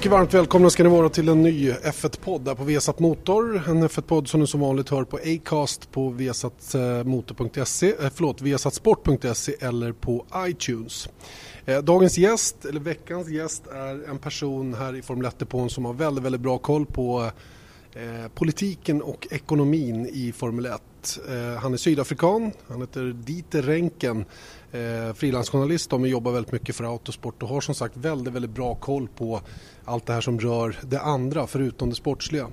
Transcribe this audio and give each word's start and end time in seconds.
Mycket 0.00 0.12
varmt 0.12 0.34
välkomna 0.34 0.70
ska 0.70 0.82
ni 0.82 0.88
vara 0.88 1.08
till 1.08 1.28
en 1.28 1.42
ny 1.42 1.72
F1-podd 1.72 2.48
här 2.48 2.54
på 2.54 2.64
Vesat 2.64 2.98
Motor. 2.98 3.62
En 3.68 3.88
F1-podd 3.88 4.28
som 4.28 4.40
ni 4.40 4.46
som 4.46 4.60
vanligt 4.60 4.88
hör 4.88 5.04
på 5.04 5.16
Acast 5.16 5.90
på 5.90 6.08
vesatmotor.se, 6.08 7.88
eh, 7.88 8.04
eh, 8.04 8.10
förlåt, 8.14 8.42
vesatsport.se 8.42 9.54
eller 9.60 9.92
på 9.92 10.24
iTunes. 10.36 11.08
Eh, 11.64 11.78
dagens 11.78 12.18
gäst, 12.18 12.64
eller 12.64 12.80
veckans 12.80 13.28
gäst, 13.28 13.66
är 13.66 14.10
en 14.10 14.18
person 14.18 14.74
här 14.74 14.96
i 14.96 15.02
Formel 15.02 15.26
1-depån 15.26 15.70
som 15.70 15.84
har 15.84 15.92
väldigt, 15.92 16.24
väldigt 16.24 16.40
bra 16.40 16.58
koll 16.58 16.86
på 16.86 17.30
eh, 17.94 18.28
politiken 18.34 19.02
och 19.02 19.26
ekonomin 19.30 20.06
i 20.12 20.32
Formel 20.32 20.66
1. 20.66 20.80
Han 21.60 21.72
är 21.72 21.76
sydafrikan, 21.76 22.52
han 22.68 22.80
heter 22.80 23.16
Dieter 23.24 23.62
Renken 23.62 24.24
eh, 24.72 25.14
frilansjournalist 25.14 25.90
men 25.92 26.04
jobbar 26.04 26.32
väldigt 26.32 26.52
mycket 26.52 26.76
för 26.76 26.84
Autosport 26.84 27.42
och 27.42 27.48
har 27.48 27.60
som 27.60 27.74
sagt 27.74 27.96
väldigt, 27.96 28.34
väldigt 28.34 28.50
bra 28.50 28.74
koll 28.74 29.08
på 29.08 29.40
allt 29.84 30.06
det 30.06 30.12
här 30.12 30.20
som 30.20 30.40
rör 30.40 30.76
det 30.82 31.00
andra 31.00 31.46
förutom 31.46 31.90
det 31.90 31.96
sportsliga. 31.96 32.44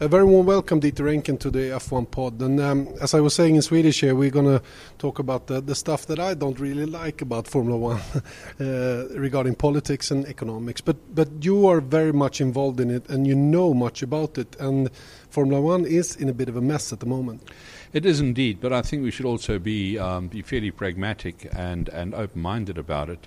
A 0.00 0.08
very 0.08 0.22
warm 0.22 0.46
welcome 0.46 0.80
Dieter 0.80 1.04
Renken 1.04 1.36
to 1.36 1.50
the 1.50 1.72
F1 1.72 2.04
pod 2.04 2.42
and 2.42 2.60
um, 2.60 2.88
as 3.00 3.14
I 3.14 3.20
was 3.20 3.34
saying 3.34 3.56
in 3.56 3.62
Swedish 3.62 4.04
here 4.04 4.14
we're 4.14 4.30
gonna 4.30 4.60
talk 4.98 5.18
about 5.18 5.46
the, 5.46 5.60
the 5.60 5.74
stuff 5.74 6.06
that 6.06 6.18
I 6.18 6.34
don't 6.34 6.60
really 6.60 6.86
like 6.86 7.22
about 7.22 7.48
Formula 7.48 7.78
One 7.78 8.00
uh, 8.60 9.20
regarding 9.20 9.54
politics 9.54 10.10
and 10.10 10.26
economics 10.26 10.84
but, 10.84 10.96
but 11.14 11.28
you 11.40 11.68
are 11.68 11.80
very 11.80 12.12
much 12.12 12.40
involved 12.40 12.80
in 12.80 12.90
it 12.90 13.10
and 13.10 13.26
you 13.26 13.34
know 13.34 13.74
much 13.74 14.02
about 14.02 14.38
it 14.38 14.56
and 14.60 14.90
Formula 15.30 15.60
One 15.60 15.84
is 15.84 16.16
in 16.16 16.28
a 16.28 16.32
bit 16.32 16.48
of 16.48 16.56
a 16.56 16.62
mess 16.62 16.92
at 16.92 17.00
the 17.00 17.06
moment. 17.06 17.42
It 17.92 18.04
is 18.04 18.20
indeed, 18.20 18.60
but 18.60 18.72
I 18.72 18.82
think 18.82 19.02
we 19.02 19.10
should 19.10 19.24
also 19.24 19.58
be 19.58 19.98
um, 19.98 20.28
be 20.28 20.42
fairly 20.42 20.70
pragmatic 20.70 21.48
and 21.54 21.88
and 21.88 22.14
open 22.14 22.42
minded 22.42 22.76
about 22.76 23.08
it. 23.08 23.26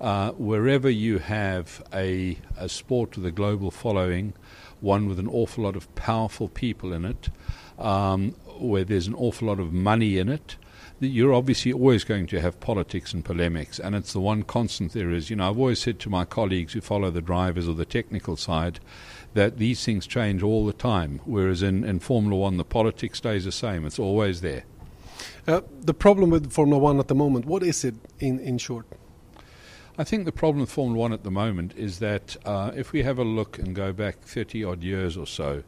Uh, 0.00 0.30
wherever 0.32 0.88
you 0.88 1.18
have 1.18 1.82
a 1.92 2.38
a 2.56 2.68
sport 2.68 3.16
with 3.16 3.26
a 3.26 3.32
global 3.32 3.70
following, 3.70 4.34
one 4.80 5.08
with 5.08 5.18
an 5.18 5.26
awful 5.26 5.64
lot 5.64 5.74
of 5.74 5.92
powerful 5.96 6.48
people 6.48 6.92
in 6.92 7.04
it, 7.04 7.30
um, 7.78 8.30
where 8.58 8.84
there's 8.84 9.08
an 9.08 9.14
awful 9.14 9.48
lot 9.48 9.58
of 9.58 9.72
money 9.72 10.18
in 10.18 10.28
it. 10.28 10.56
You're 11.00 11.34
obviously 11.34 11.72
always 11.72 12.04
going 12.04 12.26
to 12.28 12.40
have 12.40 12.58
politics 12.60 13.12
and 13.12 13.24
polemics, 13.24 13.78
and 13.78 13.94
it's 13.94 14.12
the 14.12 14.20
one 14.20 14.44
constant 14.44 14.92
there 14.92 15.10
is. 15.10 15.30
You 15.30 15.36
know, 15.36 15.50
I've 15.50 15.58
always 15.58 15.80
said 15.80 15.98
to 16.00 16.10
my 16.10 16.24
colleagues 16.24 16.72
who 16.74 16.80
follow 16.80 17.10
the 17.10 17.20
drivers 17.20 17.68
or 17.68 17.74
the 17.74 17.84
technical 17.84 18.36
side, 18.36 18.80
that 19.36 19.58
these 19.58 19.84
things 19.84 20.06
change 20.06 20.42
all 20.42 20.64
the 20.64 20.72
time, 20.72 21.20
whereas 21.26 21.62
in, 21.62 21.84
in 21.84 21.98
Formula 21.98 22.34
One, 22.34 22.56
the 22.56 22.64
politics 22.64 23.18
stays 23.18 23.44
the 23.44 23.52
same. 23.52 23.84
It's 23.84 23.98
always 23.98 24.40
there. 24.40 24.64
Uh, 25.46 25.60
the 25.82 25.92
problem 25.92 26.30
with 26.30 26.50
Formula 26.50 26.80
One 26.80 26.98
at 26.98 27.08
the 27.08 27.14
moment, 27.14 27.44
what 27.44 27.62
is 27.62 27.84
it 27.84 27.94
in, 28.18 28.40
in 28.40 28.56
short? 28.56 28.86
I 29.98 30.04
think 30.04 30.24
the 30.24 30.32
problem 30.32 30.60
with 30.60 30.70
Formula 30.70 30.98
One 30.98 31.12
at 31.12 31.22
the 31.22 31.30
moment 31.30 31.74
is 31.76 31.98
that 31.98 32.38
uh, 32.46 32.72
if 32.74 32.92
we 32.92 33.02
have 33.02 33.18
a 33.18 33.24
look 33.24 33.58
and 33.58 33.74
go 33.74 33.92
back 33.92 34.22
30 34.22 34.64
odd 34.64 34.82
years 34.82 35.18
or 35.18 35.26
so, 35.26 35.64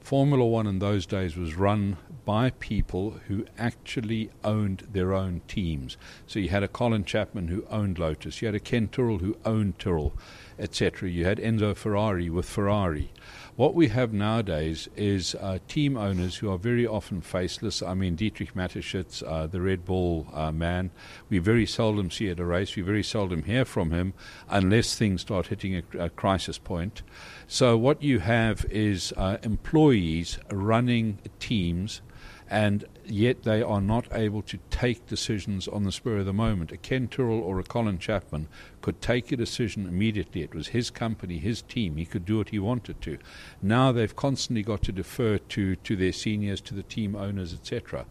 Formula 0.00 0.44
One 0.44 0.66
in 0.66 0.80
those 0.80 1.06
days 1.06 1.36
was 1.36 1.54
run 1.54 1.98
by 2.24 2.50
people 2.50 3.20
who 3.28 3.46
actually 3.56 4.30
owned 4.42 4.88
their 4.90 5.12
own 5.12 5.42
teams. 5.46 5.96
So 6.26 6.40
you 6.40 6.48
had 6.48 6.64
a 6.64 6.68
Colin 6.68 7.04
Chapman 7.04 7.46
who 7.48 7.64
owned 7.70 8.00
Lotus, 8.00 8.42
you 8.42 8.46
had 8.46 8.56
a 8.56 8.60
Ken 8.60 8.88
Tyrrell 8.88 9.18
who 9.18 9.36
owned 9.44 9.78
Tyrrell, 9.78 10.12
etc. 10.58 11.08
You 11.08 11.24
had 11.24 11.38
Enzo 11.38 11.76
Ferrari 11.76 12.30
with 12.30 12.48
Ferrari. 12.48 13.10
What 13.54 13.74
we 13.74 13.88
have 13.88 14.14
nowadays 14.14 14.88
is 14.96 15.34
uh, 15.34 15.58
team 15.68 15.96
owners 15.96 16.36
who 16.36 16.50
are 16.50 16.56
very 16.56 16.86
often 16.86 17.20
faceless. 17.20 17.82
I 17.82 17.92
mean, 17.92 18.14
Dietrich 18.14 18.54
Mateschitz, 18.54 19.22
uh, 19.22 19.46
the 19.46 19.60
Red 19.60 19.84
Bull 19.84 20.26
uh, 20.32 20.50
man, 20.50 20.90
we 21.28 21.38
very 21.38 21.66
seldom 21.66 22.10
see 22.10 22.30
at 22.30 22.40
a 22.40 22.46
race. 22.46 22.74
We 22.76 22.82
very 22.82 23.02
seldom 23.02 23.42
hear 23.42 23.66
from 23.66 23.90
him 23.90 24.14
unless 24.48 24.96
things 24.96 25.20
start 25.20 25.48
hitting 25.48 25.76
a, 25.76 25.82
a 25.98 26.08
crisis 26.08 26.56
point. 26.56 27.02
So, 27.46 27.76
what 27.76 28.02
you 28.02 28.20
have 28.20 28.64
is 28.70 29.12
uh, 29.18 29.36
employees 29.42 30.38
running 30.50 31.18
teams 31.38 32.00
and 32.48 32.86
yet 33.06 33.42
they 33.42 33.62
are 33.62 33.80
not 33.80 34.06
able 34.12 34.42
to 34.42 34.58
take 34.70 35.06
decisions 35.06 35.68
on 35.68 35.84
the 35.84 35.92
spur 35.92 36.18
of 36.18 36.26
the 36.26 36.32
moment. 36.32 36.72
A 36.72 36.76
Ken 36.76 37.08
Tyrrell 37.08 37.40
or 37.40 37.58
a 37.58 37.64
Colin 37.64 37.98
Chapman 37.98 38.48
could 38.80 39.00
take 39.00 39.32
a 39.32 39.36
decision 39.36 39.86
immediately. 39.86 40.42
It 40.42 40.54
was 40.54 40.68
his 40.68 40.90
company, 40.90 41.38
his 41.38 41.62
team. 41.62 41.96
He 41.96 42.04
could 42.04 42.24
do 42.24 42.38
what 42.38 42.50
he 42.50 42.58
wanted 42.58 43.00
to. 43.02 43.18
Now 43.60 43.92
they've 43.92 44.14
constantly 44.14 44.62
got 44.62 44.82
to 44.82 44.92
defer 44.92 45.38
to, 45.38 45.76
to 45.76 45.96
their 45.96 46.12
seniors, 46.12 46.60
to 46.62 46.74
the 46.74 46.82
team 46.82 47.14
owners, 47.14 47.52
etc. 47.52 48.06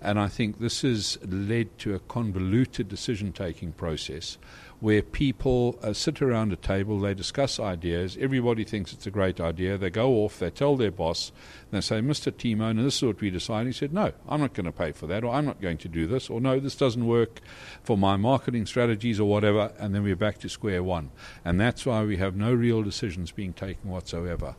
And 0.00 0.18
I 0.18 0.28
think 0.28 0.58
this 0.58 0.82
has 0.82 1.18
led 1.24 1.78
to 1.78 1.94
a 1.94 2.00
convoluted 2.00 2.88
decision 2.88 3.32
taking 3.32 3.72
process 3.72 4.38
where 4.82 5.00
people 5.00 5.78
uh, 5.80 5.92
sit 5.92 6.20
around 6.20 6.52
a 6.52 6.56
table, 6.56 6.98
they 6.98 7.14
discuss 7.14 7.60
ideas, 7.60 8.18
everybody 8.20 8.64
thinks 8.64 8.92
it's 8.92 9.06
a 9.06 9.12
great 9.12 9.40
idea, 9.40 9.78
they 9.78 9.88
go 9.88 10.14
off, 10.24 10.40
they 10.40 10.50
tell 10.50 10.74
their 10.74 10.90
boss, 10.90 11.30
and 11.70 11.80
they 11.80 11.80
say, 11.80 12.00
Mr. 12.00 12.60
Owner, 12.60 12.82
this 12.82 12.96
is 12.96 13.04
what 13.04 13.20
we 13.20 13.30
decided. 13.30 13.68
He 13.68 13.78
said, 13.78 13.92
No, 13.92 14.10
I'm 14.28 14.40
not 14.40 14.54
going 14.54 14.66
to 14.66 14.72
pay 14.72 14.90
for 14.90 15.06
that, 15.06 15.22
or 15.22 15.32
I'm 15.32 15.44
not 15.44 15.60
going 15.60 15.78
to 15.78 15.88
do 15.88 16.08
this, 16.08 16.28
or 16.28 16.40
no, 16.40 16.58
this 16.58 16.74
doesn't 16.74 17.06
work 17.06 17.40
for 17.84 17.96
my 17.96 18.16
marketing 18.16 18.66
strategies, 18.66 19.20
or 19.20 19.28
whatever, 19.30 19.72
and 19.78 19.94
then 19.94 20.02
we're 20.02 20.16
back 20.16 20.38
to 20.38 20.48
square 20.48 20.82
one. 20.82 21.12
And 21.44 21.60
that's 21.60 21.86
why 21.86 22.02
we 22.02 22.16
have 22.16 22.34
no 22.34 22.52
real 22.52 22.82
decisions 22.82 23.30
being 23.30 23.52
taken 23.52 23.88
whatsoever. 23.88 24.56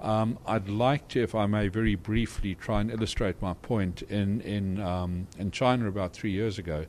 Um, 0.00 0.38
I'd 0.46 0.68
like 0.68 1.08
to, 1.08 1.22
if 1.22 1.34
I 1.34 1.46
may, 1.46 1.68
very 1.68 1.96
briefly 1.96 2.54
try 2.54 2.80
and 2.80 2.90
illustrate 2.90 3.42
my 3.42 3.54
point. 3.54 4.02
In 4.02 4.40
in 4.42 4.80
um, 4.80 5.26
in 5.36 5.50
China, 5.50 5.88
about 5.88 6.12
three 6.12 6.30
years 6.30 6.58
ago, 6.58 6.86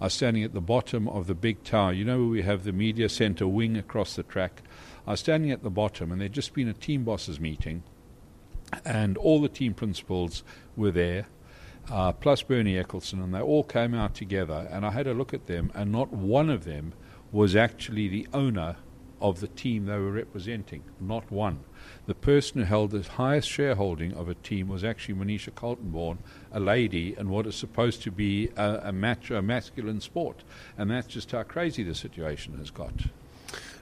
I 0.00 0.04
was 0.04 0.14
standing 0.14 0.44
at 0.44 0.52
the 0.52 0.60
bottom 0.60 1.08
of 1.08 1.26
the 1.26 1.34
big 1.34 1.64
tower. 1.64 1.92
You 1.92 2.04
know 2.04 2.18
where 2.18 2.28
we 2.28 2.42
have 2.42 2.64
the 2.64 2.72
media 2.72 3.08
center 3.08 3.48
wing 3.48 3.76
across 3.76 4.14
the 4.14 4.22
track. 4.22 4.62
I 5.06 5.12
was 5.12 5.20
standing 5.20 5.50
at 5.50 5.62
the 5.62 5.70
bottom, 5.70 6.12
and 6.12 6.20
there'd 6.20 6.34
just 6.34 6.52
been 6.52 6.68
a 6.68 6.74
team 6.74 7.02
bosses 7.04 7.40
meeting, 7.40 7.82
and 8.84 9.16
all 9.16 9.40
the 9.40 9.48
team 9.48 9.72
principals 9.72 10.44
were 10.76 10.90
there. 10.90 11.26
Uh, 11.90 12.12
plus 12.12 12.42
Bernie 12.42 12.74
Ecclestone, 12.74 13.24
and 13.24 13.34
they 13.34 13.40
all 13.40 13.64
came 13.64 13.94
out 13.94 14.14
together. 14.14 14.68
And 14.70 14.84
I 14.84 14.90
had 14.90 15.06
a 15.06 15.14
look 15.14 15.32
at 15.34 15.46
them, 15.46 15.72
and 15.74 15.90
not 15.90 16.12
one 16.12 16.50
of 16.50 16.64
them 16.64 16.92
was 17.32 17.56
actually 17.56 18.06
the 18.06 18.28
owner 18.34 18.76
of 19.20 19.40
the 19.40 19.48
team 19.48 19.86
they 19.86 19.98
were 19.98 20.12
representing. 20.12 20.84
Not 21.00 21.30
one. 21.32 21.60
The 22.06 22.14
person 22.14 22.60
who 22.60 22.66
held 22.66 22.90
the 22.90 23.02
highest 23.02 23.48
shareholding 23.48 24.14
of 24.14 24.28
a 24.28 24.34
team 24.34 24.68
was 24.68 24.82
actually 24.82 25.14
Monisha 25.14 25.52
Kaltenborn, 25.52 26.18
a 26.52 26.60
lady, 26.60 27.14
and 27.14 27.30
what 27.30 27.46
is 27.46 27.54
supposed 27.54 28.02
to 28.02 28.10
be 28.10 28.48
a, 28.56 28.80
a 28.84 28.92
masculine 28.92 30.00
sport. 30.00 30.42
And 30.76 30.90
that's 30.90 31.06
just 31.06 31.30
how 31.32 31.42
crazy 31.44 31.82
the 31.82 31.94
situation 31.94 32.58
has 32.58 32.70
got. 32.70 32.92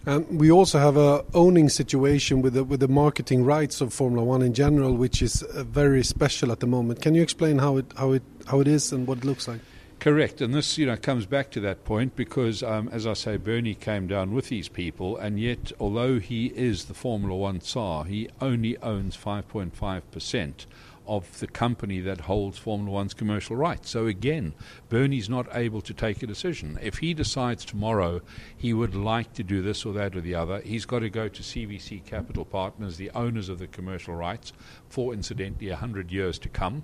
And 0.07 0.41
we 0.41 0.51
also 0.51 0.79
have 0.79 0.97
a 0.97 1.25
owning 1.35 1.69
situation 1.69 2.41
with 2.41 2.55
the, 2.55 2.65
with 2.65 2.81
the 2.81 2.89
marketing 2.89 3.45
rights 3.45 3.81
of 3.81 3.93
Formula 3.93 4.25
One 4.25 4.43
in 4.43 4.55
general, 4.55 4.95
which 4.95 5.21
is 5.21 5.43
uh, 5.43 5.65
very 5.65 6.03
special 6.03 6.53
at 6.53 6.61
the 6.61 6.67
moment. 6.67 7.03
Can 7.03 7.15
you 7.15 7.23
explain 7.23 7.59
how 7.59 7.77
it 7.77 7.87
how 7.97 8.13
it 8.13 8.23
how 8.47 8.61
it 8.61 8.69
is 8.69 8.93
and 8.93 9.07
what 9.07 9.19
it 9.19 9.25
looks 9.25 9.49
like? 9.49 9.61
Correct, 10.01 10.41
and 10.41 10.55
this 10.55 10.79
you 10.79 10.87
know 10.87 10.97
comes 10.97 11.27
back 11.27 11.51
to 11.51 11.61
that 11.61 11.85
point 11.85 12.15
because, 12.15 12.63
um, 12.63 12.89
as 12.93 13.05
I 13.05 13.15
say, 13.15 13.37
Bernie 13.37 13.75
came 13.75 14.07
down 14.07 14.33
with 14.33 14.49
these 14.49 14.69
people, 14.69 15.17
and 15.17 15.41
yet, 15.41 15.73
although 15.81 16.21
he 16.21 16.47
is 16.47 16.85
the 16.85 16.95
Formula 16.95 17.35
One 17.35 17.61
Tsar, 17.61 18.05
he 18.05 18.29
only 18.41 18.79
owns 18.79 19.17
5.5 19.17 20.03
percent 20.13 20.67
of 21.09 21.41
the 21.41 21.49
company 21.49 21.99
that 22.01 22.21
holds 22.21 22.59
Formula 22.59 22.93
One's 22.93 23.15
commercial 23.15 23.57
rights. 23.57 23.91
So 23.91 24.07
again, 24.07 24.53
Bernie's 24.89 25.29
not 25.29 25.49
able 25.57 25.81
to 25.81 25.95
take 25.95 26.23
a 26.23 26.27
decision. 26.27 26.79
If 26.83 26.99
he 26.99 27.15
decides 27.15 27.65
tomorrow 27.65 28.21
he 28.57 28.75
would 28.75 28.95
like 28.95 29.33
to 29.33 29.43
do 29.43 29.63
this 29.63 29.87
or 29.87 29.95
that 29.95 30.15
or 30.15 30.21
the 30.21 30.35
other, 30.35 30.61
he's 30.61 30.85
got 30.85 31.01
to 31.01 31.09
go 31.09 31.27
to 31.27 31.43
CVC 31.43 32.05
Capital 32.05 32.45
Partners, 32.45 32.99
the 32.99 33.11
owners 33.13 33.49
of 33.49 33.59
the 33.59 33.67
commercial 33.67 34.15
rights, 34.15 34.53
for 34.89 35.15
incidentally 35.15 35.71
100 35.71 36.13
years 36.13 36.39
to 36.41 36.49
come. 36.49 36.83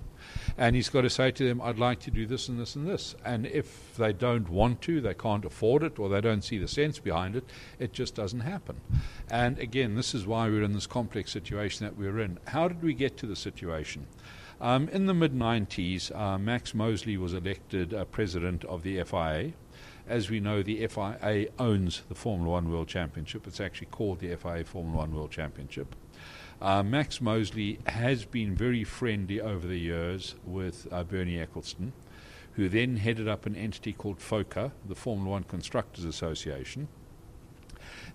And 0.57 0.75
he's 0.75 0.89
got 0.89 1.01
to 1.01 1.09
say 1.09 1.31
to 1.31 1.47
them, 1.47 1.61
I'd 1.61 1.79
like 1.79 1.99
to 2.01 2.11
do 2.11 2.25
this 2.25 2.47
and 2.47 2.59
this 2.59 2.75
and 2.75 2.87
this. 2.87 3.15
And 3.25 3.45
if 3.45 3.95
they 3.97 4.13
don't 4.13 4.49
want 4.49 4.81
to, 4.83 5.01
they 5.01 5.13
can't 5.13 5.45
afford 5.45 5.83
it, 5.83 5.99
or 5.99 6.09
they 6.09 6.21
don't 6.21 6.43
see 6.43 6.57
the 6.57 6.67
sense 6.67 6.99
behind 6.99 7.35
it, 7.35 7.45
it 7.79 7.93
just 7.93 8.15
doesn't 8.15 8.41
happen. 8.41 8.79
And 9.29 9.59
again, 9.59 9.95
this 9.95 10.13
is 10.13 10.25
why 10.25 10.47
we're 10.47 10.63
in 10.63 10.73
this 10.73 10.87
complex 10.87 11.31
situation 11.31 11.85
that 11.85 11.97
we're 11.97 12.19
in. 12.19 12.39
How 12.47 12.67
did 12.67 12.81
we 12.81 12.93
get 12.93 13.17
to 13.17 13.25
the 13.25 13.35
situation? 13.35 14.07
Um, 14.61 14.87
in 14.89 15.05
the 15.05 15.13
mid 15.13 15.33
90s, 15.33 16.15
uh, 16.15 16.37
Max 16.37 16.73
Mosley 16.73 17.17
was 17.17 17.33
elected 17.33 17.93
uh, 17.93 18.05
president 18.05 18.63
of 18.65 18.83
the 18.83 19.03
FIA. 19.03 19.51
As 20.07 20.29
we 20.29 20.39
know, 20.39 20.61
the 20.61 20.87
FIA 20.87 21.47
owns 21.59 22.03
the 22.07 22.15
Formula 22.15 22.51
One 22.51 22.71
World 22.71 22.87
Championship. 22.87 23.47
It's 23.47 23.59
actually 23.59 23.87
called 23.87 24.19
the 24.19 24.35
FIA 24.35 24.63
Formula 24.63 24.99
One 24.99 25.13
World 25.13 25.31
Championship. 25.31 25.95
Uh, 26.61 26.81
Max 26.81 27.19
Mosley 27.19 27.79
has 27.85 28.23
been 28.25 28.55
very 28.55 28.83
friendly 28.83 29.41
over 29.41 29.67
the 29.67 29.77
years 29.77 30.35
with 30.45 30.87
uh, 30.91 31.03
Bernie 31.03 31.35
Ecclestone, 31.37 31.91
who 32.53 32.69
then 32.69 32.97
headed 32.97 33.27
up 33.27 33.45
an 33.45 33.55
entity 33.55 33.91
called 33.91 34.19
FOCA, 34.19 34.71
the 34.87 34.95
Formula 34.95 35.31
One 35.31 35.43
Constructors 35.43 36.05
Association. 36.05 36.87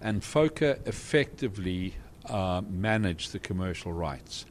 And 0.01 0.23
FOCA 0.23 0.87
effectively 0.87 1.95
uh, 2.27 2.63
managed 2.69 3.33
the 3.33 3.39
commercial 3.39 3.93
rights 3.93 4.47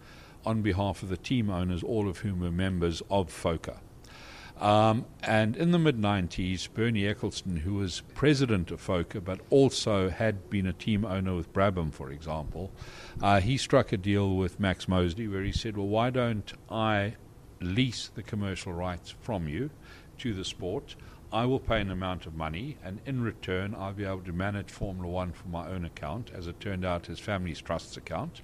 on 0.45 0.61
behalf 0.61 1.01
of 1.01 1.09
the 1.09 1.17
team 1.17 1.49
owners, 1.49 1.83
all 1.83 2.07
of 2.07 2.19
whom 2.19 2.41
were 2.41 2.51
members 2.51 3.01
of 3.09 3.29
FOCA. 3.29 3.77
Um, 4.59 5.05
and 5.23 5.55
in 5.55 5.71
the 5.71 5.79
mid 5.79 5.97
90s, 5.97 6.67
Bernie 6.73 7.03
Ecclestone, 7.03 7.59
who 7.59 7.75
was 7.75 8.01
president 8.13 8.71
of 8.71 8.85
FOCA 8.85 9.23
but 9.23 9.39
also 9.49 10.09
had 10.09 10.49
been 10.49 10.67
a 10.67 10.73
team 10.73 11.05
owner 11.05 11.33
with 11.33 11.53
Brabham, 11.53 11.93
for 11.93 12.11
example, 12.11 12.71
uh, 13.21 13.39
he 13.39 13.55
struck 13.55 13.93
a 13.93 13.97
deal 13.97 14.35
with 14.35 14.59
Max 14.59 14.87
Mosley 14.87 15.29
where 15.29 15.43
he 15.43 15.53
said, 15.53 15.77
Well, 15.77 15.87
why 15.87 16.09
don't 16.09 16.51
I 16.69 17.15
lease 17.61 18.11
the 18.13 18.23
commercial 18.23 18.73
rights 18.73 19.15
from 19.21 19.47
you 19.47 19.69
to 20.17 20.33
the 20.33 20.43
sport? 20.43 20.95
I 21.31 21.45
will 21.45 21.59
pay 21.59 21.79
an 21.79 21.91
amount 21.91 22.25
of 22.25 22.35
money, 22.35 22.77
and 22.83 22.99
in 23.05 23.21
return, 23.21 23.75
I'll 23.77 23.93
be 23.93 24.03
able 24.03 24.21
to 24.21 24.33
manage 24.33 24.71
Formula 24.71 25.07
One 25.07 25.31
for 25.31 25.47
my 25.47 25.69
own 25.69 25.85
account, 25.85 26.31
as 26.33 26.47
it 26.47 26.59
turned 26.59 26.83
out, 26.83 27.05
his 27.05 27.19
family's 27.19 27.61
trust's 27.61 27.97
account. 27.97 28.41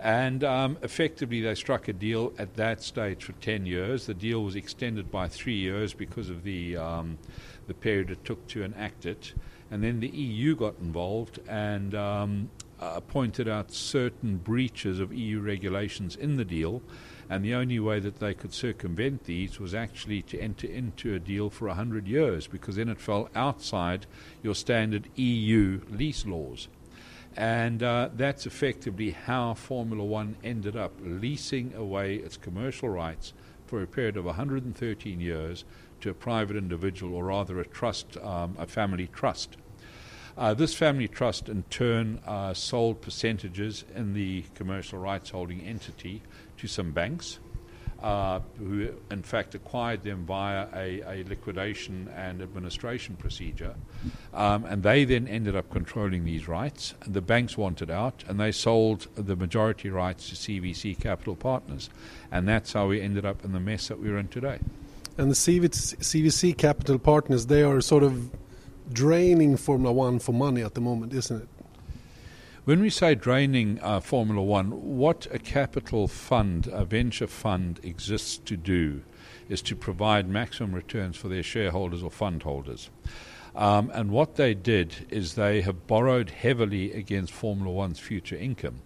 And 0.00 0.44
um, 0.44 0.78
effectively, 0.82 1.40
they 1.40 1.54
struck 1.56 1.88
a 1.88 1.92
deal 1.92 2.32
at 2.38 2.54
that 2.54 2.82
stage 2.82 3.24
for 3.24 3.32
10 3.32 3.66
years. 3.66 4.06
The 4.06 4.14
deal 4.14 4.44
was 4.44 4.54
extended 4.54 5.10
by 5.10 5.28
three 5.28 5.56
years 5.56 5.92
because 5.92 6.30
of 6.30 6.44
the, 6.44 6.76
um, 6.76 7.18
the 7.66 7.74
period 7.74 8.10
it 8.10 8.24
took 8.24 8.46
to 8.48 8.62
enact 8.62 9.06
it. 9.06 9.34
And 9.70 9.82
then 9.82 10.00
the 10.00 10.08
EU 10.08 10.54
got 10.54 10.74
involved 10.80 11.40
and 11.48 11.94
um, 11.94 12.50
uh, 12.80 13.00
pointed 13.00 13.48
out 13.48 13.72
certain 13.72 14.36
breaches 14.36 15.00
of 15.00 15.12
EU 15.12 15.40
regulations 15.40 16.14
in 16.14 16.36
the 16.36 16.44
deal. 16.44 16.80
And 17.28 17.44
the 17.44 17.54
only 17.54 17.78
way 17.78 18.00
that 18.00 18.20
they 18.20 18.34
could 18.34 18.54
circumvent 18.54 19.24
these 19.24 19.58
was 19.58 19.74
actually 19.74 20.22
to 20.22 20.40
enter 20.40 20.66
into 20.66 21.14
a 21.14 21.18
deal 21.18 21.50
for 21.50 21.66
100 21.68 22.06
years 22.06 22.46
because 22.46 22.76
then 22.76 22.88
it 22.88 23.00
fell 23.00 23.28
outside 23.34 24.06
your 24.42 24.54
standard 24.54 25.08
EU 25.16 25.80
lease 25.90 26.24
laws. 26.24 26.68
And 27.38 27.84
uh, 27.84 28.08
that's 28.16 28.46
effectively 28.46 29.12
how 29.12 29.54
Formula 29.54 30.04
One 30.04 30.34
ended 30.42 30.76
up 30.76 30.94
leasing 31.00 31.72
away 31.72 32.16
its 32.16 32.36
commercial 32.36 32.88
rights 32.88 33.32
for 33.64 33.80
a 33.80 33.86
period 33.86 34.16
of 34.16 34.24
113 34.24 35.20
years 35.20 35.64
to 36.00 36.10
a 36.10 36.14
private 36.14 36.56
individual, 36.56 37.14
or 37.14 37.26
rather 37.26 37.60
a 37.60 37.64
trust, 37.64 38.16
um, 38.16 38.56
a 38.58 38.66
family 38.66 39.06
trust. 39.06 39.56
Uh, 40.36 40.52
this 40.52 40.74
family 40.74 41.06
trust, 41.06 41.48
in 41.48 41.62
turn, 41.70 42.20
uh, 42.26 42.52
sold 42.52 43.00
percentages 43.00 43.84
in 43.94 44.14
the 44.14 44.42
commercial 44.56 44.98
rights 44.98 45.30
holding 45.30 45.60
entity 45.60 46.22
to 46.56 46.66
some 46.66 46.90
banks 46.90 47.38
uh, 48.02 48.40
who 48.58 48.90
in 49.10 49.22
fact 49.22 49.54
acquired 49.54 50.04
them 50.04 50.24
via 50.24 50.68
a, 50.74 51.00
a 51.02 51.24
liquidation 51.28 52.08
and 52.14 52.40
administration 52.40 53.16
procedure. 53.16 53.74
Um, 54.32 54.64
and 54.66 54.82
they 54.82 55.04
then 55.04 55.26
ended 55.26 55.56
up 55.56 55.70
controlling 55.70 56.24
these 56.24 56.46
rights. 56.46 56.94
And 57.02 57.14
the 57.14 57.20
banks 57.20 57.58
wanted 57.58 57.90
out, 57.90 58.24
and 58.28 58.38
they 58.38 58.52
sold 58.52 59.08
the 59.16 59.34
majority 59.34 59.90
rights 59.90 60.28
to 60.28 60.36
CVC 60.36 60.98
Capital 61.00 61.34
Partners. 61.34 61.90
And 62.30 62.46
that's 62.46 62.72
how 62.72 62.88
we 62.88 63.00
ended 63.00 63.24
up 63.24 63.44
in 63.44 63.52
the 63.52 63.60
mess 63.60 63.88
that 63.88 63.98
we're 63.98 64.18
in 64.18 64.28
today. 64.28 64.60
And 65.16 65.30
the 65.30 65.34
CVC 65.34 66.56
Capital 66.56 66.98
Partners, 66.98 67.46
they 67.46 67.64
are 67.64 67.80
sort 67.80 68.04
of 68.04 68.30
draining 68.92 69.56
Formula 69.56 69.92
One 69.92 70.20
for 70.20 70.32
money 70.32 70.62
at 70.62 70.74
the 70.74 70.80
moment, 70.80 71.12
isn't 71.12 71.42
it? 71.42 71.48
When 72.68 72.82
we 72.82 72.90
say 72.90 73.14
draining 73.14 73.80
uh, 73.80 74.00
Formula 74.00 74.42
One, 74.42 74.98
what 74.98 75.26
a 75.30 75.38
capital 75.38 76.06
fund, 76.06 76.68
a 76.70 76.84
venture 76.84 77.26
fund, 77.26 77.80
exists 77.82 78.36
to 78.44 78.58
do 78.58 79.04
is 79.48 79.62
to 79.62 79.74
provide 79.74 80.28
maximum 80.28 80.74
returns 80.74 81.16
for 81.16 81.28
their 81.28 81.42
shareholders 81.42 82.02
or 82.02 82.10
fund 82.10 82.42
holders. 82.42 82.90
Um, 83.56 83.90
and 83.94 84.10
what 84.10 84.36
they 84.36 84.52
did 84.52 85.06
is 85.08 85.32
they 85.32 85.62
have 85.62 85.86
borrowed 85.86 86.28
heavily 86.28 86.92
against 86.92 87.32
Formula 87.32 87.72
One's 87.72 88.00
future 88.00 88.36
income 88.36 88.82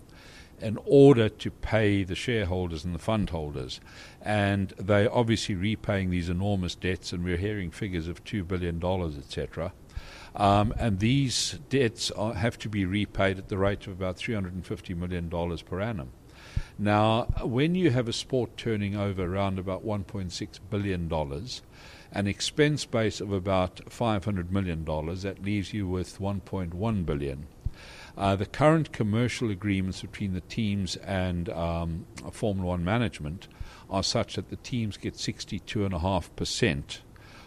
in 0.60 0.78
order 0.84 1.28
to 1.28 1.50
pay 1.50 2.04
the 2.04 2.14
shareholders 2.14 2.84
and 2.84 2.94
the 2.94 3.00
fund 3.00 3.30
holders. 3.30 3.80
And 4.20 4.72
they're 4.78 5.12
obviously 5.12 5.56
repaying 5.56 6.10
these 6.10 6.28
enormous 6.28 6.76
debts, 6.76 7.12
and 7.12 7.24
we're 7.24 7.36
hearing 7.36 7.72
figures 7.72 8.06
of 8.06 8.22
$2 8.22 8.46
billion, 8.46 8.80
etc. 9.18 9.72
Um, 10.34 10.72
and 10.78 10.98
these 10.98 11.58
debts 11.68 12.10
are, 12.12 12.34
have 12.34 12.58
to 12.60 12.68
be 12.68 12.84
repaid 12.84 13.38
at 13.38 13.48
the 13.48 13.58
rate 13.58 13.86
of 13.86 13.92
about 13.92 14.16
$350 14.16 14.96
million 14.96 15.28
per 15.28 15.80
annum. 15.80 16.10
Now, 16.78 17.24
when 17.42 17.74
you 17.74 17.90
have 17.90 18.08
a 18.08 18.12
sport 18.12 18.56
turning 18.56 18.96
over 18.96 19.24
around 19.24 19.58
about 19.58 19.84
$1.6 19.84 20.60
billion, 20.70 21.12
an 22.12 22.26
expense 22.26 22.84
base 22.84 23.20
of 23.20 23.32
about 23.32 23.76
$500 23.86 24.50
million, 24.50 24.84
that 24.84 25.42
leaves 25.42 25.72
you 25.72 25.86
with 25.86 26.18
1.1 26.18 27.06
billion. 27.06 27.46
Uh, 28.16 28.36
the 28.36 28.46
current 28.46 28.92
commercial 28.92 29.50
agreements 29.50 30.02
between 30.02 30.34
the 30.34 30.40
teams 30.42 30.96
and 30.96 31.48
um, 31.50 32.04
Formula 32.30 32.68
One 32.68 32.84
management 32.84 33.48
are 33.88 34.02
such 34.02 34.36
that 34.36 34.50
the 34.50 34.56
teams 34.56 34.96
get 34.96 35.14
62.5% 35.14 36.98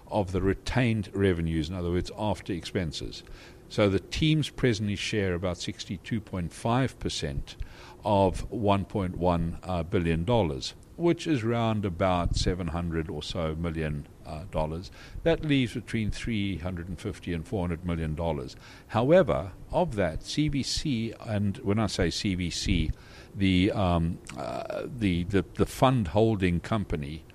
of 0.07 0.31
the 0.31 0.41
retained 0.41 1.09
revenues, 1.13 1.69
in 1.69 1.75
other 1.75 1.91
words, 1.91 2.11
after 2.17 2.53
expenses. 2.53 3.23
So 3.69 3.89
the 3.89 3.99
teams 3.99 4.49
presently 4.49 4.95
share 4.95 5.33
about 5.33 5.57
62.5% 5.57 7.55
of 8.03 8.49
$1.1 8.51 9.57
uh, 9.63 9.83
billion 9.83 10.23
dollars, 10.23 10.75
which 10.95 11.27
is 11.27 11.43
around 11.43 11.83
about 11.83 12.35
700 12.35 13.09
or 13.09 13.23
so 13.23 13.55
million 13.55 14.07
uh, 14.25 14.43
dollars. 14.51 14.91
That 15.23 15.43
leaves 15.43 15.73
between 15.73 16.11
350 16.11 17.33
and 17.33 17.47
400 17.47 17.85
million 17.85 18.15
dollars. 18.15 18.55
However, 18.87 19.51
of 19.71 19.95
that, 19.95 20.21
CVC, 20.21 21.15
and 21.27 21.57
when 21.57 21.79
I 21.79 21.87
say 21.87 22.07
CVC, 22.09 22.93
the 23.35 23.71
um, 23.71 24.19
uh, 24.37 24.83
the, 24.85 25.23
the 25.25 25.43
the 25.55 25.65
fund 25.65 26.09
holding 26.09 26.59
company 26.59 27.25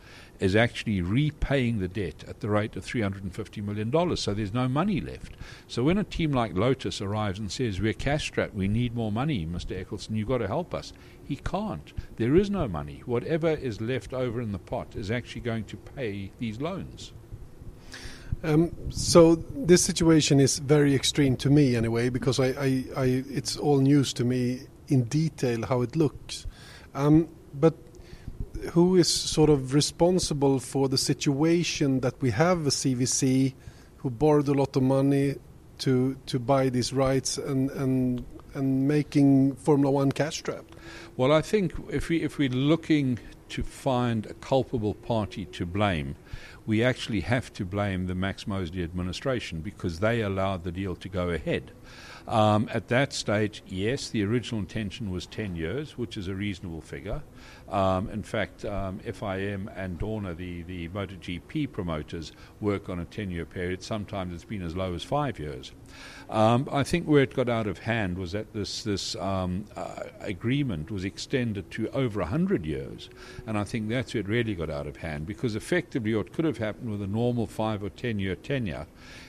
is 0.41 0.57
actually 0.57 1.03
repaying 1.03 1.79
the 1.79 1.89
debt 1.89 2.25
at 2.27 2.41
the 2.41 2.49
rate 2.49 2.75
of 2.75 2.85
$350 2.85 3.63
million. 3.63 4.17
So 4.17 4.35
there's 4.35 4.55
no 4.55 4.69
money 4.69 5.01
left. 5.01 5.35
So 5.69 5.85
when 5.85 5.99
a 5.99 6.05
team 6.05 6.33
like 6.33 6.55
Lotus 6.55 7.01
arrives 7.01 7.39
and 7.39 7.53
says, 7.53 7.81
We're 7.81 7.93
cash 7.93 8.25
strapped, 8.25 8.55
we 8.55 8.67
need 8.67 8.95
more 8.95 9.13
money, 9.13 9.47
Mr. 9.47 9.85
Ecclestone, 9.85 10.17
you've 10.17 10.29
got 10.29 10.39
to 10.39 10.47
help 10.47 10.75
us, 10.75 10.93
he 11.23 11.37
can't. 11.37 11.93
There 12.17 12.35
is 12.35 12.51
no 12.51 12.67
money. 12.67 13.03
Whatever 13.07 13.51
is 13.51 13.81
left 13.81 14.13
over 14.13 14.41
in 14.41 14.53
the 14.53 14.59
pot 14.59 14.97
is 14.97 15.11
actually 15.11 15.43
going 15.43 15.65
to 15.65 15.77
pay 15.77 16.33
these 16.39 16.61
loans. 16.61 17.13
Um, 18.43 18.75
so 18.91 19.35
this 19.35 19.85
situation 19.85 20.41
is 20.41 20.59
very 20.59 20.95
extreme 20.95 21.37
to 21.37 21.51
me 21.51 21.77
anyway, 21.77 22.09
because 22.09 22.41
I, 22.41 22.47
I, 22.47 22.85
I, 22.97 23.05
it's 23.29 23.57
all 23.57 23.79
news 23.79 24.15
to 24.15 24.25
me 24.25 24.63
in 24.89 25.05
detail 25.05 25.67
how 25.67 25.83
it 25.83 25.95
looks. 25.95 26.47
Um, 26.95 27.29
but 27.55 27.75
who 28.73 28.97
is 28.97 29.09
sort 29.09 29.51
of 29.51 29.75
responsible 29.75 30.59
for 30.59 30.89
the 30.89 30.99
situation 30.99 32.01
that 32.01 32.21
we 32.21 32.31
have 32.31 32.67
a 32.67 32.71
CVC 32.71 33.55
who 33.99 34.11
borrowed 34.11 34.49
a 34.49 34.55
lot 34.55 34.77
of 34.77 34.83
money 34.83 35.37
to 35.79 36.17
to 36.27 36.39
buy 36.39 36.69
these 36.69 36.93
rights 36.93 37.39
and 37.39 37.71
and 37.71 38.25
and 38.55 38.89
making 38.89 39.55
Formula 39.57 39.91
One 39.91 40.13
cash 40.13 40.39
strapped? 40.39 40.75
Well, 41.17 41.33
I 41.33 41.43
think 41.43 41.73
if 41.91 42.09
we 42.09 42.23
if 42.23 42.39
we're 42.39 42.49
looking 42.51 43.19
to 43.51 43.63
find 43.63 44.27
a 44.27 44.35
culpable 44.35 44.95
party 44.95 45.45
to 45.45 45.67
blame, 45.67 46.15
we 46.67 46.85
actually 46.85 47.21
have 47.21 47.53
to 47.55 47.65
blame 47.65 48.07
the 48.07 48.15
Max 48.15 48.47
Mosley 48.47 48.83
administration 48.83 49.61
because 49.61 49.99
they 49.99 50.21
allowed 50.21 50.65
the 50.65 50.71
deal 50.73 50.95
to 50.97 51.09
go 51.09 51.31
ahead. 51.31 51.73
Um, 52.29 52.69
at 52.73 52.89
that 52.89 53.13
stage, 53.13 53.63
yes, 53.67 54.09
the 54.09 54.23
original 54.25 54.61
intention 54.61 55.11
was 55.11 55.27
10 55.27 55.57
years, 55.57 55.99
which 55.99 56.17
is 56.17 56.29
a 56.29 56.35
reasonable 56.35 56.81
figure. 56.81 57.23
Um, 57.71 58.09
in 58.11 58.23
fact, 58.23 58.65
um, 58.65 58.99
FIM 59.01 59.71
and 59.77 59.99
Dorna, 59.99 60.37
the, 60.37 60.63
the 60.63 60.89
MotoGP 60.89 61.71
promoters, 61.71 62.33
work 62.61 62.89
on 62.89 62.99
a 62.99 63.05
10 63.05 63.31
year 63.31 63.45
period. 63.45 63.83
Sometimes 63.83 64.35
it's 64.35 64.45
been 64.45 64.63
as 64.63 64.77
low 64.77 64.95
as 64.95 65.05
five 65.05 65.39
years. 65.39 65.73
Um, 66.29 66.69
I 66.73 66.83
think 66.83 67.07
where 67.07 67.23
it 67.23 67.35
got 67.35 67.49
out 67.49 67.67
of 67.67 67.79
hand 67.79 68.19
was 68.19 68.33
that 68.33 68.53
this, 68.53 68.83
this 68.83 69.15
um, 69.17 69.65
uh, 69.77 70.05
agreement 70.21 70.91
was 70.91 71.05
extended 71.05 71.71
to 71.73 71.89
over 71.91 72.21
100 72.21 72.67
years. 72.67 73.09
And 73.47 73.57
I 73.57 73.65
think 73.65 73.89
that's 73.89 74.15
where 74.15 74.21
it 74.21 74.29
really 74.29 74.55
got 74.55 74.71
out 74.71 74.87
of 74.87 74.97
hand 74.97 75.27
because 75.27 75.55
effectively 75.55 76.15
what 76.15 76.33
could 76.33 76.45
have 76.45 76.59
happened 76.59 76.91
with 76.91 77.03
a 77.03 77.07
normal 77.07 77.47
five 77.47 77.83
or 77.83 77.91
10 77.91 78.19
year 78.19 78.37
tenure 78.37 78.87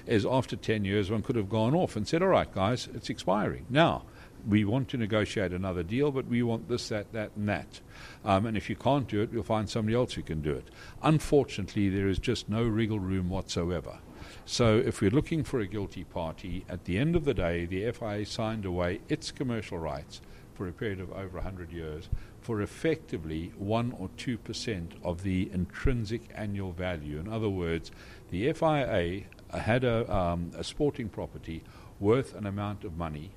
is 0.07 0.25
after 0.25 0.55
10 0.55 0.83
years 0.83 1.11
one 1.11 1.21
could 1.21 1.35
have 1.35 1.49
gone 1.49 1.75
off 1.75 1.95
and 1.95 2.07
said, 2.07 2.21
all 2.21 2.29
right, 2.29 2.53
guys, 2.53 2.87
it's 2.93 3.09
expiring. 3.09 3.65
Now, 3.69 4.03
we 4.47 4.65
want 4.65 4.89
to 4.89 4.97
negotiate 4.97 5.51
another 5.51 5.83
deal, 5.83 6.11
but 6.11 6.27
we 6.27 6.43
want 6.43 6.67
this, 6.67 6.89
that, 6.89 7.11
that, 7.13 7.31
and 7.35 7.49
that. 7.49 7.81
Um, 8.25 8.45
and 8.45 8.57
if 8.57 8.69
you 8.69 8.75
can't 8.75 9.07
do 9.07 9.21
it, 9.21 9.31
we'll 9.31 9.43
find 9.43 9.69
somebody 9.69 9.95
else 9.95 10.13
who 10.13 10.21
can 10.21 10.41
do 10.41 10.53
it. 10.53 10.69
Unfortunately, 11.03 11.89
there 11.89 12.07
is 12.07 12.19
just 12.19 12.49
no 12.49 12.63
wriggle 12.63 12.99
room 12.99 13.29
whatsoever. 13.29 13.99
So, 14.45 14.77
if 14.77 15.01
we're 15.01 15.11
looking 15.11 15.43
for 15.43 15.59
a 15.59 15.67
guilty 15.67 16.03
party, 16.03 16.65
at 16.67 16.85
the 16.85 16.97
end 16.97 17.15
of 17.15 17.25
the 17.25 17.33
day, 17.33 17.65
the 17.65 17.91
FIA 17.91 18.25
signed 18.25 18.65
away 18.65 19.01
its 19.07 19.31
commercial 19.31 19.77
rights 19.77 20.21
for 20.53 20.67
a 20.67 20.71
period 20.71 20.99
of 20.99 21.11
over 21.11 21.37
100 21.37 21.71
years 21.71 22.09
for 22.41 22.61
effectively 22.61 23.51
1 23.57 23.95
or 23.97 24.09
2% 24.17 24.91
of 25.03 25.23
the 25.23 25.49
intrinsic 25.53 26.21
annual 26.35 26.71
value. 26.71 27.19
In 27.19 27.31
other 27.31 27.49
words, 27.49 27.91
the 28.31 28.51
FIA 28.53 29.23
had 29.53 29.83
a, 29.83 30.11
um, 30.13 30.51
a 30.57 30.63
sporting 30.63 31.07
property 31.07 31.63
worth 31.99 32.35
an 32.35 32.47
amount 32.47 32.83
of 32.83 32.97
money 32.97 33.31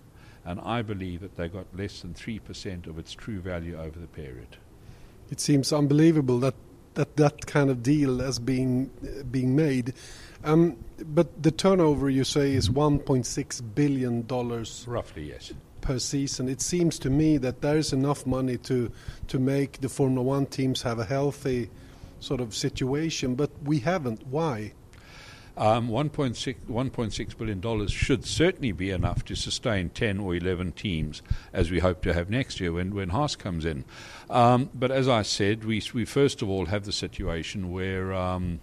and 0.44 0.60
I 0.60 0.82
believe 0.82 1.20
that 1.20 1.36
they 1.36 1.48
got 1.48 1.66
less 1.76 2.00
than 2.00 2.14
3% 2.14 2.86
of 2.86 2.98
its 2.98 3.12
true 3.12 3.40
value 3.40 3.78
over 3.78 3.98
the 3.98 4.06
period. 4.06 4.56
It 5.30 5.40
seems 5.40 5.72
unbelievable 5.72 6.38
that 6.40 6.54
that 6.94 7.16
that 7.16 7.46
kind 7.46 7.70
of 7.70 7.82
deal 7.82 8.22
as 8.22 8.38
being 8.38 8.90
being 9.30 9.56
made. 9.56 9.94
Um, 10.44 10.76
but 11.06 11.42
the 11.42 11.50
turnover 11.50 12.08
you 12.08 12.24
say 12.24 12.52
is 12.52 12.68
1.6 12.68 13.74
billion 13.74 14.26
dollars 14.26 14.84
roughly 14.86 15.30
yes 15.30 15.52
per 15.80 15.98
season. 15.98 16.48
It 16.48 16.60
seems 16.60 16.98
to 17.00 17.10
me 17.10 17.36
that 17.38 17.60
there 17.60 17.76
is 17.76 17.92
enough 17.92 18.26
money 18.26 18.58
to 18.58 18.90
to 19.28 19.38
make 19.38 19.80
the 19.80 19.88
Formula 19.88 20.22
One 20.22 20.46
teams 20.46 20.82
have 20.82 20.98
a 20.98 21.04
healthy 21.04 21.70
sort 22.20 22.40
of 22.40 22.54
situation, 22.54 23.34
but 23.34 23.50
we 23.62 23.80
haven't. 23.80 24.26
Why? 24.26 24.72
Um, 25.56 25.88
1.6, 25.88 26.56
$1.6 26.68 27.38
billion 27.38 27.86
should 27.88 28.24
certainly 28.24 28.72
be 28.72 28.90
enough 28.90 29.24
to 29.26 29.36
sustain 29.36 29.90
10 29.90 30.18
or 30.18 30.34
11 30.34 30.72
teams, 30.72 31.22
as 31.52 31.70
we 31.70 31.78
hope 31.78 32.02
to 32.02 32.12
have 32.12 32.28
next 32.28 32.58
year 32.60 32.72
when, 32.72 32.94
when 32.94 33.10
Haas 33.10 33.36
comes 33.36 33.64
in. 33.64 33.84
Um, 34.28 34.70
but 34.74 34.90
as 34.90 35.08
I 35.08 35.22
said, 35.22 35.64
we, 35.64 35.82
we 35.92 36.04
first 36.04 36.42
of 36.42 36.48
all 36.48 36.66
have 36.66 36.84
the 36.84 36.92
situation 36.92 37.70
where 37.70 38.12
um, 38.12 38.60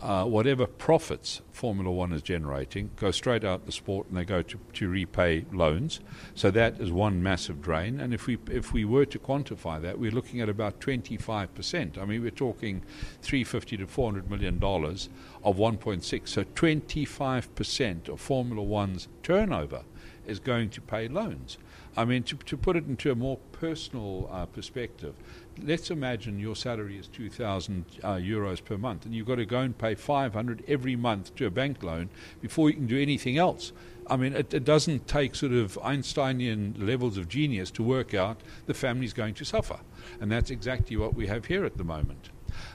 uh, 0.00 0.24
whatever 0.24 0.66
profits 0.66 1.40
Formula 1.52 1.90
One 1.90 2.12
is 2.12 2.22
generating 2.22 2.90
go 2.96 3.10
straight 3.10 3.44
out 3.44 3.66
the 3.66 3.72
sport 3.72 4.08
and 4.08 4.16
they 4.16 4.24
go 4.24 4.42
to, 4.42 4.58
to 4.74 4.88
repay 4.88 5.44
loans. 5.52 6.00
So 6.34 6.50
that 6.52 6.80
is 6.80 6.92
one 6.92 7.22
massive 7.22 7.60
drain. 7.60 8.00
And 8.00 8.14
if 8.14 8.26
we 8.26 8.38
if 8.50 8.72
we 8.72 8.84
were 8.84 9.04
to 9.06 9.18
quantify 9.18 9.80
that, 9.82 9.98
we're 9.98 10.12
looking 10.12 10.40
at 10.40 10.48
about 10.48 10.80
25 10.80 11.54
percent. 11.54 11.98
I 11.98 12.04
mean, 12.04 12.22
we're 12.22 12.30
talking 12.30 12.82
350 13.22 13.78
to 13.78 13.86
400 13.86 14.30
million 14.30 14.58
dollars 14.58 15.08
of 15.42 15.56
1.6. 15.56 16.28
So 16.28 16.44
25 16.54 17.54
percent 17.54 18.08
of 18.08 18.20
Formula 18.20 18.62
One's 18.62 19.08
turnover 19.22 19.82
is 20.26 20.38
going 20.38 20.70
to 20.70 20.80
pay 20.80 21.08
loans. 21.08 21.58
I 21.98 22.04
mean, 22.04 22.22
to, 22.22 22.36
to 22.36 22.56
put 22.56 22.76
it 22.76 22.86
into 22.86 23.10
a 23.10 23.16
more 23.16 23.38
personal 23.50 24.30
uh, 24.30 24.46
perspective, 24.46 25.16
let's 25.60 25.90
imagine 25.90 26.38
your 26.38 26.54
salary 26.54 26.96
is 26.96 27.08
2,000 27.08 27.84
uh, 28.04 28.14
euros 28.14 28.64
per 28.64 28.78
month 28.78 29.04
and 29.04 29.12
you've 29.12 29.26
got 29.26 29.34
to 29.34 29.44
go 29.44 29.58
and 29.58 29.76
pay 29.76 29.96
500 29.96 30.62
every 30.68 30.94
month 30.94 31.34
to 31.34 31.46
a 31.46 31.50
bank 31.50 31.82
loan 31.82 32.08
before 32.40 32.70
you 32.70 32.76
can 32.76 32.86
do 32.86 33.02
anything 33.02 33.36
else. 33.36 33.72
I 34.06 34.16
mean, 34.16 34.32
it, 34.32 34.54
it 34.54 34.64
doesn't 34.64 35.08
take 35.08 35.34
sort 35.34 35.50
of 35.50 35.76
Einsteinian 35.82 36.76
levels 36.78 37.18
of 37.18 37.28
genius 37.28 37.72
to 37.72 37.82
work 37.82 38.14
out 38.14 38.42
the 38.66 38.74
family's 38.74 39.12
going 39.12 39.34
to 39.34 39.44
suffer. 39.44 39.80
And 40.20 40.30
that's 40.30 40.52
exactly 40.52 40.96
what 40.96 41.14
we 41.14 41.26
have 41.26 41.46
here 41.46 41.64
at 41.64 41.78
the 41.78 41.84
moment. 41.84 42.30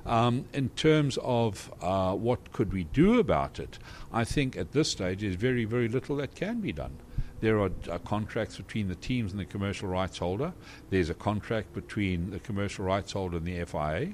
Um, 0.06 0.44
in 0.52 0.68
terms 0.72 1.18
of 1.22 1.74
uh, 1.82 2.14
what 2.14 2.52
could 2.52 2.74
we 2.74 2.84
do 2.84 3.20
about 3.20 3.58
it, 3.58 3.80
I 4.12 4.26
think 4.26 4.58
at 4.58 4.74
this 4.74 4.92
stage 4.92 5.22
there's 5.22 5.36
very, 5.36 5.64
very 5.64 5.88
little 5.88 6.18
that 6.18 6.36
can 6.36 6.60
be 6.60 6.74
done. 6.74 6.98
There 7.44 7.60
are 7.60 7.72
uh, 7.92 7.98
contracts 7.98 8.56
between 8.56 8.88
the 8.88 8.96
teams 8.96 9.34
and 9.34 9.40
the 9.42 9.44
commercial 9.44 9.90
rights 9.90 10.18
holder. 10.18 10.54
There's 10.90 11.10
a 11.10 11.14
contract 11.14 11.74
between 11.74 12.32
the 12.32 12.40
commercial 12.40 12.86
rights 12.86 13.12
holder 13.12 13.36
and 13.36 13.46
the 13.46 13.66
FIA. 13.66 14.14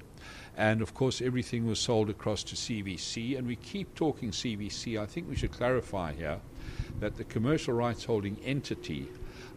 And 0.57 0.81
of 0.81 0.95
course, 0.95 1.21
everything 1.21 1.67
was 1.67 1.77
sold 1.77 2.09
across 2.09 2.41
to 2.45 2.55
CVC. 2.55 3.37
And 3.37 3.45
we 3.45 3.55
keep 3.55 3.93
talking 3.93 4.31
CVC. 4.31 4.99
I 4.99 5.05
think 5.05 5.29
we 5.29 5.35
should 5.35 5.51
clarify 5.51 6.13
here 6.13 6.39
that 7.01 7.17
the 7.17 7.23
commercial 7.23 7.75
rights 7.75 8.03
holding 8.03 8.37
entity, 8.43 9.09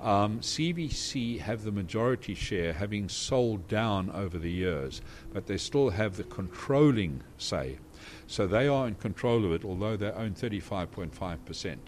um, 0.03 0.41
CVC, 0.41 1.41
have 1.41 1.65
the 1.65 1.73
majority 1.73 2.35
share, 2.35 2.75
having 2.75 3.09
sold 3.09 3.69
down 3.69 4.11
over 4.11 4.39
the 4.39 4.51
years, 4.51 5.01
but 5.33 5.47
they 5.47 5.57
still 5.57 5.89
have 5.89 6.19
the 6.19 6.25
controlling 6.25 7.23
say. 7.39 7.79
So 8.27 8.47
they 8.47 8.69
are 8.69 8.87
in 8.87 8.97
control 8.97 9.47
of 9.47 9.53
it, 9.53 9.65
although 9.65 9.97
they 9.97 10.11
own 10.11 10.35
35.5%. 10.35 11.79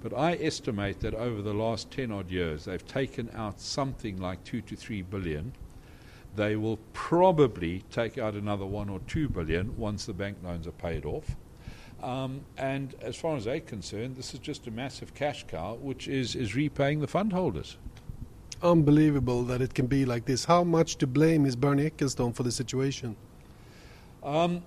But 0.00 0.14
I 0.14 0.34
estimate 0.36 1.00
that 1.00 1.14
over 1.14 1.42
the 1.42 1.52
last 1.52 1.90
10 1.90 2.10
odd 2.10 2.30
years, 2.30 2.64
they've 2.64 2.86
taken 2.86 3.30
out 3.34 3.60
something 3.60 4.18
like 4.18 4.42
2 4.44 4.62
to 4.62 4.76
3 4.76 5.02
billion. 5.02 5.52
They 6.36 6.56
will 6.56 6.78
probably 6.92 7.84
take 7.90 8.16
out 8.16 8.34
another 8.34 8.64
1 8.64 8.88
or 8.88 9.00
2 9.06 9.28
billion 9.28 9.76
once 9.76 10.06
the 10.06 10.14
bank 10.14 10.38
loans 10.42 10.66
are 10.66 10.72
paid 10.72 11.04
off. 11.04 11.36
Um, 12.02 12.40
and 12.56 12.94
as 13.02 13.16
far 13.16 13.36
as 13.36 13.44
they're 13.44 13.60
concerned, 13.60 14.16
this 14.16 14.32
is 14.32 14.40
just 14.40 14.66
a 14.66 14.70
massive 14.70 15.14
cash 15.14 15.44
cow, 15.46 15.74
which 15.74 16.08
is, 16.08 16.34
is 16.34 16.54
repaying 16.54 17.00
the 17.00 17.06
fund 17.06 17.32
holders. 17.32 17.76
Unbelievable 18.62 19.42
that 19.44 19.60
it 19.60 19.74
can 19.74 19.86
be 19.86 20.06
like 20.06 20.24
this. 20.24 20.46
How 20.46 20.64
much 20.64 20.96
to 20.96 21.06
blame 21.06 21.44
is 21.44 21.56
Bernie 21.56 21.90
Ecclestone 21.90 22.34
for 22.34 22.42
the 22.42 22.52
situation? 22.52 23.16
Um, 24.22 24.62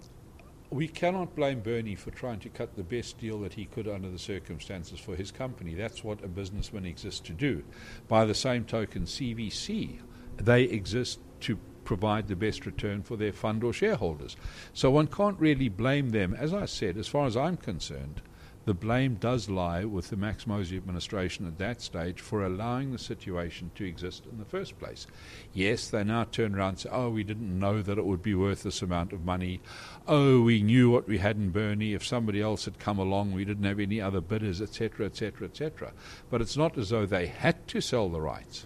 we 0.73 0.87
cannot 0.87 1.35
blame 1.35 1.59
Bernie 1.59 1.95
for 1.95 2.09
trying 2.09 2.39
to 2.39 2.49
cut 2.49 2.75
the 2.75 2.83
best 2.83 3.19
deal 3.19 3.39
that 3.41 3.53
he 3.53 3.65
could 3.65 3.87
under 3.87 4.09
the 4.09 4.17
circumstances 4.17 4.99
for 4.99 5.15
his 5.15 5.31
company. 5.31 5.75
That's 5.75 6.03
what 6.03 6.23
a 6.23 6.27
businessman 6.27 6.85
exists 6.85 7.19
to 7.21 7.33
do. 7.33 7.63
By 8.07 8.25
the 8.25 8.33
same 8.33 8.65
token, 8.65 9.03
CVC, 9.03 9.99
they 10.37 10.63
exist 10.63 11.19
to 11.41 11.59
provide 11.83 12.27
the 12.27 12.35
best 12.35 12.65
return 12.65 13.03
for 13.03 13.17
their 13.17 13.33
fund 13.33 13.63
or 13.63 13.71
shareholders. 13.71 14.35
So 14.73 14.89
one 14.89 15.07
can't 15.07 15.39
really 15.39 15.69
blame 15.69 16.09
them. 16.09 16.33
As 16.33 16.53
I 16.53 16.65
said, 16.65 16.97
as 16.97 17.07
far 17.07 17.27
as 17.27 17.37
I'm 17.37 17.57
concerned, 17.57 18.21
the 18.65 18.73
blame 18.73 19.15
does 19.15 19.49
lie 19.49 19.83
with 19.83 20.09
the 20.09 20.15
Max 20.15 20.47
Mosley 20.47 20.77
administration 20.77 21.45
at 21.45 21.57
that 21.57 21.81
stage 21.81 22.21
for 22.21 22.45
allowing 22.45 22.91
the 22.91 22.97
situation 22.97 23.71
to 23.75 23.83
exist 23.83 24.25
in 24.31 24.37
the 24.37 24.45
first 24.45 24.79
place. 24.79 25.05
Yes, 25.53 25.89
they 25.89 26.03
now 26.05 26.23
turn 26.23 26.55
around 26.55 26.69
and 26.69 26.79
say, 26.79 26.89
oh, 26.89 27.09
we 27.09 27.23
didn't 27.23 27.59
know 27.59 27.81
that 27.81 27.97
it 27.97 28.05
would 28.05 28.23
be 28.23 28.35
worth 28.35 28.63
this 28.63 28.81
amount 28.81 29.11
of 29.11 29.25
money. 29.25 29.59
Oh, 30.07 30.41
we 30.41 30.63
knew 30.63 30.89
what 30.89 31.09
we 31.09 31.17
had 31.17 31.35
in 31.35 31.49
Bernie. 31.49 31.93
If 31.93 32.05
somebody 32.05 32.41
else 32.41 32.63
had 32.63 32.79
come 32.79 32.99
along, 32.99 33.33
we 33.33 33.43
didn't 33.43 33.65
have 33.65 33.81
any 33.81 33.99
other 33.99 34.21
bidders, 34.21 34.61
etc., 34.61 35.07
etc., 35.07 35.47
etc. 35.47 35.91
But 36.29 36.41
it's 36.41 36.55
not 36.55 36.77
as 36.77 36.89
though 36.89 37.05
they 37.05 37.27
had 37.27 37.67
to 37.69 37.81
sell 37.81 38.07
the 38.07 38.21
rights. 38.21 38.65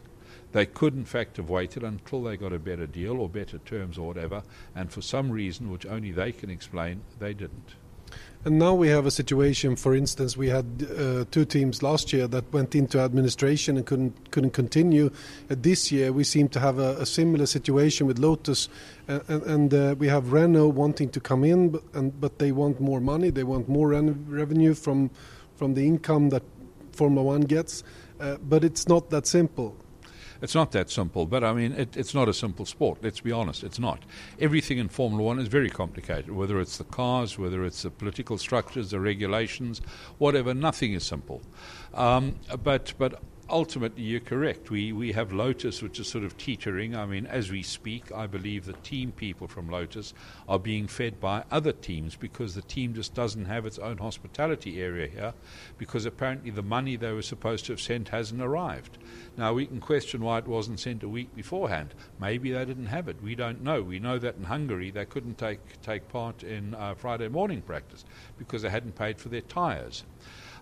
They 0.52 0.68
could, 0.68 0.94
in 0.94 1.06
fact, 1.06 1.38
have 1.38 1.50
waited 1.50 1.84
until 1.84 2.24
they 2.24 2.38
got 2.38 2.54
a 2.54 2.60
better 2.60 2.86
deal 2.86 3.20
or 3.20 3.30
better 3.30 3.58
terms 3.58 3.98
or 3.98 4.08
whatever, 4.08 4.44
and 4.76 4.92
for 4.92 5.02
some 5.02 5.32
reason, 5.32 5.72
which 5.72 5.86
only 5.86 6.12
they 6.12 6.32
can 6.32 6.50
explain, 6.50 7.02
they 7.20 7.34
didn't. 7.34 7.76
And 8.46 8.60
now 8.60 8.74
we 8.74 8.88
have 8.88 9.06
a 9.06 9.12
situation. 9.12 9.76
For 9.76 9.94
instance, 9.94 10.38
we 10.38 10.48
had 10.48 10.66
uh, 10.98 11.26
two 11.32 11.44
teams 11.44 11.84
last 11.84 12.14
year 12.14 12.28
that 12.28 12.54
went 12.54 12.76
into 12.76 13.00
administration 13.00 13.76
and 13.76 13.86
couldn't 13.86 14.32
couldn't 14.32 14.52
continue. 14.52 15.12
Uh, 15.50 15.56
this 15.58 15.92
year, 15.92 16.14
we 16.14 16.24
seem 16.24 16.48
to 16.50 16.60
have 16.60 16.80
a, 16.80 16.98
a 17.02 17.06
similar 17.06 17.46
situation 17.46 18.08
with 18.08 18.20
Lotus, 18.20 18.70
uh, 19.10 19.20
and, 19.28 19.44
and 19.44 19.74
uh, 19.74 19.96
we 19.98 20.08
have 20.08 20.32
Renault 20.32 20.70
wanting 20.70 21.10
to 21.10 21.20
come 21.20 21.44
in, 21.44 21.70
but, 21.70 21.84
and, 21.94 22.22
but 22.22 22.40
they 22.40 22.54
want 22.54 22.80
more 22.80 23.02
money. 23.02 23.32
They 23.32 23.44
want 23.44 23.68
more 23.68 23.90
revenue 23.90 24.74
from 24.74 25.10
from 25.56 25.74
the 25.74 25.86
income 25.86 26.30
that 26.30 26.44
Formula 26.94 27.24
One 27.24 27.42
gets. 27.42 27.84
Uh, 28.20 28.38
but 28.38 28.64
it's 28.64 28.88
not 28.88 29.10
that 29.10 29.28
simple. 29.28 29.76
It's 30.42 30.56
not 30.56 30.72
that 30.72 30.90
simple, 30.90 31.26
but 31.26 31.44
I 31.44 31.54
mean, 31.54 31.74
it, 31.74 31.98
it's 31.98 32.14
not 32.14 32.28
a 32.28 32.34
simple 32.34 32.66
sport. 32.66 33.00
Let's 33.02 33.20
be 33.20 33.32
honest, 33.32 33.64
it's 33.64 33.80
not. 33.80 34.04
Everything 34.40 34.78
in 34.78 34.90
Formula 34.90 35.24
One 35.24 35.40
is 35.40 35.48
very 35.48 35.70
complicated, 35.70 36.32
whether 36.32 36.60
it's 36.60 36.78
the 36.78 36.84
cars, 36.84 37.38
whether 37.38 37.64
it's 37.66 37.84
the 37.84 37.90
political 37.90 38.38
structures, 38.38 38.92
the 38.92 39.00
regulations, 39.00 39.82
whatever. 40.18 40.54
Nothing 40.54 40.94
is 40.94 41.04
simple. 41.04 41.42
Um, 41.94 42.36
but 42.64 42.94
but 42.98 43.22
ultimately, 43.50 44.04
you're 44.04 44.20
correct. 44.20 44.70
We, 44.70 44.92
we 44.92 45.12
have 45.14 45.32
Lotus, 45.32 45.82
which 45.82 46.00
is 46.00 46.08
sort 46.08 46.24
of 46.24 46.38
teetering. 46.38 46.96
I 46.96 47.06
mean, 47.06 47.26
as 47.26 47.52
we 47.52 47.64
speak, 47.64 48.12
I 48.12 48.28
believe 48.28 48.66
the 48.66 48.74
team 48.74 49.12
people 49.12 49.48
from 49.48 49.70
Lotus 49.70 50.14
are 50.48 50.60
being 50.60 50.88
fed 50.88 51.20
by 51.20 51.44
other 51.52 51.72
teams 51.72 52.16
because 52.16 52.56
the 52.56 52.62
team 52.62 52.94
just 52.94 53.14
doesn't 53.14 53.46
have 53.46 53.66
its 53.66 53.80
own 53.80 53.98
hospitality 53.98 54.82
area 54.82 55.08
here 55.08 55.34
because 55.78 56.06
apparently 56.06 56.52
the 56.52 56.64
money 56.64 56.96
they 56.96 57.12
were 57.12 57.22
supposed 57.22 57.66
to 57.66 57.74
have 57.74 57.82
sent 57.82 58.10
hasn't 58.10 58.42
arrived. 58.42 58.98
Now, 59.38 59.54
we 59.54 59.66
can 59.66 59.80
question 59.80 60.22
why 60.22 60.40
it 60.40 60.48
wasn't 60.48 60.80
sent 60.80 61.04
a 61.04 61.10
week 61.10 61.36
beforehand. 61.36 61.94
Maybe 62.20 62.52
they 62.52 62.66
didn't 62.66 62.88
have 62.88 63.08
it. 63.08 63.22
We 63.22 63.36
don't 63.36 63.62
know. 63.64 63.82
We 63.82 64.00
know 64.00 64.20
that 64.20 64.36
in 64.36 64.44
Hungary 64.44 64.92
they 64.92 65.06
couldn't 65.06 65.38
take, 65.38 65.82
take 65.82 66.10
part 66.10 66.44
in 66.44 66.74
uh, 66.76 66.96
Friday 66.96 67.28
morning 67.28 67.62
practice 67.62 68.06
because 68.38 68.62
they 68.62 68.70
hadn't 68.70 68.96
paid 68.96 69.20
for 69.20 69.30
their 69.30 69.42
tyres. 69.42 70.04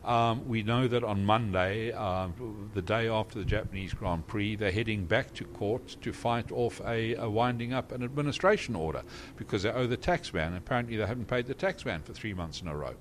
Um, 0.06 0.48
we 0.48 0.62
know 0.62 0.88
that 0.88 1.04
on 1.04 1.26
Monday, 1.26 1.92
uh, 1.92 2.28
the 2.76 2.82
day 2.82 3.08
after 3.08 3.40
the 3.40 3.46
Japanese 3.46 3.92
Grand 3.92 4.28
Prix, 4.28 4.56
they're 4.56 4.72
heading 4.72 5.06
back 5.06 5.34
to 5.34 5.46
court 5.46 5.98
to 6.02 6.14
fight 6.14 6.52
off 6.52 6.80
a, 6.86 7.16
a 7.16 7.28
winding 7.28 7.74
up 7.74 7.92
an 7.92 8.04
administration 8.04 8.76
order 8.76 9.02
because 9.36 9.64
they 9.64 9.72
owe 9.72 9.88
the 9.88 9.98
tax 9.98 10.32
man. 10.32 10.54
Apparently, 10.54 10.96
they 10.96 11.06
haven't 11.08 11.28
paid 11.28 11.48
the 11.48 11.56
tax 11.56 11.86
man 11.86 12.04
for 12.04 12.14
three 12.14 12.36
months 12.36 12.62
in 12.62 12.68
a 12.68 12.76
row. 12.76 12.94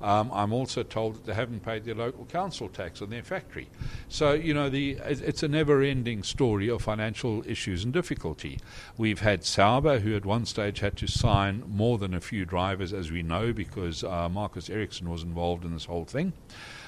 Um, 0.00 0.30
I'm 0.32 0.52
also 0.52 0.82
told 0.84 1.16
that 1.16 1.26
they 1.26 1.34
haven't 1.34 1.64
paid 1.64 1.84
their 1.84 1.94
local 1.94 2.24
council 2.24 2.68
tax 2.68 3.02
on 3.02 3.10
their 3.10 3.24
factory. 3.24 3.68
So, 4.08 4.32
you 4.32 4.54
know, 4.54 4.68
the, 4.68 4.98
it's 5.04 5.42
a 5.42 5.48
never 5.48 5.82
ending 5.82 6.22
story 6.22 6.70
of 6.70 6.82
financial 6.82 7.42
issues 7.46 7.84
and 7.84 7.92
difficulty. 7.92 8.60
We've 8.96 9.20
had 9.20 9.44
Sauber, 9.44 9.98
who 9.98 10.14
at 10.14 10.24
one 10.24 10.46
stage 10.46 10.78
had 10.78 10.96
to 10.98 11.08
sign 11.08 11.64
more 11.66 11.98
than 11.98 12.14
a 12.14 12.20
few 12.20 12.44
drivers, 12.44 12.92
as 12.92 13.10
we 13.10 13.22
know, 13.22 13.52
because 13.52 14.04
uh, 14.04 14.28
Marcus 14.28 14.70
Ericsson 14.70 15.10
was 15.10 15.24
involved 15.24 15.64
in 15.64 15.72
this 15.72 15.86
whole 15.86 16.04
thing. 16.04 16.32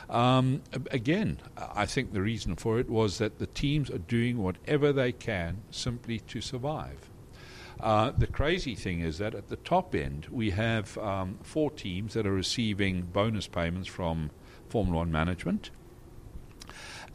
Um, 0.09 0.63
again, 0.91 1.39
I 1.57 1.87
think 1.87 2.13
the 2.13 2.21
reason 2.21 2.57
for 2.57 2.81
it 2.81 2.91
was 2.91 3.19
that 3.19 3.39
the 3.39 3.47
teams 3.47 3.91
are 3.91 3.99
doing 3.99 4.39
whatever 4.39 4.93
they 4.93 5.13
can 5.13 5.63
simply 5.71 6.19
to 6.21 6.41
survive. 6.41 7.11
Uh, 7.79 8.11
the 8.11 8.27
crazy 8.27 8.75
thing 8.75 9.01
is 9.01 9.19
that 9.19 9.35
at 9.35 9.49
the 9.49 9.57
top 9.57 9.95
end, 9.95 10.27
we 10.31 10.51
have 10.51 10.99
um, 10.99 11.39
four 11.43 11.71
teams 11.71 12.15
that 12.15 12.27
are 12.27 12.33
receiving 12.33 13.03
bonus 13.03 13.47
payments 13.47 13.89
from 13.89 14.31
Formula 14.69 14.99
One 14.99 15.13
management. 15.13 15.71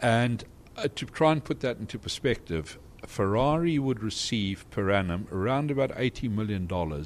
And 0.02 0.44
uh, 0.78 0.88
to 0.96 1.06
try 1.06 1.34
and 1.34 1.44
put 1.44 1.60
that 1.60 1.78
into 1.78 2.00
perspective, 2.00 2.80
Ferrari 3.10 3.80
would 3.80 4.02
receive 4.02 4.70
per 4.70 4.90
annum 4.92 5.28
around 5.32 5.72
about 5.72 5.92
$80 5.92 6.32
million 6.32 7.06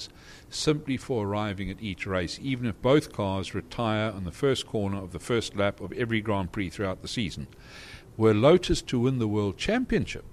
simply 0.49 0.97
for 0.97 1.25
arriving 1.25 1.69
at 1.69 1.81
each 1.81 2.05
race, 2.05 2.39
even 2.41 2.65
if 2.65 2.81
both 2.81 3.13
cars 3.13 3.53
retire 3.53 4.11
on 4.11 4.23
the 4.23 4.31
first 4.31 4.65
corner 4.65 4.97
of 4.97 5.11
the 5.11 5.19
first 5.19 5.55
lap 5.55 5.79
of 5.79 5.91
every 5.93 6.21
Grand 6.21 6.51
Prix 6.51 6.69
throughout 6.69 7.01
the 7.01 7.07
season. 7.07 7.47
Were 8.17 8.33
Lotus 8.33 8.81
to 8.83 8.99
win 8.99 9.19
the 9.19 9.27
World 9.27 9.57
Championship, 9.57 10.25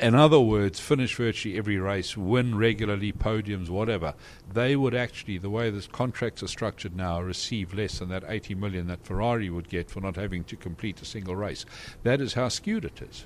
in 0.00 0.14
other 0.14 0.38
words, 0.38 0.78
finish 0.78 1.16
virtually 1.16 1.58
every 1.58 1.76
race, 1.76 2.16
win 2.16 2.56
regularly, 2.56 3.12
podiums, 3.12 3.68
whatever, 3.68 4.14
they 4.52 4.76
would 4.76 4.94
actually, 4.94 5.38
the 5.38 5.50
way 5.50 5.70
the 5.70 5.86
contracts 5.90 6.40
are 6.42 6.48
structured 6.48 6.94
now, 6.94 7.20
receive 7.20 7.74
less 7.74 7.98
than 7.98 8.08
that 8.10 8.22
80 8.28 8.54
million 8.54 8.86
that 8.86 9.04
Ferrari 9.04 9.50
would 9.50 9.68
get 9.68 9.90
for 9.90 10.00
not 10.00 10.14
having 10.14 10.44
to 10.44 10.56
complete 10.56 11.02
a 11.02 11.04
single 11.04 11.34
race. 11.34 11.66
That 12.04 12.20
is 12.20 12.34
how 12.34 12.48
skewed 12.48 12.84
it 12.84 13.02
is. 13.02 13.24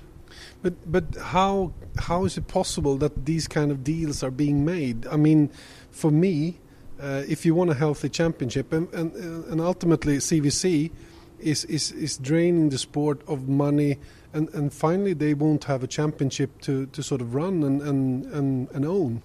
But 0.61 0.91
but 0.91 1.15
how 1.15 1.73
how 1.97 2.25
is 2.25 2.37
it 2.37 2.47
possible 2.47 2.97
that 2.97 3.25
these 3.25 3.47
kind 3.47 3.71
of 3.71 3.83
deals 3.83 4.23
are 4.23 4.31
being 4.31 4.65
made? 4.65 5.07
I 5.07 5.17
mean, 5.17 5.49
for 5.91 6.11
me, 6.11 6.59
uh, 7.01 7.23
if 7.27 7.45
you 7.45 7.55
want 7.55 7.69
a 7.69 7.75
healthy 7.75 8.09
championship, 8.09 8.73
and 8.73 8.91
and, 8.93 9.13
and 9.45 9.61
ultimately 9.61 10.17
CVC 10.17 10.91
is, 11.39 11.65
is 11.65 11.91
is 11.91 12.17
draining 12.17 12.69
the 12.69 12.77
sport 12.77 13.21
of 13.27 13.47
money 13.49 13.97
and 14.33 14.49
and 14.49 14.73
finally 14.73 15.13
they 15.13 15.33
won't 15.33 15.65
have 15.65 15.83
a 15.83 15.87
championship 15.87 16.59
to, 16.61 16.87
to 16.87 17.03
sort 17.03 17.21
of 17.21 17.35
run 17.35 17.63
and 17.63 17.81
and, 17.81 18.25
and, 18.25 18.69
and 18.71 18.85
own. 18.85 19.21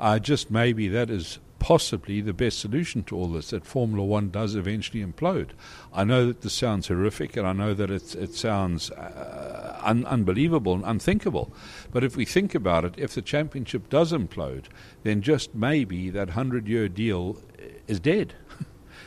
Uh, 0.00 0.18
just 0.18 0.50
maybe 0.50 0.88
that 0.88 1.10
is 1.10 1.38
possibly 1.64 2.20
the 2.20 2.34
best 2.34 2.58
solution 2.58 3.02
to 3.02 3.16
all 3.16 3.28
this 3.28 3.48
that 3.48 3.64
Formula 3.64 4.04
One 4.04 4.28
does 4.28 4.54
eventually 4.54 5.02
implode. 5.02 5.52
I 5.94 6.04
know 6.04 6.26
that 6.26 6.42
this 6.42 6.52
sounds 6.52 6.88
horrific, 6.88 7.38
and 7.38 7.46
I 7.46 7.54
know 7.54 7.72
that 7.72 7.90
it 7.90 8.14
it 8.14 8.34
sounds 8.34 8.90
uh, 8.90 9.80
un- 9.82 10.04
unbelievable 10.04 10.74
and 10.74 10.84
unthinkable. 10.84 11.54
But 11.90 12.04
if 12.04 12.16
we 12.16 12.26
think 12.26 12.54
about 12.54 12.84
it, 12.84 12.92
if 12.98 13.14
the 13.14 13.22
championship 13.22 13.88
does 13.88 14.12
implode, 14.12 14.66
then 15.04 15.22
just 15.22 15.54
maybe 15.54 16.10
that 16.10 16.30
hundred-year 16.30 16.90
deal 16.90 17.38
is 17.88 17.98
dead. 17.98 18.34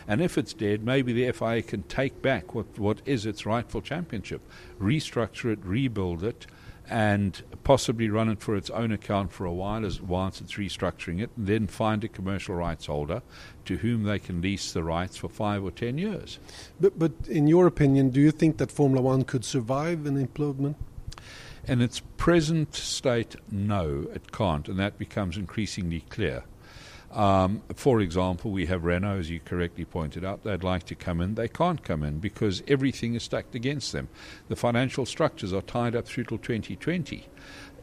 And 0.09 0.21
if 0.21 0.37
it's 0.37 0.53
dead, 0.53 0.85
maybe 0.85 1.11
the 1.11 1.29
FIA 1.33 1.61
can 1.61 1.83
take 1.83 2.21
back 2.21 2.55
what, 2.55 2.79
what 2.79 3.01
is 3.05 3.25
its 3.25 3.45
rightful 3.45 3.81
championship, 3.81 4.41
restructure 4.79 5.51
it, 5.51 5.59
rebuild 5.63 6.23
it, 6.23 6.47
and 6.89 7.41
possibly 7.63 8.09
run 8.09 8.29
it 8.29 8.41
for 8.41 8.55
its 8.55 8.69
own 8.69 8.91
account 8.91 9.31
for 9.31 9.45
a 9.45 9.53
while 9.53 9.85
as 9.85 10.01
whilst 10.01 10.41
it's 10.41 10.53
restructuring 10.53 11.21
it, 11.21 11.29
and 11.35 11.47
then 11.47 11.67
find 11.67 12.03
a 12.03 12.07
commercial 12.07 12.55
rights 12.55 12.85
holder 12.85 13.21
to 13.65 13.77
whom 13.77 14.03
they 14.03 14.19
can 14.19 14.41
lease 14.41 14.71
the 14.71 14.83
rights 14.83 15.17
for 15.17 15.29
five 15.29 15.63
or 15.63 15.71
ten 15.71 15.97
years. 15.97 16.39
But, 16.79 16.97
but 16.97 17.11
in 17.27 17.47
your 17.47 17.67
opinion, 17.67 18.09
do 18.09 18.21
you 18.21 18.31
think 18.31 18.57
that 18.57 18.71
Formula 18.71 19.01
One 19.01 19.23
could 19.23 19.43
survive 19.43 20.05
an 20.05 20.25
implosion? 20.25 20.75
In 21.65 21.81
its 21.81 22.01
present 22.15 22.73
state, 22.73 23.35
no, 23.51 24.07
it 24.13 24.31
can't, 24.31 24.69
and 24.69 24.79
that 24.79 24.97
becomes 24.97 25.35
increasingly 25.35 26.01
clear. 26.09 26.45
Um, 27.17 27.63
for 27.73 27.99
example, 27.99 28.51
we 28.51 28.67
have 28.67 28.83
Renault, 28.83 29.17
as 29.17 29.29
you 29.31 29.39
correctly 29.39 29.85
pointed 29.85 30.23
out. 30.23 30.43
They'd 30.43 30.63
like 30.63 30.83
to 30.83 30.93
come 30.93 31.19
in. 31.19 31.33
They 31.33 31.47
can't 31.47 31.83
come 31.83 32.03
in 32.03 32.19
because 32.19 32.61
everything 32.67 33.15
is 33.15 33.23
stacked 33.23 33.55
against 33.55 33.91
them. 33.91 34.07
The 34.49 34.55
financial 34.55 35.03
structures 35.07 35.51
are 35.51 35.63
tied 35.63 35.95
up 35.95 36.05
through 36.05 36.25
till 36.25 36.37
2020. 36.37 37.27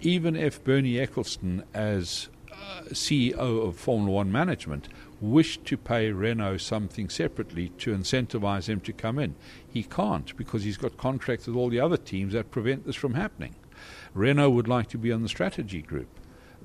Even 0.00 0.36
if 0.36 0.62
Bernie 0.62 0.94
Ecclestone, 0.94 1.64
as 1.74 2.28
uh, 2.52 2.82
CEO 2.90 3.66
of 3.66 3.76
Formula 3.76 4.12
One 4.12 4.30
management, 4.30 4.88
wished 5.20 5.64
to 5.64 5.76
pay 5.76 6.12
Renault 6.12 6.58
something 6.58 7.08
separately 7.08 7.70
to 7.70 7.92
incentivize 7.92 8.68
him 8.68 8.78
to 8.82 8.92
come 8.92 9.18
in, 9.18 9.34
he 9.68 9.82
can't 9.82 10.36
because 10.36 10.62
he's 10.62 10.76
got 10.76 10.96
contracts 10.96 11.48
with 11.48 11.56
all 11.56 11.70
the 11.70 11.80
other 11.80 11.96
teams 11.96 12.34
that 12.34 12.52
prevent 12.52 12.86
this 12.86 12.94
from 12.94 13.14
happening. 13.14 13.56
Renault 14.12 14.50
would 14.50 14.68
like 14.68 14.88
to 14.90 14.98
be 14.98 15.10
on 15.10 15.22
the 15.22 15.28
strategy 15.28 15.82
group. 15.82 16.06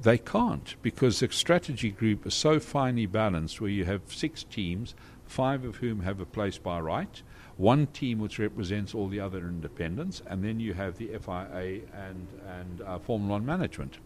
They 0.01 0.17
can't 0.17 0.75
because 0.81 1.19
the 1.19 1.29
strategy 1.29 1.91
group 1.91 2.25
is 2.25 2.33
so 2.33 2.59
finely 2.59 3.05
balanced 3.05 3.59
where 3.59 3.69
you 3.69 3.83
have 3.85 4.01
six 4.07 4.43
teams, 4.43 4.95
five 5.25 5.65
of 5.65 5.77
whom 5.77 6.01
have 6.01 6.21
a 6.21 6.25
place 6.25 6.57
by 6.57 6.79
right, 6.79 7.21
one 7.60 7.88
team 7.88 8.19
which 8.19 8.39
represents 8.39 8.95
all 8.95 9.10
the 9.10 9.19
other 9.19 9.39
independents, 9.39 10.22
and 10.28 10.45
then 10.45 10.62
you 10.62 10.74
have 10.74 10.98
the 10.98 11.08
FIA 11.08 11.82
and, 11.93 12.28
and 12.48 12.82
uh, 12.86 12.98
Formula 13.00 13.34
One 13.34 13.45
management. 13.45 13.98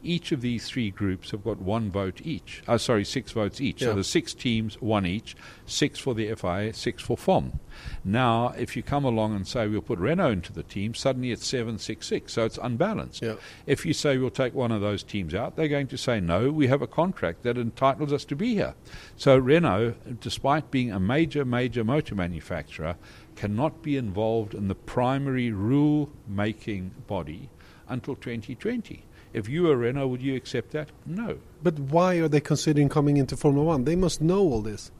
Each 0.00 0.30
of 0.30 0.42
these 0.42 0.68
three 0.68 0.92
groups 0.92 1.32
have 1.32 1.42
got 1.42 1.58
one 1.58 1.90
vote 1.90 2.20
each. 2.22 2.62
Uh, 2.68 2.78
sorry, 2.78 3.04
six 3.04 3.32
votes 3.32 3.60
each. 3.60 3.82
Yeah. 3.82 3.88
So 3.88 3.94
the 3.94 4.04
six 4.04 4.32
teams, 4.32 4.80
one 4.80 5.06
each, 5.06 5.34
six 5.66 5.98
for 5.98 6.14
the 6.14 6.32
FIA, 6.36 6.72
six 6.72 7.02
for 7.02 7.16
FOM. 7.16 7.58
Now, 8.04 8.54
if 8.56 8.76
you 8.76 8.82
come 8.82 9.04
along 9.04 9.34
and 9.34 9.46
say 9.46 9.66
we'll 9.66 9.80
put 9.80 9.98
Renault 9.98 10.30
into 10.30 10.52
the 10.52 10.62
team, 10.62 10.94
suddenly 10.94 11.32
it's 11.32 11.46
766, 11.46 12.32
so 12.32 12.44
it's 12.44 12.58
unbalanced. 12.62 13.22
Yeah. 13.22 13.36
If 13.66 13.84
you 13.84 13.92
say 13.92 14.18
we'll 14.18 14.30
take 14.30 14.54
one 14.54 14.70
of 14.70 14.80
those 14.80 15.02
teams 15.02 15.34
out, 15.34 15.56
they're 15.56 15.68
going 15.68 15.88
to 15.88 15.98
say 15.98 16.20
no, 16.20 16.50
we 16.50 16.68
have 16.68 16.82
a 16.82 16.86
contract 16.86 17.42
that 17.42 17.58
entitles 17.58 18.12
us 18.12 18.24
to 18.26 18.36
be 18.36 18.54
here. 18.54 18.74
So 19.16 19.36
Renault, 19.36 19.94
despite 20.20 20.70
being 20.70 20.92
a 20.92 21.00
major, 21.00 21.44
major 21.44 21.84
motor 21.84 22.14
manufacturer, 22.14 22.96
cannot 23.36 23.82
be 23.82 23.96
involved 23.96 24.54
in 24.54 24.68
the 24.68 24.74
primary 24.74 25.50
rule 25.50 26.10
making 26.28 26.92
body 27.06 27.48
until 27.88 28.14
2020. 28.14 29.04
If 29.32 29.48
you 29.48 29.64
were 29.64 29.76
Renault, 29.76 30.08
would 30.08 30.22
you 30.22 30.34
accept 30.34 30.72
that? 30.72 30.90
No. 31.06 31.38
But 31.62 31.78
why 31.78 32.16
are 32.16 32.28
they 32.28 32.40
considering 32.40 32.88
coming 32.88 33.16
into 33.16 33.36
Formula 33.36 33.64
One? 33.64 33.84
They 33.84 33.96
must 33.96 34.20
know 34.20 34.40
all 34.40 34.62
this 34.62 34.90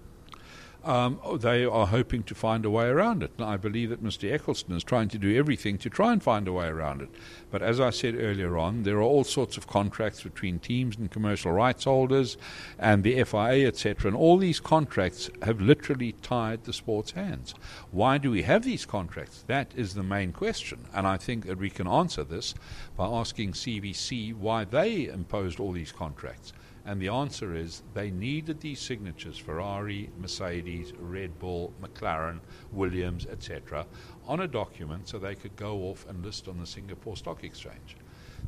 um, 0.85 1.21
they 1.39 1.65
are 1.65 1.87
hoping 1.87 2.23
to 2.25 2.35
find 2.35 2.65
a 2.65 2.71
way 2.71 2.87
around 2.87 3.23
it. 3.23 3.33
And 3.39 3.47
I 3.47 3.57
believe 3.57 3.91
that 3.91 4.03
Mr. 4.03 4.31
Ecclestone 4.31 4.77
is 4.77 4.85
trying 4.85 5.09
to 5.09 5.19
do 5.19 5.37
everything 5.37 5.79
to 5.79 5.91
try 5.91 6.13
and 6.13 6.23
find 6.23 6.49
a 6.49 6.53
way 6.53 6.67
around 6.67 7.03
it. 7.03 7.11
But 7.51 7.63
as 7.63 7.81
I 7.81 7.91
said 7.91 8.15
earlier 8.15 8.57
on, 8.57 8.85
there 8.85 8.97
are 8.99 9.03
all 9.03 9.25
sorts 9.25 9.57
of 9.57 9.67
contracts 9.67 10.23
between 10.23 10.59
teams 10.59 10.97
and 10.97 11.11
commercial 11.11 11.53
rights 11.53 11.85
holders 11.85 12.37
and 12.79 13.03
the 13.03 13.23
FIA, 13.25 13.67
etc. 13.67 14.09
And 14.09 14.17
all 14.17 14.39
these 14.39 14.61
contracts 14.61 15.31
have 15.43 15.61
literally 15.61 16.13
tied 16.23 16.65
the 16.65 16.73
sport's 16.73 17.13
hands. 17.13 17.55
Why 17.91 18.19
do 18.19 18.31
we 18.31 18.43
have 18.43 18.65
these 18.65 18.87
contracts? 18.87 19.45
That 19.47 19.73
is 19.77 19.95
the 19.95 20.03
main 20.03 20.33
question. 20.33 20.87
And 20.95 21.07
I 21.07 21.17
think 21.17 21.47
that 21.47 21.59
we 21.59 21.71
can 21.71 21.87
answer 21.87 22.25
this 22.25 22.55
by 22.97 23.07
asking 23.07 23.53
CVC 23.53 24.35
why 24.35 24.65
they 24.65 25.07
imposed 25.07 25.61
all 25.61 25.73
these 25.73 25.93
contracts. 25.93 26.53
And 26.87 27.01
the 27.01 27.09
answer 27.09 27.55
is 27.55 27.83
they 27.95 28.11
needed 28.11 28.61
these 28.61 28.81
signatures 28.81 29.37
Ferrari, 29.37 30.11
Mercedes, 30.19 30.93
Red 30.99 31.39
Bull, 31.39 31.73
McLaren, 31.83 32.41
Williams, 32.73 33.27
etc. 33.27 33.87
on 34.27 34.41
a 34.41 34.49
document 34.49 35.09
so 35.09 35.19
they 35.19 35.35
could 35.35 35.57
go 35.57 35.83
off 35.83 36.07
and 36.09 36.25
list 36.25 36.49
on 36.49 36.59
the 36.59 36.67
Singapore 36.67 37.17
Stock 37.17 37.45
Exchange. 37.45 37.97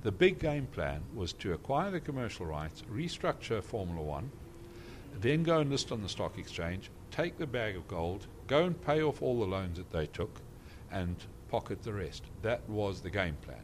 The 0.03 0.13
big 0.13 0.39
game 0.39 0.67
plan 0.67 1.03
was 1.15 1.33
to 1.35 1.53
acquire 1.53 1.91
the 1.91 2.01
commercial 2.01 2.47
rights, 2.47 2.83
restructure 2.91 3.63
Formula 3.63 4.03
One, 4.03 4.31
then 5.21 5.43
go 5.43 5.61
and 5.61 5.71
list 5.71 5.93
on 5.93 6.03
the 6.03 6.09
stock 6.09 6.39
exchange, 6.39 6.91
take 7.11 7.39
the 7.39 7.47
bag 7.47 7.77
of 7.77 7.87
gold, 7.87 8.27
go 8.47 8.65
and 8.65 8.81
pay 8.85 9.03
off 9.03 9.23
all 9.23 9.39
the 9.39 9.47
loans 9.47 9.77
that 9.77 9.91
they 9.91 10.07
took, 10.07 10.41
and 10.91 11.17
pocket 11.49 11.83
the 11.83 11.93
rest. 11.93 12.25
That 12.43 12.69
was 12.69 13.01
the 13.01 13.11
game 13.11 13.37
plan. 13.43 13.63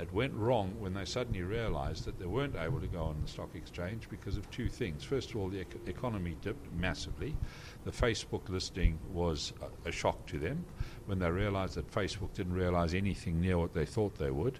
It 0.00 0.12
went 0.12 0.34
wrong 0.34 0.74
when 0.80 0.94
they 0.94 1.04
suddenly 1.04 1.42
realized 1.42 2.04
that 2.04 2.18
they 2.18 2.26
weren't 2.26 2.56
able 2.56 2.80
to 2.80 2.86
go 2.86 3.04
on 3.04 3.20
the 3.22 3.28
stock 3.28 3.50
exchange 3.54 4.08
because 4.10 4.36
of 4.36 4.50
two 4.50 4.68
things. 4.68 5.04
First 5.04 5.30
of 5.30 5.36
all, 5.36 5.48
the 5.48 5.60
ec- 5.60 5.76
economy 5.86 6.36
dipped 6.42 6.72
massively. 6.72 7.36
The 7.84 7.92
Facebook 7.92 8.48
listing 8.48 8.98
was 9.12 9.52
a, 9.84 9.88
a 9.88 9.92
shock 9.92 10.26
to 10.26 10.38
them 10.38 10.64
when 11.06 11.20
they 11.20 11.30
realized 11.30 11.76
that 11.76 11.90
Facebook 11.92 12.34
didn't 12.34 12.54
realize 12.54 12.92
anything 12.92 13.40
near 13.40 13.56
what 13.56 13.72
they 13.72 13.86
thought 13.86 14.18
they 14.18 14.30
would. 14.30 14.58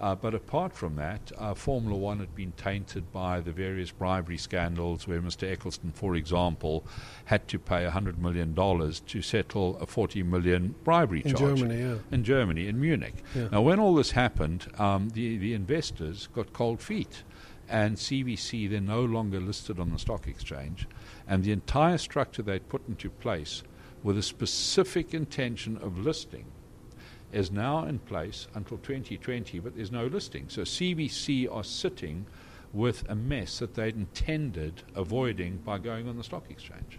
Uh, 0.00 0.14
but 0.14 0.34
apart 0.34 0.74
from 0.74 0.96
that, 0.96 1.30
uh, 1.38 1.54
Formula 1.54 1.96
One 1.96 2.18
had 2.18 2.34
been 2.34 2.52
tainted 2.52 3.12
by 3.12 3.40
the 3.40 3.52
various 3.52 3.90
bribery 3.90 4.36
scandals 4.36 5.06
where 5.06 5.20
Mr. 5.20 5.50
Ecclestone, 5.56 5.94
for 5.94 6.16
example, 6.16 6.84
had 7.26 7.46
to 7.48 7.58
pay 7.58 7.86
$100 7.86 8.18
million 8.18 8.54
to 8.54 9.22
settle 9.22 9.78
a 9.78 9.86
40 9.86 10.22
million 10.24 10.74
bribery 10.84 11.22
in 11.24 11.34
charge. 11.34 11.58
Germany, 11.58 11.80
yeah. 11.80 11.96
In 12.10 12.24
Germany, 12.24 12.66
in 12.66 12.80
Munich. 12.80 13.14
Yeah. 13.34 13.48
Now, 13.52 13.62
when 13.62 13.78
all 13.78 13.94
this 13.94 14.10
happened, 14.10 14.66
um, 14.78 15.10
the, 15.10 15.38
the 15.38 15.54
investors 15.54 16.28
got 16.34 16.52
cold 16.52 16.80
feet. 16.80 17.22
And 17.66 17.96
CVC, 17.96 18.68
they're 18.68 18.80
no 18.80 19.02
longer 19.02 19.40
listed 19.40 19.80
on 19.80 19.90
the 19.90 19.98
stock 19.98 20.26
exchange. 20.26 20.86
And 21.26 21.44
the 21.44 21.52
entire 21.52 21.96
structure 21.96 22.42
they'd 22.42 22.68
put 22.68 22.86
into 22.88 23.08
place 23.08 23.62
with 24.02 24.18
a 24.18 24.22
specific 24.22 25.14
intention 25.14 25.78
of 25.78 25.98
listing 25.98 26.44
is 27.34 27.50
now 27.50 27.84
in 27.84 27.98
place 27.98 28.46
until 28.54 28.78
2020, 28.78 29.58
but 29.58 29.76
there's 29.76 29.92
no 29.92 30.06
listing. 30.06 30.46
So 30.48 30.62
CVC 30.62 31.52
are 31.52 31.64
sitting 31.64 32.26
with 32.72 33.08
a 33.08 33.14
mess 33.14 33.58
that 33.58 33.74
they'd 33.74 33.94
intended 33.94 34.82
avoiding 34.94 35.58
by 35.58 35.78
going 35.78 36.08
on 36.08 36.16
the 36.16 36.24
stock 36.24 36.44
exchange. 36.50 36.98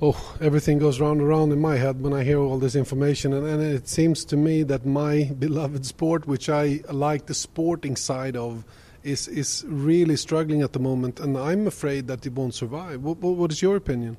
Oh, 0.00 0.36
everything 0.40 0.78
goes 0.78 1.00
round 1.00 1.20
and 1.20 1.28
round 1.28 1.52
in 1.52 1.60
my 1.60 1.76
head 1.76 2.00
when 2.00 2.12
I 2.12 2.22
hear 2.22 2.38
all 2.38 2.58
this 2.58 2.76
information, 2.76 3.32
and, 3.32 3.46
and 3.46 3.62
it 3.62 3.88
seems 3.88 4.24
to 4.26 4.36
me 4.36 4.62
that 4.62 4.86
my 4.86 5.24
beloved 5.38 5.84
sport, 5.84 6.26
which 6.26 6.48
I 6.48 6.80
like 6.90 7.26
the 7.26 7.34
sporting 7.34 7.96
side 7.96 8.36
of, 8.36 8.64
is 9.02 9.26
is 9.28 9.64
really 9.66 10.16
struggling 10.16 10.62
at 10.62 10.72
the 10.72 10.78
moment, 10.78 11.18
and 11.18 11.36
I'm 11.36 11.66
afraid 11.66 12.06
that 12.08 12.26
it 12.26 12.32
won't 12.32 12.54
survive. 12.54 13.02
what, 13.02 13.18
what 13.18 13.50
is 13.50 13.62
your 13.62 13.76
opinion? 13.76 14.16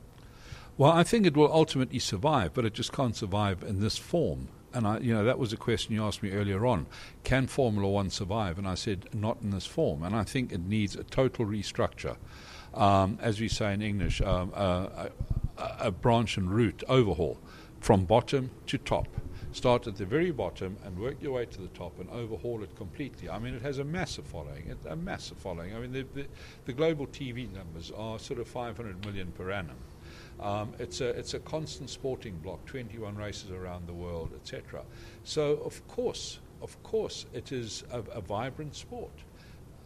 Well, 0.77 0.91
I 0.91 1.03
think 1.03 1.25
it 1.25 1.35
will 1.35 1.51
ultimately 1.51 1.99
survive, 1.99 2.53
but 2.53 2.65
it 2.65 2.73
just 2.73 2.93
can't 2.93 3.15
survive 3.15 3.63
in 3.63 3.81
this 3.81 3.97
form. 3.97 4.47
And 4.73 4.87
I, 4.87 4.99
you 4.99 5.13
know, 5.13 5.23
that 5.23 5.39
was 5.39 5.53
a 5.53 5.57
question 5.57 5.93
you 5.93 6.03
asked 6.03 6.21
me 6.21 6.31
earlier 6.31 6.65
on. 6.65 6.85
Can 7.23 7.47
Formula 7.47 7.87
One 7.87 8.09
survive? 8.09 8.57
And 8.57 8.67
I 8.67 8.75
said, 8.75 9.09
not 9.13 9.37
in 9.41 9.51
this 9.51 9.65
form. 9.65 10.03
And 10.03 10.15
I 10.15 10.23
think 10.23 10.51
it 10.51 10.61
needs 10.61 10.95
a 10.95 11.03
total 11.03 11.45
restructure. 11.45 12.17
Um, 12.73 13.17
as 13.21 13.39
we 13.39 13.47
say 13.47 13.73
in 13.73 13.81
English, 13.81 14.21
um, 14.21 14.51
uh, 14.55 15.09
a, 15.57 15.87
a 15.87 15.91
branch 15.91 16.37
and 16.37 16.51
root 16.51 16.83
overhaul 16.87 17.39
from 17.79 18.05
bottom 18.05 18.51
to 18.67 18.77
top. 18.77 19.07
Start 19.51 19.87
at 19.87 19.95
the 19.95 20.05
very 20.05 20.29
bottom 20.29 20.77
and 20.85 20.97
work 20.99 21.15
your 21.21 21.33
way 21.33 21.45
to 21.45 21.61
the 21.61 21.69
top 21.69 21.99
and 21.99 22.07
overhaul 22.11 22.61
it 22.61 22.75
completely. 22.75 23.29
I 23.29 23.39
mean, 23.39 23.55
it 23.55 23.63
has 23.63 23.79
a 23.79 23.83
massive 23.83 24.25
following, 24.25 24.67
it, 24.67 24.77
a 24.87 24.95
massive 24.95 25.37
following. 25.37 25.75
I 25.75 25.79
mean, 25.79 25.91
the, 25.91 26.05
the, 26.13 26.27
the 26.65 26.73
global 26.73 27.07
TV 27.07 27.51
numbers 27.51 27.91
are 27.97 28.19
sort 28.19 28.39
of 28.39 28.47
500 28.47 29.03
million 29.03 29.31
per 29.31 29.49
annum. 29.49 29.77
Um, 30.41 30.73
it's, 30.79 31.01
a, 31.01 31.09
it's 31.09 31.33
a 31.33 31.39
constant 31.39 31.89
sporting 31.89 32.35
block, 32.37 32.65
21 32.65 33.15
races 33.15 33.51
around 33.51 33.87
the 33.87 33.93
world, 33.93 34.31
etc. 34.35 34.83
So, 35.23 35.61
of 35.65 35.85
course, 35.87 36.39
of 36.61 36.81
course, 36.83 37.25
it 37.33 37.51
is 37.51 37.83
a, 37.91 37.99
a 38.11 38.21
vibrant 38.21 38.75
sport. 38.75 39.11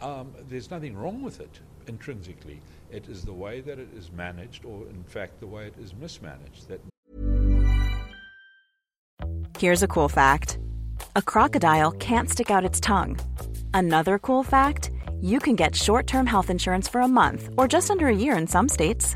Um, 0.02 0.34
there's 0.50 0.70
nothing 0.70 0.96
wrong 0.96 1.22
with 1.22 1.40
it 1.40 1.60
intrinsically. 1.88 2.60
It 2.92 3.08
is 3.08 3.24
the 3.24 3.34
way 3.34 3.62
that 3.62 3.80
it 3.80 3.90
is 3.96 4.12
managed, 4.12 4.66
or 4.66 4.84
in 4.88 5.04
fact, 5.04 5.40
the 5.40 5.48
way 5.48 5.68
it 5.68 5.76
is 5.82 5.94
mismanaged. 5.96 6.68
That 6.68 6.80
Here's 9.58 9.84
a 9.84 9.88
cool 9.88 10.10
fact 10.10 10.60
a 11.16 11.22
crocodile 11.22 11.92
can't 11.92 12.30
stick 12.30 12.52
out 12.52 12.66
its 12.66 12.80
tongue. 12.80 13.20
Another 13.74 14.20
cool 14.20 14.44
fact 14.44 14.92
you 15.22 15.40
can 15.40 15.56
get 15.56 15.76
short 15.76 16.06
term 16.06 16.26
health 16.26 16.50
insurance 16.50 16.88
for 16.88 17.02
a 17.02 17.08
month 17.08 17.50
or 17.58 17.68
just 17.68 17.90
under 17.90 18.08
a 18.08 18.16
year 18.16 18.36
in 18.36 18.46
some 18.46 18.68
states. 18.68 19.16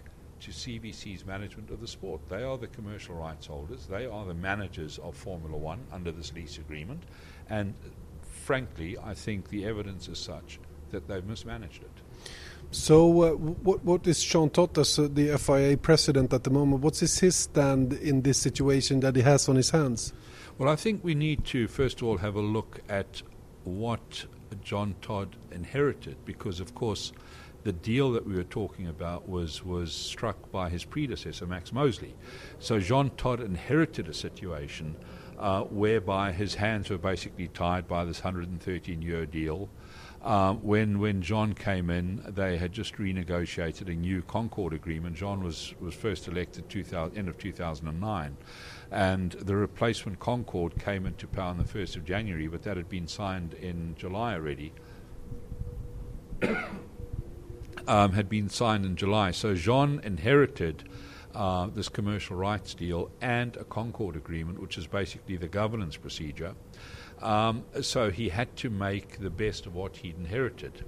to 0.41 0.51
CVC's 0.51 1.25
management 1.25 1.69
of 1.69 1.79
the 1.79 1.87
sport. 1.87 2.21
They 2.29 2.43
are 2.43 2.57
the 2.57 2.67
commercial 2.67 3.15
rights 3.15 3.47
holders, 3.47 3.87
they 3.87 4.05
are 4.05 4.25
the 4.25 4.33
managers 4.33 4.97
of 4.99 5.15
Formula 5.15 5.57
One 5.57 5.79
under 5.91 6.11
this 6.11 6.33
lease 6.33 6.57
agreement, 6.57 7.03
and 7.49 7.73
frankly, 8.21 8.97
I 8.97 9.13
think 9.13 9.49
the 9.49 9.65
evidence 9.65 10.07
is 10.07 10.19
such 10.19 10.59
that 10.91 11.07
they've 11.07 11.25
mismanaged 11.25 11.83
it. 11.83 11.91
So, 12.71 13.23
uh, 13.23 13.31
what 13.31 13.83
what 13.83 14.07
is 14.07 14.23
Jean 14.23 14.49
Todt 14.49 14.77
as 14.77 14.97
uh, 14.97 15.07
the 15.11 15.37
FIA 15.37 15.77
president 15.77 16.33
at 16.33 16.43
the 16.43 16.49
moment? 16.49 16.81
What 16.81 17.01
is 17.01 17.19
his 17.19 17.35
stand 17.35 17.93
in 17.93 18.21
this 18.21 18.37
situation 18.37 19.01
that 19.01 19.15
he 19.15 19.21
has 19.23 19.49
on 19.49 19.55
his 19.55 19.71
hands? 19.71 20.13
Well, 20.57 20.69
I 20.69 20.75
think 20.75 21.03
we 21.03 21.15
need 21.15 21.43
to 21.45 21.67
first 21.67 22.01
of 22.01 22.07
all 22.07 22.17
have 22.17 22.35
a 22.35 22.41
look 22.41 22.79
at 22.87 23.21
what 23.63 24.25
John 24.63 24.95
Todt 25.01 25.35
inherited, 25.51 26.15
because 26.25 26.59
of 26.59 26.73
course 26.73 27.11
the 27.63 27.73
deal 27.73 28.11
that 28.13 28.25
we 28.25 28.35
were 28.35 28.43
talking 28.43 28.87
about 28.87 29.29
was, 29.29 29.63
was 29.63 29.93
struck 29.93 30.51
by 30.51 30.69
his 30.69 30.83
predecessor, 30.83 31.45
Max 31.45 31.71
Mosley. 31.71 32.15
So 32.59 32.79
Jean 32.79 33.11
Todt 33.11 33.39
inherited 33.39 34.07
a 34.07 34.13
situation 34.13 34.95
uh, 35.37 35.63
whereby 35.63 36.31
his 36.31 36.55
hands 36.55 36.89
were 36.89 36.97
basically 36.97 37.47
tied 37.47 37.87
by 37.87 38.05
this 38.05 38.23
113 38.23 39.01
year 39.01 39.25
deal. 39.25 39.69
Um, 40.23 40.57
when 40.57 40.99
when 40.99 41.23
John 41.23 41.53
came 41.53 41.89
in, 41.89 42.23
they 42.27 42.57
had 42.57 42.71
just 42.71 42.97
renegotiated 42.97 43.87
a 43.87 43.95
new 43.95 44.21
Concorde 44.21 44.73
agreement. 44.73 45.15
John 45.15 45.43
was, 45.43 45.73
was 45.79 45.95
first 45.95 46.27
elected 46.27 46.69
2000, 46.69 47.17
end 47.17 47.27
of 47.27 47.39
2009, 47.39 48.37
and 48.91 49.31
the 49.31 49.55
replacement 49.55 50.19
Concorde 50.19 50.77
came 50.77 51.07
into 51.07 51.25
power 51.25 51.49
on 51.49 51.57
the 51.57 51.63
1st 51.63 51.95
of 51.95 52.05
January, 52.05 52.47
but 52.47 52.61
that 52.61 52.77
had 52.77 52.87
been 52.87 53.07
signed 53.07 53.55
in 53.55 53.95
July 53.97 54.35
already 54.35 54.73
um, 57.87 58.13
had 58.13 58.29
been 58.29 58.49
signed 58.49 58.85
in 58.85 58.95
July. 58.95 59.31
So 59.31 59.55
Jean 59.55 59.99
inherited 60.03 60.83
uh, 61.33 61.67
this 61.67 61.89
commercial 61.89 62.35
rights 62.35 62.73
deal 62.73 63.09
and 63.21 63.55
a 63.57 63.63
Concorde 63.63 64.15
agreement, 64.15 64.59
which 64.59 64.77
is 64.77 64.87
basically 64.87 65.37
the 65.37 65.47
governance 65.47 65.97
procedure. 65.97 66.55
Um, 67.21 67.63
so 67.81 68.09
he 68.09 68.29
had 68.29 68.55
to 68.57 68.69
make 68.69 69.19
the 69.19 69.29
best 69.29 69.65
of 69.65 69.75
what 69.75 69.97
he'd 69.97 70.17
inherited. 70.17 70.83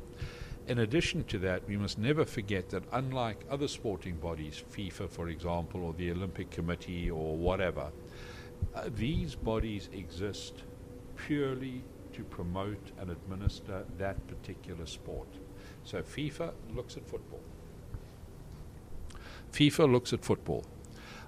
In 0.68 0.80
addition 0.80 1.26
to 1.26 1.40
that, 1.40 1.68
we 1.68 1.78
must 1.78 1.98
never 1.98 2.24
forget 2.24 2.70
that 2.70 2.84
unlike 2.94 3.46
other 3.50 3.68
sporting 3.68 4.16
bodies, 4.16 4.64
FIFA, 4.72 5.10
for 5.10 5.28
example, 5.28 5.84
or 5.84 5.94
the 5.94 6.10
Olympic 6.12 6.50
Committee, 6.52 7.12
or 7.12 7.36
whatever, 7.36 7.92
uh, 8.74 8.90
these 8.96 9.36
bodies 9.36 9.90
exist 9.92 10.64
purely 11.18 11.84
to 12.14 12.24
promote 12.24 12.92
and 12.98 13.10
administer 13.10 13.86
that 13.98 14.26
particular 14.28 14.86
sport. 14.86 15.28
So 15.86 16.02
FIFA 16.02 16.54
looks 16.74 16.98
at 16.98 17.08
football. 17.08 17.42
FIFA 19.52 19.92
looks 19.92 20.14
at 20.14 20.24
football. 20.24 20.66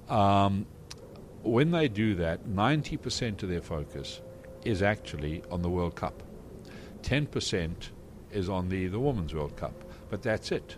Um, 0.09 0.65
when 1.43 1.71
they 1.71 1.87
do 1.87 2.15
that, 2.15 2.45
90% 2.47 3.43
of 3.43 3.49
their 3.49 3.61
focus 3.61 4.21
is 4.63 4.81
actually 4.81 5.43
on 5.51 5.61
the 5.61 5.69
World 5.69 5.95
Cup. 5.95 6.23
10% 7.03 7.89
is 8.31 8.49
on 8.49 8.69
the, 8.69 8.87
the 8.87 8.99
Women's 8.99 9.33
World 9.33 9.55
Cup. 9.55 9.73
But 10.09 10.23
that's 10.23 10.51
it 10.51 10.75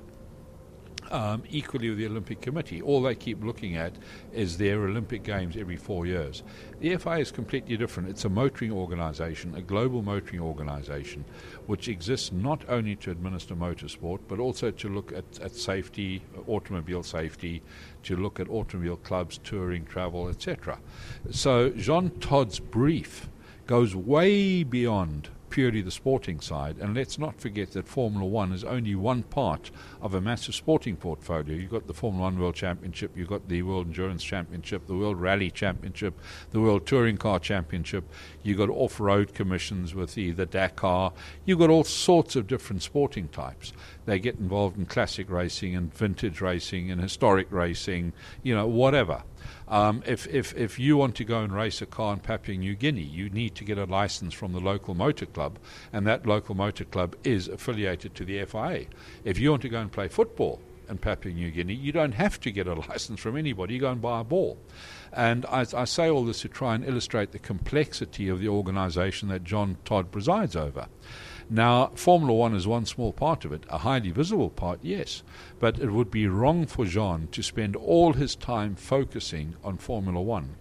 um, 1.12 1.44
equally 1.50 1.90
with 1.90 1.98
the 1.98 2.06
Olympic 2.06 2.42
Committee. 2.42 2.82
All 2.82 3.02
they 3.02 3.16
keep 3.16 3.44
looking 3.44 3.76
at 3.76 3.94
is 4.34 4.58
their 4.58 4.84
Olympic 4.84 5.24
Games 5.24 5.58
every 5.58 5.78
four 5.78 6.06
years. 6.06 6.44
The 6.80 6.96
FIA 6.98 7.18
is 7.18 7.32
completely 7.32 7.78
different. 7.78 8.10
It's 8.10 8.26
a 8.26 8.30
motoring 8.30 8.72
organisation, 8.72 9.56
a 9.56 9.62
global 9.62 10.02
motoring 10.02 10.42
organisation, 10.42 11.26
which 11.66 11.88
exists 11.88 12.32
not 12.32 12.64
only 12.70 12.96
to 12.98 13.12
administer 13.12 13.56
motorsport, 13.56 14.20
but 14.28 14.40
also 14.40 14.72
to 14.72 14.90
look 14.90 15.12
at, 15.12 15.40
at 15.40 15.56
safety, 15.56 16.22
automobile 16.48 17.04
safety, 17.04 17.62
to 18.04 18.16
look 18.16 18.40
at 18.40 18.50
automobile 18.50 18.98
clubs, 18.98 19.40
touring, 19.44 19.86
travel, 19.86 20.30
etc. 20.30 20.80
So 21.32 21.70
Jean 21.72 22.12
Todt's 22.20 22.60
brief 22.60 23.30
goes 23.66 23.96
way 23.96 24.64
beyond 24.64 25.30
purely 25.50 25.82
the 25.82 25.92
sporting 25.92 26.40
side. 26.40 26.78
And 26.78 26.96
let's 26.96 27.18
not 27.18 27.40
forget 27.40 27.72
that 27.72 27.88
Formula 27.88 28.26
One 28.26 28.52
is 28.52 28.64
only 28.64 28.96
one 28.96 29.24
part 29.24 29.72
of 30.02 30.14
a 30.14 30.22
massive 30.22 30.56
sporting 30.56 30.96
portfolio. 30.96 31.58
You've 31.58 31.72
got 31.72 31.88
the 31.88 31.94
Formula 31.94 32.24
One 32.24 32.40
World 32.40 32.56
Championship, 32.56 33.16
you've 33.16 33.28
got 33.28 33.48
the 33.48 33.62
World 33.62 33.88
Endurance 33.88 34.24
Championship, 34.24 34.88
the 34.88 34.96
World 34.96 35.20
Rally 35.20 35.52
Championship, 35.52 36.20
the 36.52 36.62
World 36.62 36.86
Touring 36.86 37.18
Car 37.18 37.40
Championship, 37.40 38.04
you've 38.44 38.58
got 38.58 38.70
off 38.70 39.00
road 39.00 39.34
commissions 39.34 39.94
with 39.96 40.16
the, 40.16 40.32
the 40.32 40.46
Dakar, 40.46 41.14
you've 41.46 41.60
got 41.60 41.70
all 41.70 41.84
sorts 41.84 42.36
of 42.36 42.48
different 42.48 42.84
sporting 42.84 43.28
types. 43.30 43.74
They 44.06 44.20
get 44.20 44.36
involved 44.36 44.78
in 44.78 44.86
classic 44.86 45.30
racing 45.30 45.76
and 45.76 45.94
vintage 45.94 46.42
racing 46.42 46.92
and 46.92 47.02
historic 47.02 47.52
racing, 47.52 48.14
you 48.44 48.56
know, 48.56 48.68
whatever. 48.68 49.24
Um, 49.68 50.04
if, 50.06 50.28
if, 50.28 50.56
if 50.56 50.80
you 50.80 50.98
want 50.98 51.16
to 51.16 51.24
go 51.24 51.42
and 51.42 51.54
race 51.54 51.82
a 51.82 51.86
car 51.86 52.14
in 52.14 52.20
Papua 52.20 52.58
New 52.58 52.76
Guinea, 52.76 53.02
you 53.02 53.30
need 53.30 53.56
to 53.56 53.64
get 53.64 53.78
a 53.78 53.86
license 53.86 54.34
from 54.34 54.54
the 54.54 54.60
local 54.60 54.94
motor 54.94 55.26
club, 55.26 55.60
and 55.92 56.08
that 56.08 56.26
local 56.26 56.56
motor 56.56 56.86
club 56.86 57.16
is 57.24 57.48
affiliated 57.48 58.16
to 58.16 58.26
the 58.26 58.44
FIA. 58.46 58.86
If 59.24 59.40
you 59.40 59.52
want 59.52 59.62
to 59.64 59.70
go 59.70 59.82
and 59.82 59.92
play 59.92 60.08
football 60.08 60.60
in 60.90 60.98
Papua 60.98 61.34
New 61.34 61.52
Guinea, 61.52 61.74
you 61.74 61.92
don't 61.92 62.14
have 62.14 62.40
to 62.42 62.52
get 62.52 62.68
a 62.68 62.74
license 62.90 63.20
from 63.20 63.38
anybody. 63.38 63.76
You 63.76 63.82
go 63.82 63.92
and 63.92 64.02
buy 64.02 64.22
a 64.22 64.24
ball. 64.24 64.58
And 65.14 65.46
I, 65.46 65.66
I 65.76 65.86
say 65.86 66.10
all 66.10 66.26
this 66.26 66.42
to 66.42 66.50
try 66.50 66.76
and 66.76 66.86
illustrate 66.86 67.32
the 67.32 67.40
complexity 67.40 68.30
of 68.30 68.40
the 68.40 68.50
organization 68.50 69.30
that 69.30 69.44
John 69.44 69.78
Todt 69.86 70.12
presides 70.12 70.56
over. 70.56 70.88
Now, 71.50 71.92
Formula 71.96 72.34
One 72.34 72.54
is 72.56 72.68
one 72.68 72.86
small 72.86 73.14
part 73.14 73.46
of 73.46 73.54
it, 73.54 73.66
a 73.70 73.78
highly 73.78 74.12
visible 74.12 74.50
part, 74.50 74.80
yes, 74.82 75.24
but 75.60 75.80
it 75.80 75.92
would 75.92 76.12
be 76.12 76.28
wrong 76.28 76.66
for 76.66 76.86
Jean 76.86 77.28
to 77.32 77.42
spend 77.42 77.76
all 77.76 78.14
his 78.14 78.36
time 78.36 78.76
focusing 78.76 79.56
on 79.64 79.78
Formula 79.78 80.22
One 80.22 80.56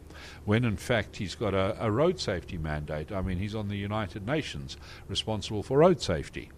when 0.45 0.65
in 0.65 0.77
fact 0.77 1.17
he's 1.17 1.35
got 1.35 1.55
a, 1.55 1.77
a 1.79 1.91
road 1.91 2.19
safety 2.19 2.57
mandate. 2.57 3.13
I 3.13 3.21
mean, 3.21 3.39
he's 3.39 3.55
on 3.55 3.69
the 3.69 3.77
United 3.77 4.27
Nations 4.27 4.77
responsible 5.09 5.63
for 5.63 5.79
road 5.79 6.01
safety. 6.01 6.51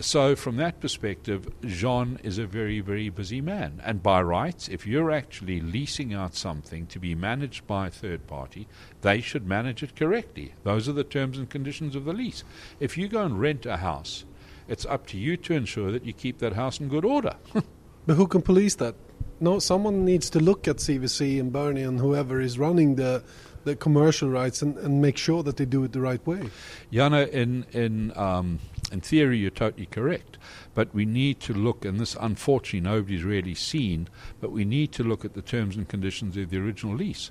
So, 0.00 0.36
from 0.36 0.56
that 0.56 0.80
perspective, 0.80 1.48
Jean 1.66 2.20
is 2.22 2.38
a 2.38 2.46
very, 2.46 2.80
very 2.80 3.08
busy 3.08 3.40
man. 3.40 3.80
And 3.84 4.02
by 4.02 4.22
rights, 4.22 4.68
if 4.68 4.86
you're 4.86 5.10
actually 5.10 5.60
leasing 5.60 6.14
out 6.14 6.36
something 6.36 6.86
to 6.86 7.00
be 7.00 7.16
managed 7.16 7.66
by 7.66 7.88
a 7.88 7.90
third 7.90 8.26
party, 8.28 8.68
they 9.00 9.20
should 9.20 9.46
manage 9.46 9.82
it 9.82 9.96
correctly. 9.96 10.54
Those 10.62 10.88
are 10.88 10.92
the 10.92 11.02
terms 11.02 11.36
and 11.36 11.50
conditions 11.50 11.96
of 11.96 12.04
the 12.04 12.12
lease. 12.12 12.44
If 12.78 12.96
you 12.96 13.08
go 13.08 13.22
and 13.22 13.40
rent 13.40 13.66
a 13.66 13.78
house, 13.78 14.24
it's 14.68 14.86
up 14.86 15.06
to 15.08 15.18
you 15.18 15.36
to 15.38 15.54
ensure 15.54 15.90
that 15.90 16.04
you 16.04 16.12
keep 16.12 16.38
that 16.38 16.52
house 16.52 16.78
in 16.78 16.88
good 16.88 17.04
order. 17.04 17.34
but 18.06 18.14
who 18.14 18.28
can 18.28 18.42
police 18.42 18.76
that? 18.76 18.94
No, 19.40 19.58
someone 19.58 20.04
needs 20.04 20.30
to 20.30 20.40
look 20.40 20.68
at 20.68 20.76
CVC 20.76 21.40
and 21.40 21.52
Bernie 21.52 21.82
and 21.82 21.98
whoever 21.98 22.40
is 22.40 22.58
running 22.58 22.96
the 22.96 23.22
the 23.64 23.76
commercial 23.76 24.30
rights 24.30 24.62
and, 24.62 24.76
and 24.78 25.02
make 25.02 25.16
sure 25.16 25.42
that 25.42 25.56
they 25.56 25.64
do 25.64 25.84
it 25.84 25.92
the 25.92 26.00
right 26.00 26.24
way. 26.26 26.48
Jana, 26.92 27.22
in 27.24 27.66
in 27.72 28.16
um, 28.16 28.60
in 28.92 29.00
theory, 29.00 29.38
you're 29.38 29.50
totally 29.50 29.86
correct. 29.86 30.38
But 30.74 30.94
we 30.94 31.04
need 31.04 31.40
to 31.40 31.52
look, 31.52 31.84
and 31.84 31.98
this 31.98 32.16
unfortunately 32.20 32.80
nobody's 32.80 33.24
really 33.24 33.54
seen, 33.54 34.08
but 34.40 34.52
we 34.52 34.64
need 34.64 34.92
to 34.92 35.04
look 35.04 35.24
at 35.24 35.34
the 35.34 35.42
terms 35.42 35.76
and 35.76 35.88
conditions 35.88 36.36
of 36.36 36.50
the 36.50 36.58
original 36.58 36.94
lease. 36.94 37.30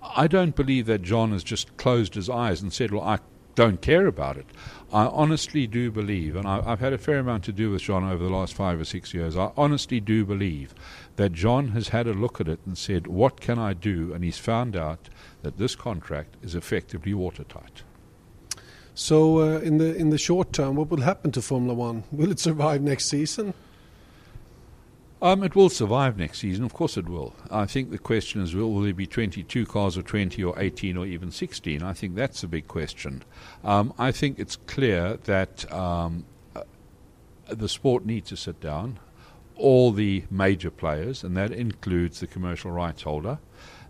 I 0.00 0.26
don't 0.26 0.56
believe 0.56 0.86
that 0.86 1.02
John 1.02 1.32
has 1.32 1.44
just 1.44 1.76
closed 1.76 2.14
his 2.14 2.30
eyes 2.30 2.62
and 2.62 2.72
said, 2.72 2.92
Well, 2.92 3.02
I 3.02 3.18
don't 3.54 3.82
care 3.82 4.06
about 4.06 4.36
it. 4.36 4.46
I 4.92 5.06
honestly 5.06 5.66
do 5.66 5.90
believe, 5.90 6.36
and 6.36 6.46
I, 6.46 6.62
have 6.62 6.80
had 6.80 6.92
a 6.92 6.98
fair 6.98 7.18
amount 7.18 7.44
to 7.44 7.52
do 7.52 7.70
with 7.70 7.82
John 7.82 8.04
over 8.04 8.22
the 8.22 8.30
last 8.30 8.54
five 8.54 8.80
or 8.80 8.84
six 8.84 9.12
years, 9.12 9.36
I 9.36 9.52
honestly 9.56 10.00
do 10.00 10.24
believe 10.24 10.74
that 11.16 11.32
John 11.32 11.68
has 11.68 11.88
had 11.88 12.06
a 12.06 12.14
look 12.14 12.40
at 12.40 12.48
it 12.48 12.60
and 12.66 12.76
said, 12.76 13.06
What 13.06 13.40
can 13.40 13.58
I 13.58 13.74
do? 13.74 14.12
And 14.14 14.24
he's 14.24 14.38
found 14.38 14.76
out 14.76 15.08
that 15.42 15.58
this 15.58 15.74
contract 15.74 16.36
is 16.42 16.54
effectively 16.54 17.14
watertight. 17.14 17.82
So, 18.94 19.38
uh, 19.40 19.58
in 19.60 19.78
the 19.78 19.94
in 19.96 20.10
the 20.10 20.18
short 20.18 20.52
term, 20.52 20.76
what 20.76 20.90
will 20.90 21.00
happen 21.00 21.32
to 21.32 21.42
Formula 21.42 21.74
One? 21.74 22.04
Will 22.12 22.30
it 22.30 22.38
survive 22.38 22.82
next 22.82 23.06
season? 23.06 23.54
Um, 25.22 25.44
it 25.44 25.54
will 25.54 25.68
survive 25.68 26.18
next 26.18 26.40
season, 26.40 26.64
of 26.64 26.74
course 26.74 26.96
it 26.96 27.08
will. 27.08 27.32
I 27.48 27.64
think 27.64 27.92
the 27.92 27.98
question 27.98 28.42
is 28.42 28.56
will, 28.56 28.72
will 28.72 28.82
there 28.82 28.92
be 28.92 29.06
22 29.06 29.66
cars 29.66 29.96
or 29.96 30.02
20 30.02 30.42
or 30.42 30.58
18 30.58 30.96
or 30.96 31.06
even 31.06 31.30
16? 31.30 31.80
I 31.80 31.92
think 31.92 32.16
that's 32.16 32.42
a 32.42 32.48
big 32.48 32.66
question. 32.66 33.22
Um, 33.62 33.94
I 34.00 34.10
think 34.10 34.40
it's 34.40 34.56
clear 34.56 35.18
that 35.24 35.72
um, 35.72 36.24
uh, 36.56 36.64
the 37.46 37.68
sport 37.68 38.04
needs 38.04 38.30
to 38.30 38.36
sit 38.36 38.60
down, 38.60 38.98
all 39.54 39.92
the 39.92 40.24
major 40.28 40.72
players, 40.72 41.22
and 41.22 41.36
that 41.36 41.52
includes 41.52 42.18
the 42.18 42.26
commercial 42.26 42.72
rights 42.72 43.02
holder. 43.02 43.38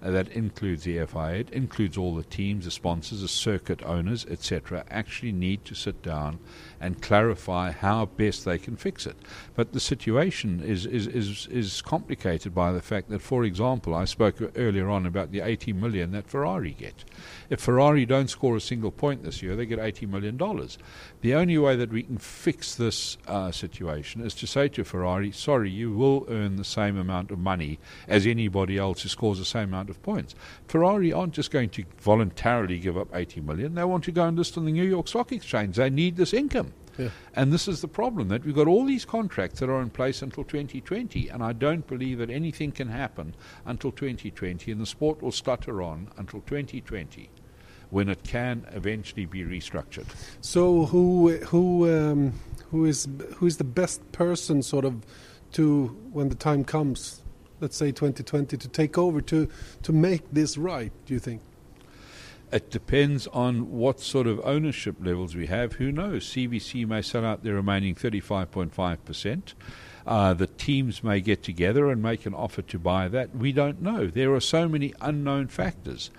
Uh, 0.03 0.11
that 0.11 0.29
includes 0.29 0.83
the 0.83 1.05
FIA, 1.07 1.35
it 1.35 1.51
includes 1.51 1.97
all 1.97 2.15
the 2.15 2.25
teams, 2.25 2.65
the 2.65 2.71
sponsors, 2.71 3.21
the 3.21 3.29
circuit 3.29 3.83
owners, 3.85 4.27
etc., 4.27 4.85
actually 4.91 5.31
need 5.31 5.65
to 5.65 5.75
sit 5.75 6.03
down 6.03 6.41
and 6.83 7.01
clarify 7.01 7.71
how 7.71 8.07
best 8.07 8.45
they 8.45 8.59
can 8.59 8.77
fix 8.77 9.07
it. 9.07 9.17
But 9.55 9.73
the 9.73 9.79
situation 9.79 10.61
is, 10.61 10.85
is, 10.85 11.07
is, 11.07 11.47
is 11.47 11.81
complicated 11.81 12.55
by 12.55 12.73
the 12.73 12.83
fact 12.83 13.09
that, 13.11 13.23
for 13.23 13.45
example, 13.45 13.95
I 13.95 14.05
spoke 14.05 14.37
earlier 14.57 14.91
on 14.91 15.07
about 15.07 15.31
the 15.31 15.41
80 15.41 15.75
million 15.75 16.11
that 16.11 16.27
Ferrari 16.27 16.73
get. 16.73 17.05
If 17.49 17.61
Ferrari 17.61 18.05
don't 18.05 18.29
score 18.29 18.57
a 18.57 18.61
single 18.61 18.91
point 18.91 19.23
this 19.23 19.43
year, 19.43 19.55
they 19.55 19.65
get 19.65 19.79
80 19.79 20.07
million 20.07 20.37
dollars. 20.37 20.77
The 21.21 21.35
only 21.35 21.57
way 21.57 21.77
that 21.77 21.91
we 21.91 22.03
can 22.03 22.19
fix 22.19 22.75
this 22.75 23.17
uh, 23.29 23.53
situation 23.53 24.23
is 24.23 24.35
to 24.35 24.47
say 24.49 24.67
to 24.69 24.83
Ferrari, 24.83 25.31
sorry, 25.31 25.71
you 25.71 25.93
will 25.93 26.27
earn 26.29 26.57
the 26.57 26.65
same 26.65 26.99
amount 26.99 27.31
of 27.31 27.39
money 27.39 27.79
as 28.09 28.27
anybody 28.27 28.77
else 28.77 29.03
who 29.03 29.09
scores 29.09 29.39
the 29.39 29.45
same 29.45 29.69
amount 29.69 29.89
of 29.89 30.03
points. 30.03 30.35
Ferrari 30.67 31.13
aren't 31.13 31.35
just 31.35 31.53
going 31.53 31.69
to 31.71 31.85
voluntarily 31.99 32.79
give 32.79 32.99
up 32.99 33.09
80 33.15 33.43
million. 33.43 33.75
They 33.75 33.85
want 33.85 34.03
to 34.05 34.13
go 34.13 34.27
and 34.27 34.37
list 34.37 34.59
on 34.59 34.65
the 34.65 34.73
New 34.73 34.83
York 34.83 35.07
Stock 35.07 35.31
Exchange. 35.31 35.77
They 35.77 35.91
need 35.91 36.17
this 36.17 36.33
income. 36.33 36.72
And 37.35 37.53
this 37.53 37.69
is 37.69 37.81
the 37.81 37.89
problem 37.89 38.29
that 38.29 38.45
we've 38.45 38.55
got 38.55 38.69
all 38.69 38.85
these 38.85 39.05
contracts 39.05 39.61
that 39.61 39.69
are 39.69 39.81
in 39.81 39.91
place 39.91 40.23
until 40.23 40.45
2020, 40.45 41.29
and 41.29 41.43
I 41.43 41.53
don't 41.53 41.87
believe 41.87 42.19
that 42.19 42.31
anything 42.31 42.73
can 42.73 42.89
happen 42.89 43.35
until 43.65 43.93
2020, 43.93 44.71
and 44.71 44.81
the 44.81 44.87
sport 44.87 45.23
will 45.23 45.33
stutter 45.33 45.83
on 45.83 46.09
until 46.17 46.41
2020 46.41 47.31
when 47.91 48.09
it 48.09 48.25
can 48.25 48.67
eventually 48.73 49.27
be 49.27 49.43
restructured. 49.43 50.07
So, 50.41 50.87
who 50.87 51.37
who 51.37 51.91
um, 51.95 52.41
who 52.71 52.87
is 52.87 53.07
who 53.37 53.47
is 53.47 53.59
the 53.59 53.65
best 53.65 54.13
person, 54.13 54.63
sort 54.63 54.87
of, 54.87 55.05
to 55.53 55.89
when 56.11 56.31
the 56.31 56.35
time 56.35 56.65
comes, 56.65 57.21
let's 57.61 57.77
say 57.77 57.93
2020, 57.93 58.57
to 58.57 58.69
take 58.69 58.97
over 58.97 59.21
to 59.21 59.47
to 59.83 59.93
make 59.93 60.23
this 60.33 60.57
right? 60.57 60.91
Do 61.05 61.13
you 61.13 61.21
think? 61.21 61.43
It 62.53 62.71
depends 62.71 63.27
on 63.29 63.73
what 63.73 63.99
sort 63.99 64.27
of 64.27 64.39
ownership 64.45 64.97
levels 65.01 65.35
we 65.35 65.47
have. 65.47 65.75
Who 65.75 65.91
knows? 65.91 66.27
CVC 66.27 66.87
may 66.87 67.01
sell 67.01 67.25
out 67.25 67.43
their 67.43 67.55
remaining 67.55 67.95
35.5%. 67.95 69.55
Uh, 70.07 70.35
the 70.35 70.49
teams 70.49 71.03
may 71.03 71.23
get 71.23 71.43
together 71.43 71.91
and 71.91 72.03
make 72.03 72.27
an 72.27 72.35
offer 72.35 72.61
to 72.61 72.79
buy 72.79 73.09
that. 73.09 73.35
We 73.35 73.53
don't 73.53 73.81
know. 73.81 74.07
There 74.07 74.35
are 74.35 74.41
so 74.41 74.69
many 74.69 74.93
unknown 75.01 75.49
factors. 75.49 76.11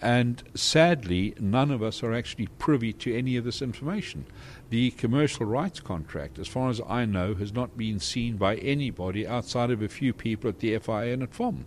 And 0.00 0.42
sadly, 0.54 1.34
none 1.38 1.70
of 1.70 1.82
us 1.82 2.02
are 2.02 2.14
actually 2.14 2.48
privy 2.58 2.94
to 2.94 3.14
any 3.14 3.36
of 3.36 3.44
this 3.44 3.60
information. 3.60 4.24
The 4.70 4.92
commercial 4.92 5.44
rights 5.44 5.80
contract, 5.80 6.38
as 6.38 6.48
far 6.48 6.70
as 6.70 6.80
I 6.88 7.04
know, 7.04 7.34
has 7.34 7.52
not 7.52 7.76
been 7.76 8.00
seen 8.00 8.36
by 8.36 8.56
anybody 8.56 9.26
outside 9.26 9.70
of 9.70 9.82
a 9.82 9.88
few 9.88 10.14
people 10.14 10.48
at 10.48 10.60
the 10.60 10.78
FIA 10.78 11.12
and 11.12 11.22
at 11.22 11.34
FOM. 11.34 11.66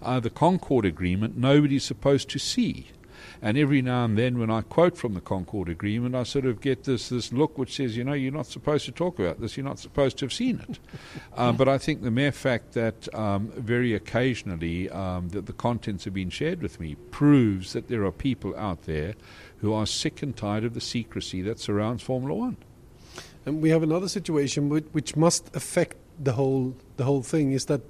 Uh, 0.00 0.20
the 0.20 0.30
Concorde 0.30 0.86
Agreement, 0.86 1.36
nobody's 1.36 1.84
supposed 1.84 2.30
to 2.30 2.38
see. 2.38 2.88
And 3.44 3.58
every 3.58 3.82
now 3.82 4.06
and 4.06 4.16
then, 4.16 4.38
when 4.38 4.50
I 4.50 4.62
quote 4.62 4.96
from 4.96 5.12
the 5.12 5.20
Concorde 5.20 5.68
Agreement, 5.68 6.14
I 6.14 6.22
sort 6.22 6.46
of 6.46 6.62
get 6.62 6.84
this 6.84 7.10
this 7.10 7.30
look 7.30 7.58
which 7.58 7.76
says, 7.76 7.94
you 7.94 8.02
know, 8.02 8.14
you're 8.14 8.32
not 8.32 8.46
supposed 8.46 8.86
to 8.86 8.90
talk 8.90 9.18
about 9.18 9.38
this. 9.38 9.54
You're 9.54 9.66
not 9.66 9.78
supposed 9.78 10.16
to 10.18 10.24
have 10.24 10.32
seen 10.32 10.64
it. 10.66 10.78
um, 11.36 11.54
but 11.58 11.68
I 11.68 11.76
think 11.76 12.00
the 12.00 12.10
mere 12.10 12.32
fact 12.32 12.72
that 12.72 13.14
um, 13.14 13.48
very 13.48 13.92
occasionally 13.92 14.88
um, 14.88 15.28
that 15.28 15.44
the 15.44 15.52
contents 15.52 16.04
have 16.04 16.14
been 16.14 16.30
shared 16.30 16.62
with 16.62 16.80
me 16.80 16.94
proves 17.10 17.74
that 17.74 17.88
there 17.88 18.02
are 18.06 18.12
people 18.12 18.56
out 18.56 18.84
there 18.84 19.12
who 19.58 19.74
are 19.74 19.84
sick 19.84 20.22
and 20.22 20.34
tired 20.34 20.64
of 20.64 20.72
the 20.72 20.80
secrecy 20.80 21.42
that 21.42 21.60
surrounds 21.60 22.02
Formula 22.02 22.34
One. 22.34 22.56
And 23.44 23.60
we 23.60 23.68
have 23.68 23.82
another 23.82 24.08
situation 24.08 24.70
which, 24.70 24.86
which 24.92 25.16
must 25.16 25.54
affect 25.54 25.98
the 26.18 26.32
whole 26.32 26.76
the 26.96 27.04
whole 27.04 27.22
thing 27.22 27.52
is 27.52 27.66
that 27.66 27.82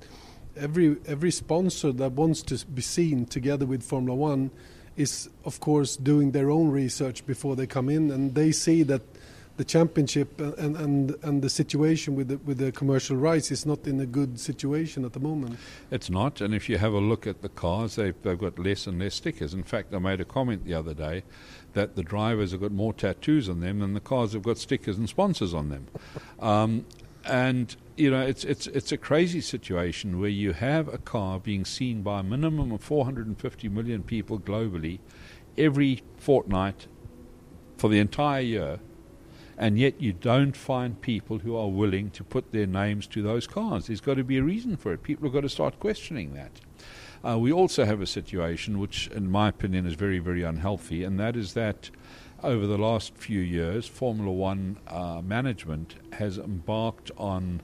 every 0.57 0.97
every 1.07 1.31
sponsor 1.31 1.93
that 1.93 2.11
wants 2.11 2.43
to 2.43 2.67
be 2.67 2.83
seen 2.83 3.25
together 3.25 3.67
with 3.67 3.85
Formula 3.85 4.17
One 4.17 4.51
is 4.97 5.29
of 5.45 5.61
course 5.61 5.97
doing 5.97 6.31
their 6.33 6.51
own 6.51 6.71
research 6.71 7.27
before 7.27 7.57
they 7.57 7.67
come 7.67 7.89
in, 7.89 8.11
and 8.11 8.35
they 8.35 8.53
see 8.53 8.83
that 8.85 9.03
the 9.57 9.65
championship 9.65 10.41
and 10.41 10.77
and 10.77 11.15
and 11.23 11.43
the 11.43 11.49
situation 11.49 12.17
with 12.17 12.29
the, 12.29 12.39
with 12.39 12.59
the 12.59 12.73
commercial 12.73 13.17
rights 13.17 13.53
is 13.53 13.65
not 13.65 13.87
in 13.87 14.01
a 14.01 14.07
good 14.07 14.41
situation 14.41 15.05
at 15.05 15.13
the 15.13 15.21
moment. 15.21 15.59
It's 15.91 16.11
not, 16.11 16.41
and 16.41 16.55
if 16.55 16.69
you 16.69 16.79
have 16.79 16.93
a 16.93 16.99
look 16.99 17.27
at 17.27 17.43
the 17.43 17.49
cars, 17.49 17.95
they've 17.97 18.21
they've 18.23 18.39
got 18.39 18.59
less 18.59 18.87
and 18.87 18.99
less 18.99 19.15
stickers. 19.15 19.55
In 19.55 19.63
fact, 19.63 19.95
I 19.95 19.99
made 19.99 20.21
a 20.21 20.25
comment 20.25 20.65
the 20.65 20.75
other 20.75 20.95
day 20.95 21.23
that 21.75 21.95
the 21.95 22.03
drivers 22.03 22.53
have 22.53 22.61
got 22.61 22.73
more 22.73 22.93
tattoos 22.93 23.49
on 23.49 23.61
them 23.61 23.81
than 23.81 23.95
the 23.95 24.01
cars 24.01 24.33
have 24.33 24.43
got 24.43 24.59
stickers 24.59 24.97
and 24.99 25.09
sponsors 25.09 25.55
on 25.55 25.69
them. 25.69 25.87
Um, 26.41 26.85
and 27.27 27.77
you 27.97 28.11
know 28.11 28.21
it's 28.21 28.45
it's 28.45 28.67
it's 28.69 28.93
a 28.93 28.97
crazy 28.97 29.41
situation 29.41 30.21
where 30.21 30.31
you 30.31 30.53
have 30.53 30.89
a 30.89 30.99
car 30.99 31.41
being 31.41 31.65
seen 31.65 32.03
by 32.03 32.21
a 32.21 32.23
minimum 32.23 32.73
of 32.73 32.83
450 32.83 33.69
million 33.69 34.03
people 34.03 34.39
globally 34.39 34.99
every 35.57 36.03
fortnight 36.17 36.87
for 37.77 37.89
the 37.89 37.99
entire 37.99 38.41
year 38.41 38.81
and 39.57 39.79
yet 39.79 40.01
you 40.01 40.13
don't 40.13 40.57
find 40.57 41.01
people 41.01 41.39
who 41.39 41.57
are 41.57 41.69
willing 41.69 42.11
to 42.11 42.25
put 42.25 42.53
their 42.53 42.67
names 42.67 43.07
to 43.07 43.23
those 43.23 43.47
cars. 43.47 43.87
There's 43.87 44.01
got 44.01 44.15
to 44.15 44.25
be 44.25 44.39
a 44.39 44.43
reason 44.43 44.77
for 44.77 44.93
it. 44.93 45.03
People 45.03 45.29
have 45.29 45.33
got 45.33 45.43
to 45.43 45.49
start 45.49 45.79
questioning 45.79 46.35
that. 46.35 46.61
Uh, 47.25 47.39
we 47.39 47.53
also 47.53 47.85
have 47.85 48.01
a 48.03 48.07
situation 48.07 48.79
which, 48.79 49.07
in 49.09 49.31
my 49.31 49.49
opinion, 49.49 49.87
is 49.87 49.95
very, 49.95 50.19
very 50.19 50.43
unhealthy, 50.43 51.05
and 51.05 51.19
that 51.19 51.37
is 51.37 51.55
that 51.55 51.91
over 52.45 52.67
the 52.67 52.77
last 52.77 53.17
few 53.17 53.41
years, 53.41 53.87
Formula 53.87 54.31
One 54.31 54.77
uh, 54.87 55.23
management 55.25 55.95
has 56.13 56.37
embarked 56.37 57.11
on 57.17 57.63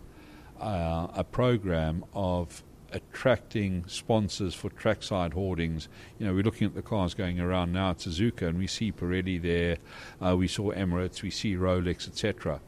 uh, 0.58 1.08
a 1.14 1.22
program 1.22 2.04
of 2.14 2.64
attracting 2.92 3.84
sponsors 3.86 4.54
for 4.54 4.70
trackside 4.70 5.34
hoardings. 5.34 5.88
You 6.18 6.26
know, 6.26 6.34
we're 6.34 6.42
looking 6.42 6.66
at 6.66 6.74
the 6.74 6.82
cars 6.82 7.12
going 7.12 7.38
around 7.38 7.72
now 7.72 7.90
at 7.90 7.98
Suzuka, 7.98 8.48
and 8.48 8.58
we 8.58 8.66
see 8.66 8.90
Pirelli 8.90 9.40
there, 9.40 9.76
uh, 10.24 10.34
we 10.36 10.48
saw 10.48 10.72
Emirates, 10.72 11.22
we 11.22 11.30
see 11.30 11.54
Rolex, 11.56 12.08
etc. 12.08 12.60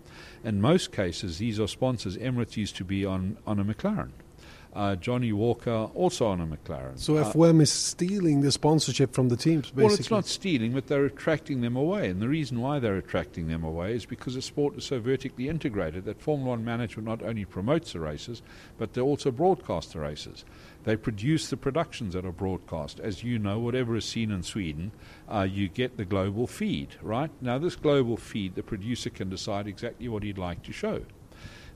In 0.44 0.61
most 0.61 0.92
cases, 0.92 1.38
these 1.38 1.59
are 1.59 1.66
sponsors. 1.66 2.18
Emirates 2.18 2.59
used 2.59 2.77
to 2.77 2.85
be 2.85 3.07
on, 3.07 3.38
on 3.46 3.59
a 3.59 3.64
McLaren 3.64 4.11
uh, 4.75 4.97
Johnnie 4.97 5.33
Walker, 5.33 5.91
also 5.95 6.27
on 6.27 6.41
a 6.41 6.47
McLaren. 6.47 6.99
So 6.99 7.19
uh, 7.19 7.45
is 7.61 7.71
stealing 7.71 8.41
the 8.41 8.51
sponsorship 8.51 9.13
from 9.13 9.29
the 9.29 9.37
teams, 9.37 9.67
basically? 9.67 9.85
Well, 9.85 9.95
it's 9.95 10.11
not 10.11 10.27
stealing, 10.27 10.73
but 10.73 10.87
they're 10.87 11.05
attracting 11.05 11.61
them 11.61 11.77
away. 11.77 12.09
And 12.09 12.23
the 12.23 12.29
reason 12.29 12.61
why 12.61 12.79
they're 12.79 12.97
attracting 12.97 13.49
them 13.49 13.65
away 13.65 13.95
is 13.95 14.07
because 14.07 14.35
the 14.35 14.43
sport 14.43 14.77
is 14.79 14.85
so 14.85 14.99
vertically 14.99 15.49
integrated 15.49 16.05
that 16.07 16.21
Formula 16.23 16.51
One 16.51 16.65
management 16.65 17.07
not 17.07 17.23
only 17.23 17.45
promotes 17.45 17.93
the 17.93 18.01
races, 18.01 18.43
but 18.79 18.95
they 18.95 19.01
also 19.01 19.31
broadcast 19.31 19.93
the 19.93 20.01
races. 20.01 20.45
They 20.85 20.97
produce 20.97 21.51
the 21.51 21.57
productions 21.57 22.15
that 22.15 22.25
are 22.25 22.33
broadcast. 22.33 22.99
As 22.99 23.23
you 23.23 23.39
know, 23.39 23.59
whatever 23.59 23.95
is 23.97 24.05
seen 24.05 24.31
in 24.31 24.43
Sweden, 24.43 24.93
uh, 25.29 25.47
you 25.49 25.69
get 25.69 25.97
the 25.97 26.05
global 26.05 26.47
feed, 26.47 26.97
right? 27.03 27.31
Now, 27.41 27.59
this 27.59 27.77
global 27.77 28.17
feed, 28.17 28.55
the 28.55 28.63
producer 28.63 29.11
can 29.11 29.29
decide 29.29 29.67
exactly 29.67 30.09
what 30.09 30.23
he'd 30.23 30.39
like 30.39 30.63
to 30.65 30.73
show. 30.73 31.03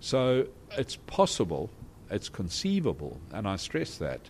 So 0.01 0.49
it's 0.73 0.97
possible 1.07 1.71
it's 2.11 2.29
conceivable, 2.29 3.21
and 3.33 3.47
I 3.49 3.57
stress 3.57 3.99
that, 3.99 4.21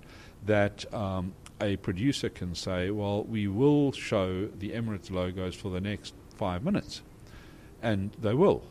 that 0.44 0.92
um, 0.94 1.34
a 1.60 1.76
producer 1.76 2.28
can 2.28 2.54
say, 2.54 2.90
well, 2.90 3.24
we 3.24 3.48
will 3.48 3.92
show 3.92 4.46
the 4.46 4.70
Emirates 4.70 5.10
logos 5.10 5.54
for 5.54 5.70
the 5.70 5.80
next 5.80 6.14
five 6.36 6.64
minutes. 6.64 7.02
And 7.82 8.12
they 8.20 8.34
will. 8.34 8.64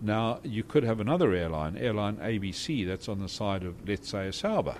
Now, 0.00 0.40
you 0.42 0.62
could 0.62 0.82
have 0.82 1.00
another 1.00 1.32
airline, 1.32 1.76
airline 1.76 2.16
ABC, 2.16 2.86
that's 2.86 3.08
on 3.08 3.20
the 3.20 3.28
side 3.28 3.64
of, 3.64 3.88
let's 3.88 4.08
say, 4.08 4.28
a 4.28 4.32
Sauber. 4.32 4.76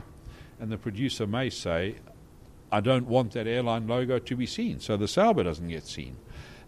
And 0.59 0.70
the 0.70 0.79
producer 0.79 1.27
may 1.27 1.51
say, 1.51 1.96
I 2.70 2.81
don't 2.81 3.07
want 3.07 3.33
that 3.33 3.46
airline 3.46 3.87
logo 3.87 4.18
to 4.18 4.37
be 4.37 4.46
seen, 4.46 4.81
so 4.81 4.96
the 4.96 5.09
Sauber 5.09 5.44
doesn't 5.44 5.68
get 5.68 5.87
seen. 5.87 6.16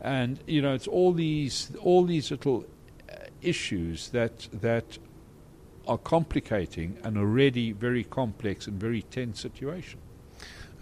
And, 0.00 0.38
you 0.46 0.60
know, 0.60 0.74
it's 0.74 0.86
all 0.86 1.12
these, 1.12 1.72
all 1.80 2.04
these 2.04 2.30
little 2.30 2.66
issues 3.44 4.08
that 4.08 4.48
that 4.52 4.98
are 5.86 5.98
complicating 5.98 6.96
an 7.04 7.16
already 7.16 7.72
very 7.72 8.04
complex 8.04 8.66
and 8.66 8.80
very 8.80 9.02
tense 9.02 9.40
situation. 9.40 10.00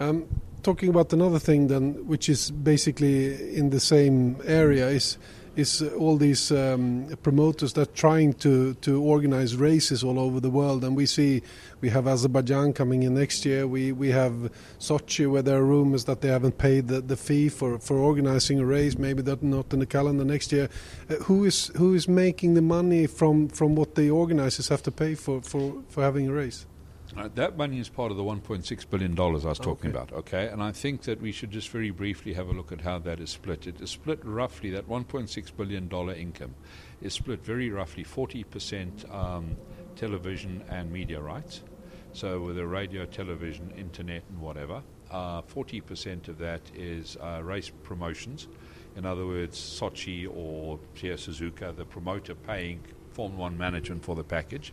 Um, 0.00 0.26
talking 0.62 0.88
about 0.88 1.12
another 1.12 1.38
thing 1.38 1.68
then, 1.68 2.06
which 2.06 2.28
is 2.28 2.50
basically 2.50 3.56
in 3.56 3.70
the 3.70 3.80
same 3.80 4.36
area, 4.44 4.88
is 4.88 5.18
is 5.56 5.82
all 5.82 6.16
these 6.16 6.50
um, 6.50 7.06
promoters 7.22 7.74
that 7.74 7.88
are 7.88 7.92
trying 7.92 8.32
to, 8.34 8.74
to 8.74 9.02
organize 9.02 9.56
races 9.56 10.02
all 10.02 10.18
over 10.18 10.40
the 10.40 10.50
world. 10.50 10.84
And 10.84 10.96
we 10.96 11.06
see 11.06 11.42
we 11.80 11.90
have 11.90 12.06
Azerbaijan 12.06 12.72
coming 12.72 13.02
in 13.02 13.14
next 13.14 13.44
year. 13.44 13.66
We 13.66 13.92
we 13.92 14.10
have 14.10 14.50
Sochi 14.78 15.30
where 15.30 15.42
there 15.42 15.58
are 15.58 15.64
rumors 15.64 16.04
that 16.04 16.20
they 16.20 16.28
haven't 16.28 16.58
paid 16.58 16.88
the, 16.88 17.00
the 17.00 17.16
fee 17.16 17.48
for, 17.48 17.78
for 17.78 17.98
organizing 17.98 18.58
a 18.60 18.64
race. 18.64 18.96
Maybe 18.96 19.22
that's 19.22 19.42
not 19.42 19.72
in 19.72 19.80
the 19.80 19.86
calendar 19.86 20.24
next 20.24 20.52
year. 20.52 20.68
Uh, 21.10 21.14
who 21.24 21.44
is 21.44 21.68
who 21.76 21.94
is 21.94 22.08
making 22.08 22.54
the 22.54 22.62
money 22.62 23.06
from, 23.06 23.48
from 23.48 23.74
what 23.74 23.94
the 23.94 24.10
organizers 24.10 24.68
have 24.68 24.82
to 24.84 24.90
pay 24.90 25.14
for, 25.14 25.42
for, 25.42 25.82
for 25.88 26.02
having 26.02 26.28
a 26.28 26.32
race? 26.32 26.66
Uh, 27.16 27.28
that 27.34 27.56
money 27.56 27.78
is 27.78 27.88
part 27.88 28.10
of 28.10 28.16
the 28.16 28.22
1.6 28.22 28.90
billion 28.90 29.14
dollars 29.14 29.44
I 29.44 29.50
was 29.50 29.58
talking 29.58 29.90
Okay. 29.90 29.98
about. 29.98 30.12
Okay, 30.12 30.48
and 30.48 30.62
I 30.62 30.72
think 30.72 31.02
that 31.02 31.20
we 31.20 31.30
should 31.32 31.50
just 31.50 31.68
very 31.68 31.90
briefly 31.90 32.32
have 32.34 32.48
a 32.48 32.52
look 32.52 32.72
at 32.72 32.80
how 32.80 32.98
that 33.00 33.20
is 33.20 33.30
split. 33.30 33.66
It 33.66 33.80
is 33.80 33.90
split 33.90 34.24
roughly 34.24 34.70
that 34.70 34.88
1.6 34.88 35.56
billion 35.56 35.88
dollar 35.88 36.14
income 36.14 36.54
is 37.02 37.12
split 37.12 37.44
very 37.44 37.70
roughly 37.70 38.04
40 38.04 38.44
percent 38.44 39.04
um, 39.10 39.56
television 39.96 40.64
and 40.70 40.90
media 40.90 41.20
rights. 41.20 41.62
So 42.14 42.40
with 42.40 42.56
the 42.56 42.66
radio, 42.66 43.04
television, 43.06 43.72
internet, 43.76 44.22
and 44.30 44.40
whatever, 44.40 44.82
uh, 45.10 45.42
40 45.42 45.80
percent 45.82 46.28
of 46.28 46.38
that 46.38 46.62
is 46.74 47.16
uh, 47.22 47.42
race 47.42 47.70
promotions. 47.82 48.48
In 48.96 49.06
other 49.06 49.26
words, 49.26 49.58
Sochi 49.58 50.26
or 50.34 50.78
Tia 50.94 51.14
Suzuka, 51.16 51.74
the 51.74 51.84
promoter 51.84 52.34
paying 52.34 52.80
Formula 53.12 53.40
One 53.40 53.58
management 53.58 54.04
for 54.04 54.14
the 54.14 54.24
package. 54.24 54.72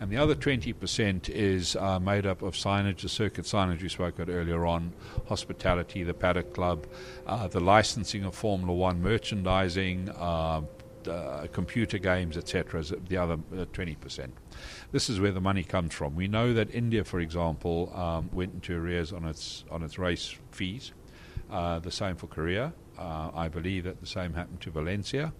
And 0.00 0.10
the 0.10 0.16
other 0.16 0.34
20% 0.34 1.28
is 1.28 1.76
uh, 1.76 1.98
made 2.00 2.26
up 2.26 2.42
of 2.42 2.54
signage, 2.54 2.98
the 2.98 3.08
circuit 3.08 3.44
signage 3.44 3.82
we 3.82 3.88
spoke 3.88 4.18
about 4.18 4.32
earlier 4.32 4.66
on, 4.66 4.92
hospitality, 5.28 6.02
the 6.02 6.14
paddock 6.14 6.52
club, 6.52 6.86
uh, 7.26 7.48
the 7.48 7.60
licensing 7.60 8.24
of 8.24 8.34
Formula 8.34 8.72
One 8.72 9.02
merchandising, 9.02 10.10
uh, 10.10 10.62
uh, 11.08 11.46
computer 11.52 11.98
games, 11.98 12.36
etc., 12.36 12.82
the 13.08 13.16
other 13.16 13.34
uh, 13.34 13.64
20%. 13.66 14.30
This 14.92 15.10
is 15.10 15.20
where 15.20 15.32
the 15.32 15.40
money 15.40 15.62
comes 15.62 15.92
from. 15.94 16.14
We 16.14 16.28
know 16.28 16.52
that 16.54 16.74
India, 16.74 17.04
for 17.04 17.20
example, 17.20 17.92
um, 17.94 18.30
went 18.32 18.54
into 18.54 18.76
arrears 18.76 19.12
on 19.12 19.24
its, 19.24 19.64
on 19.70 19.82
its 19.82 19.98
race 19.98 20.34
fees. 20.50 20.92
Uh, 21.50 21.78
the 21.78 21.90
same 21.90 22.16
for 22.16 22.26
Korea. 22.26 22.72
Uh, 22.98 23.30
I 23.34 23.48
believe 23.48 23.84
that 23.84 24.00
the 24.00 24.06
same 24.06 24.32
happened 24.32 24.60
to 24.62 24.70
Valencia. 24.70 25.32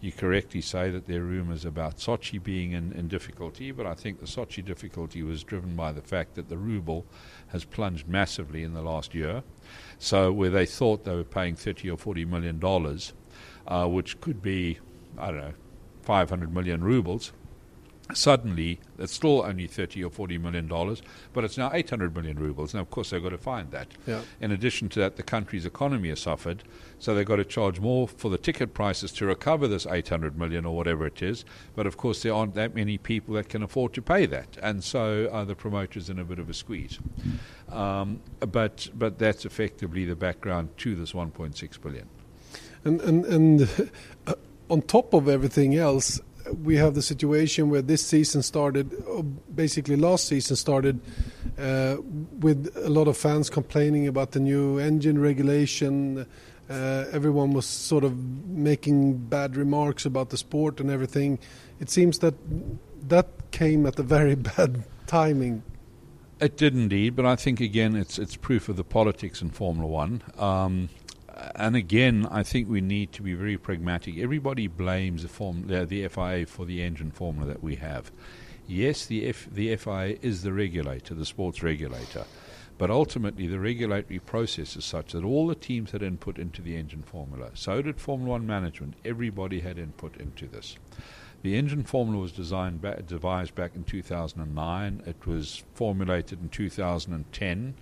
You 0.00 0.12
correctly 0.12 0.62
say 0.62 0.90
that 0.90 1.06
there 1.06 1.20
are 1.20 1.24
rumours 1.24 1.66
about 1.66 1.98
Sochi 1.98 2.42
being 2.42 2.72
in, 2.72 2.92
in 2.92 3.06
difficulty, 3.06 3.70
but 3.70 3.84
I 3.84 3.92
think 3.92 4.18
the 4.18 4.26
Sochi 4.26 4.64
difficulty 4.64 5.22
was 5.22 5.44
driven 5.44 5.76
by 5.76 5.92
the 5.92 6.00
fact 6.00 6.36
that 6.36 6.48
the 6.48 6.56
ruble 6.56 7.04
has 7.48 7.66
plunged 7.66 8.08
massively 8.08 8.62
in 8.62 8.72
the 8.72 8.80
last 8.80 9.14
year. 9.14 9.42
So, 9.98 10.32
where 10.32 10.48
they 10.48 10.64
thought 10.64 11.04
they 11.04 11.14
were 11.14 11.22
paying 11.22 11.54
30 11.54 11.90
or 11.90 11.98
40 11.98 12.24
million 12.24 12.58
dollars, 12.58 13.12
uh, 13.66 13.86
which 13.88 14.18
could 14.22 14.40
be, 14.40 14.78
I 15.18 15.26
don't 15.26 15.40
know, 15.40 15.54
500 16.02 16.54
million 16.54 16.82
rubles, 16.82 17.32
suddenly 18.14 18.80
it's 18.98 19.12
still 19.12 19.42
only 19.42 19.66
30 19.66 20.04
or 20.04 20.10
40 20.10 20.38
million 20.38 20.68
dollars, 20.68 21.02
but 21.32 21.44
it's 21.44 21.56
now 21.56 21.70
800 21.72 22.14
million 22.14 22.38
rubles. 22.38 22.74
Now, 22.74 22.80
of 22.80 22.90
course, 22.90 23.10
they've 23.10 23.22
got 23.22 23.30
to 23.30 23.38
find 23.38 23.70
that. 23.70 23.88
Yeah. 24.06 24.22
In 24.40 24.52
addition 24.52 24.88
to 24.90 25.00
that, 25.00 25.16
the 25.16 25.22
country's 25.22 25.64
economy 25.66 26.10
has 26.10 26.20
suffered, 26.20 26.62
so 26.98 27.14
they've 27.14 27.26
got 27.26 27.36
to 27.36 27.44
charge 27.44 27.80
more 27.80 28.06
for 28.06 28.30
the 28.30 28.38
ticket 28.38 28.74
prices 28.74 29.12
to 29.12 29.26
recover 29.26 29.66
this 29.66 29.86
800 29.86 30.38
million 30.38 30.64
or 30.64 30.76
whatever 30.76 31.06
it 31.06 31.22
is. 31.22 31.44
But 31.74 31.86
of 31.86 31.96
course, 31.96 32.22
there 32.22 32.34
aren't 32.34 32.54
that 32.54 32.74
many 32.74 32.98
people 32.98 33.34
that 33.34 33.48
can 33.48 33.62
afford 33.62 33.94
to 33.94 34.02
pay 34.02 34.26
that, 34.26 34.58
and 34.62 34.84
so 34.84 35.28
uh, 35.32 35.44
the 35.44 35.54
promoter's 35.54 36.10
in 36.10 36.18
a 36.18 36.24
bit 36.24 36.38
of 36.38 36.50
a 36.50 36.54
squeeze. 36.54 36.98
Um, 37.70 38.20
but 38.40 38.88
but 38.94 39.18
that's 39.18 39.44
effectively 39.44 40.04
the 40.04 40.16
background 40.16 40.70
to 40.78 40.94
this 40.94 41.12
1.6 41.12 41.80
billion. 41.80 42.08
And 42.84 43.00
and 43.00 43.24
and 43.26 43.90
uh, 44.26 44.34
on 44.68 44.82
top 44.82 45.12
of 45.14 45.28
everything 45.28 45.76
else, 45.76 46.20
we 46.62 46.76
have 46.76 46.94
the 46.94 47.02
situation 47.02 47.70
where 47.70 47.82
this 47.82 48.04
season 48.04 48.42
started, 48.42 48.92
basically 49.54 49.96
last 49.96 50.26
season 50.26 50.56
started 50.56 51.00
uh, 51.58 51.96
with 52.38 52.72
a 52.76 52.90
lot 52.90 53.08
of 53.08 53.16
fans 53.16 53.50
complaining 53.50 54.06
about 54.06 54.32
the 54.32 54.40
new 54.40 54.78
engine 54.78 55.20
regulation. 55.20 56.26
Uh, 56.68 57.04
everyone 57.12 57.52
was 57.52 57.66
sort 57.66 58.04
of 58.04 58.16
making 58.46 59.16
bad 59.16 59.56
remarks 59.56 60.06
about 60.06 60.30
the 60.30 60.36
sport 60.36 60.80
and 60.80 60.90
everything. 60.90 61.38
It 61.80 61.90
seems 61.90 62.20
that 62.20 62.34
that 63.08 63.26
came 63.50 63.86
at 63.86 63.98
a 63.98 64.02
very 64.02 64.34
bad 64.56 64.84
timing. 65.06 65.62
It 66.40 66.56
did 66.56 66.74
indeed, 66.74 67.16
but 67.16 67.26
I 67.26 67.36
think 67.36 67.60
again 67.60 67.94
it's 67.94 68.18
it's 68.18 68.36
proof 68.36 68.68
of 68.68 68.76
the 68.76 68.84
politics 68.84 69.42
in 69.42 69.50
Formula 69.50 69.86
One. 69.86 70.22
Um, 70.38 70.88
and 71.54 71.76
again, 71.76 72.26
I 72.30 72.42
think 72.42 72.68
we 72.68 72.80
need 72.80 73.12
to 73.12 73.22
be 73.22 73.34
very 73.34 73.56
pragmatic. 73.56 74.18
Everybody 74.18 74.66
blames 74.66 75.22
the, 75.22 75.28
form, 75.28 75.66
the, 75.66 75.86
the 75.86 76.06
FIA 76.08 76.46
for 76.46 76.64
the 76.64 76.82
engine 76.82 77.10
formula 77.10 77.46
that 77.48 77.62
we 77.62 77.76
have. 77.76 78.10
Yes, 78.66 79.06
the 79.06 79.26
F, 79.26 79.48
the 79.50 79.74
FIA 79.76 80.16
is 80.22 80.42
the 80.42 80.52
regulator, 80.52 81.14
the 81.14 81.26
sports 81.26 81.62
regulator, 81.62 82.24
but 82.78 82.90
ultimately 82.90 83.46
the 83.46 83.58
regulatory 83.58 84.20
process 84.20 84.76
is 84.76 84.84
such 84.84 85.12
that 85.12 85.24
all 85.24 85.46
the 85.46 85.54
teams 85.54 85.90
had 85.90 86.02
input 86.02 86.38
into 86.38 86.62
the 86.62 86.76
engine 86.76 87.02
formula. 87.02 87.50
So 87.54 87.82
did 87.82 88.00
Formula 88.00 88.30
One 88.30 88.46
management. 88.46 88.94
Everybody 89.04 89.60
had 89.60 89.78
input 89.78 90.16
into 90.18 90.46
this. 90.46 90.76
The 91.42 91.56
engine 91.56 91.84
formula 91.84 92.20
was 92.20 92.32
designed 92.32 92.82
ba- 92.82 93.02
devised 93.02 93.54
back 93.54 93.74
in 93.74 93.84
2009. 93.84 95.02
It 95.06 95.26
was 95.26 95.64
formulated 95.74 96.40
in 96.40 96.50
2010. 96.50 97.74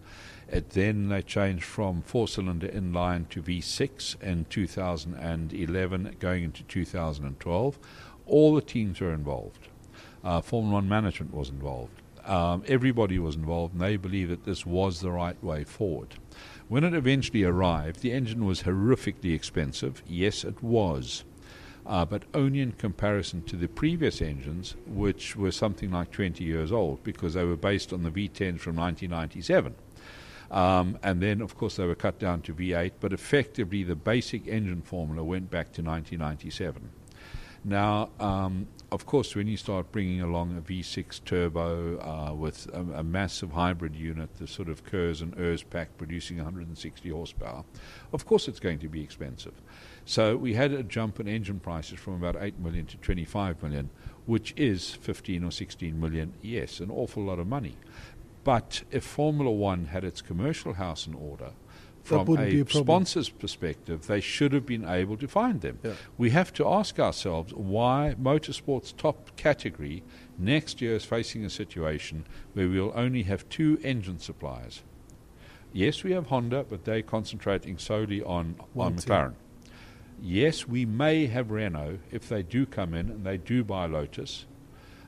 It 0.50 0.70
then 0.70 1.08
they 1.08 1.22
changed 1.22 1.64
from 1.64 2.02
four-cylinder 2.02 2.68
inline 2.68 3.28
to 3.30 3.42
V6 3.42 4.22
in 4.22 4.46
2011, 4.46 6.16
going 6.18 6.44
into 6.44 6.62
2012. 6.62 7.78
All 8.26 8.54
the 8.54 8.62
teams 8.62 9.00
were 9.00 9.12
involved. 9.12 9.68
Uh, 10.24 10.40
Formula 10.40 10.74
One 10.74 10.88
management 10.88 11.34
was 11.34 11.50
involved. 11.50 12.02
Um, 12.24 12.62
everybody 12.66 13.18
was 13.18 13.36
involved, 13.36 13.74
and 13.74 13.82
they 13.82 13.96
believed 13.96 14.30
that 14.30 14.44
this 14.44 14.66
was 14.66 15.00
the 15.00 15.10
right 15.10 15.42
way 15.42 15.64
forward. 15.64 16.14
When 16.68 16.84
it 16.84 16.92
eventually 16.92 17.44
arrived, 17.44 18.00
the 18.00 18.12
engine 18.12 18.44
was 18.44 18.62
horrifically 18.62 19.34
expensive. 19.34 20.02
Yes, 20.06 20.44
it 20.44 20.62
was 20.62 21.24
uh, 21.88 22.04
but 22.04 22.24
only 22.34 22.60
in 22.60 22.72
comparison 22.72 23.42
to 23.42 23.56
the 23.56 23.66
previous 23.66 24.20
engines, 24.20 24.76
which 24.86 25.34
were 25.34 25.50
something 25.50 25.90
like 25.90 26.10
20 26.10 26.44
years 26.44 26.70
old, 26.70 27.02
because 27.02 27.32
they 27.32 27.44
were 27.44 27.56
based 27.56 27.94
on 27.94 28.02
the 28.02 28.10
V10s 28.10 28.60
from 28.60 28.76
1997. 28.76 29.74
Um, 30.50 30.98
and 31.02 31.22
then, 31.22 31.40
of 31.40 31.56
course, 31.56 31.76
they 31.76 31.86
were 31.86 31.94
cut 31.94 32.18
down 32.18 32.42
to 32.42 32.54
V8, 32.54 32.92
but 33.00 33.12
effectively 33.12 33.82
the 33.82 33.96
basic 33.96 34.46
engine 34.46 34.82
formula 34.82 35.22
went 35.22 35.50
back 35.50 35.72
to 35.72 35.82
1997. 35.82 36.90
Now, 37.64 38.10
um, 38.20 38.68
of 38.90 39.04
course, 39.04 39.34
when 39.34 39.46
you 39.46 39.56
start 39.56 39.92
bringing 39.92 40.22
along 40.22 40.56
a 40.56 40.60
V6 40.62 41.22
turbo 41.24 41.98
uh, 41.98 42.34
with 42.34 42.66
a, 42.72 42.80
a 43.00 43.04
massive 43.04 43.52
hybrid 43.52 43.94
unit, 43.94 44.36
the 44.36 44.46
sort 44.46 44.68
of 44.68 44.84
KERS 44.84 45.20
and 45.20 45.38
ERS 45.38 45.64
pack 45.64 45.96
producing 45.98 46.38
160 46.38 47.10
horsepower, 47.10 47.64
of 48.12 48.24
course 48.24 48.48
it's 48.48 48.60
going 48.60 48.78
to 48.78 48.88
be 48.88 49.02
expensive. 49.02 49.54
So 50.04 50.36
we 50.36 50.54
had 50.54 50.72
a 50.72 50.82
jump 50.82 51.20
in 51.20 51.28
engine 51.28 51.60
prices 51.60 51.98
from 51.98 52.14
about 52.14 52.36
8 52.40 52.58
million 52.58 52.86
to 52.86 52.96
25 52.96 53.62
million, 53.62 53.90
which 54.24 54.54
is 54.56 54.94
15 54.94 55.44
or 55.44 55.50
16 55.50 56.00
million, 56.00 56.32
yes, 56.40 56.80
an 56.80 56.90
awful 56.90 57.24
lot 57.24 57.38
of 57.38 57.46
money. 57.46 57.76
But 58.48 58.84
if 58.90 59.04
Formula 59.04 59.50
One 59.50 59.84
had 59.84 60.04
its 60.04 60.22
commercial 60.22 60.72
house 60.72 61.06
in 61.06 61.12
order, 61.12 61.50
from 62.02 62.26
a 62.38 62.62
a 62.62 62.64
sponsor's 62.66 63.28
perspective, 63.28 64.06
they 64.06 64.22
should 64.22 64.54
have 64.54 64.64
been 64.64 64.88
able 64.88 65.18
to 65.18 65.28
find 65.28 65.60
them. 65.60 65.78
Yeah. 65.82 65.92
We 66.16 66.30
have 66.30 66.54
to 66.54 66.66
ask 66.66 66.98
ourselves 66.98 67.52
why 67.52 68.16
motorsport's 68.18 68.92
top 68.92 69.36
category 69.36 70.02
next 70.38 70.80
year 70.80 70.96
is 70.96 71.04
facing 71.04 71.44
a 71.44 71.50
situation 71.50 72.24
where 72.54 72.70
we'll 72.70 72.94
only 72.94 73.24
have 73.24 73.46
two 73.50 73.78
engine 73.84 74.18
suppliers. 74.18 74.82
Yes, 75.74 76.02
we 76.02 76.12
have 76.12 76.28
Honda, 76.28 76.64
but 76.70 76.86
they're 76.86 77.02
concentrating 77.02 77.76
solely 77.76 78.22
on, 78.22 78.56
One 78.72 78.94
on 78.94 78.96
team. 78.96 79.14
McLaren. 79.14 79.34
Yes, 80.22 80.66
we 80.66 80.86
may 80.86 81.26
have 81.26 81.50
Renault 81.50 81.98
if 82.10 82.30
they 82.30 82.42
do 82.42 82.64
come 82.64 82.94
in 82.94 83.10
and 83.10 83.24
they 83.26 83.36
do 83.36 83.62
buy 83.62 83.84
Lotus, 83.84 84.46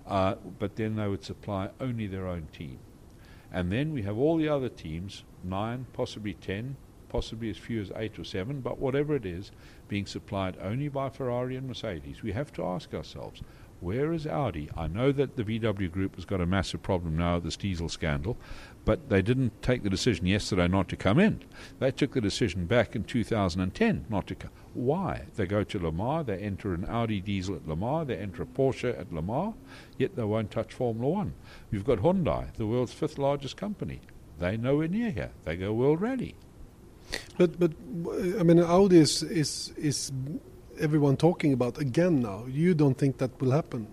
uh, 0.06 0.34
but 0.58 0.76
then 0.76 0.96
they 0.96 1.08
would 1.08 1.24
supply 1.24 1.70
only 1.80 2.06
their 2.06 2.26
own 2.26 2.48
team. 2.52 2.80
And 3.52 3.72
then 3.72 3.92
we 3.92 4.02
have 4.02 4.16
all 4.16 4.36
the 4.36 4.48
other 4.48 4.68
teams, 4.68 5.24
nine, 5.42 5.86
possibly 5.92 6.34
ten, 6.34 6.76
possibly 7.08 7.50
as 7.50 7.56
few 7.56 7.80
as 7.80 7.92
eight 7.96 8.18
or 8.18 8.24
seven, 8.24 8.60
but 8.60 8.78
whatever 8.78 9.14
it 9.14 9.26
is, 9.26 9.50
being 9.88 10.06
supplied 10.06 10.56
only 10.62 10.88
by 10.88 11.10
Ferrari 11.10 11.56
and 11.56 11.66
Mercedes. 11.66 12.22
We 12.22 12.32
have 12.32 12.52
to 12.54 12.64
ask 12.64 12.94
ourselves, 12.94 13.42
Where 13.80 14.12
is 14.12 14.26
Audi? 14.26 14.70
I 14.76 14.86
know 14.86 15.10
that 15.12 15.36
the 15.36 15.42
VW 15.44 15.90
group 15.90 16.14
has 16.14 16.24
got 16.24 16.40
a 16.40 16.46
massive 16.46 16.82
problem 16.82 17.16
now 17.16 17.34
with 17.34 17.44
this 17.44 17.56
diesel 17.56 17.88
scandal, 17.88 18.38
but 18.84 19.08
they 19.08 19.22
didn't 19.22 19.62
take 19.62 19.82
the 19.82 19.90
decision 19.90 20.26
yesterday 20.26 20.68
not 20.68 20.88
to 20.90 20.96
come 20.96 21.18
in. 21.18 21.42
They 21.80 21.90
took 21.90 22.12
the 22.12 22.20
decision 22.20 22.66
back 22.66 22.94
in 22.94 23.04
2010 23.04 24.06
not 24.08 24.26
to 24.28 24.34
come. 24.34 24.52
Why? 24.74 25.26
They 25.34 25.46
go 25.46 25.64
to 25.64 25.78
Le 25.78 25.90
Mans, 25.90 26.26
they 26.26 26.38
enter 26.38 26.74
an 26.74 26.84
Audi 26.88 27.20
diesel 27.20 27.56
at 27.56 27.66
Le 27.66 27.74
Mans, 27.74 28.06
they 28.06 28.16
enter 28.16 28.42
a 28.42 28.46
Porsche 28.46 28.98
at 28.98 29.12
Le 29.12 29.22
Mans, 29.22 29.54
yet 29.98 30.14
they 30.16 30.22
won't 30.22 30.50
touch 30.50 30.72
Formula 30.72 31.08
One. 31.08 31.34
You've 31.70 31.84
got 31.84 31.98
Hyundai, 31.98 32.54
the 32.54 32.66
world's 32.66 32.92
fifth 32.92 33.18
largest 33.18 33.56
company. 33.56 34.00
They 34.38 34.56
nowhere 34.56 34.88
near 34.88 35.10
here. 35.10 35.30
They 35.44 35.56
go 35.56 35.72
World 35.72 36.00
Rally. 36.00 36.34
But 37.36 37.58
but 37.58 37.72
I 38.38 38.42
mean 38.42 38.60
Audi 38.60 38.98
is 38.98 39.22
is 39.22 39.72
is 39.76 40.12
everyone 40.78 41.16
talking 41.16 41.52
about 41.52 41.78
again 41.78 42.20
now. 42.20 42.46
You 42.46 42.74
don't 42.74 42.96
think 42.96 43.18
that 43.18 43.40
will 43.40 43.50
happen? 43.50 43.88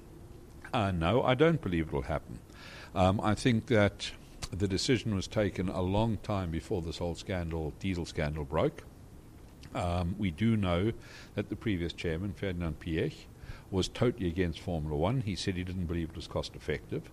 Uh, 0.73 0.91
no, 0.91 1.23
I 1.23 1.33
don't 1.33 1.61
believe 1.61 1.87
it 1.87 1.93
will 1.93 2.03
happen. 2.03 2.39
Um, 2.93 3.19
I 3.21 3.35
think 3.35 3.67
that 3.67 4.11
the 4.51 4.67
decision 4.67 5.15
was 5.15 5.27
taken 5.27 5.69
a 5.69 5.81
long 5.81 6.17
time 6.23 6.51
before 6.51 6.81
this 6.81 6.99
whole 6.99 7.15
scandal, 7.15 7.73
diesel 7.79 8.05
scandal, 8.05 8.45
broke. 8.45 8.83
Um, 9.75 10.15
we 10.17 10.31
do 10.31 10.55
know 10.57 10.91
that 11.35 11.49
the 11.49 11.55
previous 11.55 11.93
chairman, 11.93 12.33
Ferdinand 12.33 12.79
Piëch, 12.79 13.13
was 13.69 13.87
totally 13.89 14.27
against 14.27 14.59
Formula 14.59 14.95
One. 14.95 15.21
He 15.21 15.35
said 15.35 15.55
he 15.55 15.63
didn't 15.63 15.87
believe 15.87 16.09
it 16.09 16.15
was 16.15 16.27
cost 16.27 16.55
effective. 16.55 17.03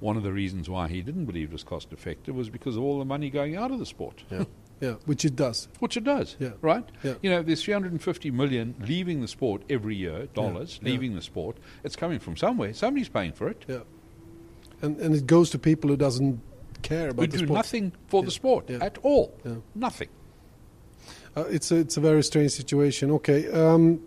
One 0.00 0.16
of 0.18 0.22
the 0.22 0.32
reasons 0.32 0.68
why 0.68 0.88
he 0.88 1.00
didn't 1.00 1.24
believe 1.24 1.48
it 1.48 1.52
was 1.52 1.64
cost 1.64 1.92
effective 1.92 2.34
was 2.34 2.50
because 2.50 2.76
of 2.76 2.82
all 2.82 2.98
the 2.98 3.04
money 3.06 3.30
going 3.30 3.56
out 3.56 3.70
of 3.70 3.78
the 3.78 3.86
sport. 3.86 4.22
Yeah, 4.30 4.44
yeah, 4.80 4.92
which 5.06 5.24
it 5.24 5.34
does. 5.36 5.68
Which 5.78 5.96
it 5.96 6.04
does, 6.04 6.36
yeah. 6.38 6.50
right? 6.60 6.84
Yeah. 7.02 7.14
You 7.22 7.30
know, 7.30 7.42
there's 7.42 7.64
350 7.64 8.30
million 8.30 8.74
leaving 8.86 9.22
the 9.22 9.28
sport 9.28 9.62
every 9.70 9.96
year, 9.96 10.26
dollars 10.34 10.78
yeah. 10.82 10.90
leaving 10.90 11.14
the 11.14 11.22
sport. 11.22 11.56
It's 11.82 11.96
coming 11.96 12.18
from 12.18 12.36
somewhere. 12.36 12.74
Somebody's 12.74 13.08
paying 13.08 13.32
for 13.32 13.48
it. 13.48 13.64
Yeah, 13.66 13.80
and 14.82 14.98
and 15.00 15.14
it 15.14 15.26
goes 15.26 15.48
to 15.50 15.58
people 15.58 15.88
who 15.88 15.96
doesn't 15.96 16.40
care 16.82 17.08
about 17.08 17.22
who 17.22 17.26
the 17.28 17.38
do 17.38 17.44
sport. 17.46 17.56
nothing 17.56 17.92
for 18.08 18.20
Yeah. 18.20 18.24
the 18.26 18.30
sport 18.32 18.68
Yeah. 18.70 18.78
at 18.84 18.98
all. 19.02 19.32
Yeah. 19.46 19.54
Nothing. 19.74 20.08
Uh, 21.34 21.44
it's 21.44 21.70
a 21.72 21.76
it's 21.76 21.96
a 21.96 22.00
very 22.00 22.22
strange 22.22 22.52
situation. 22.52 23.10
Okay, 23.10 23.50
um, 23.50 24.00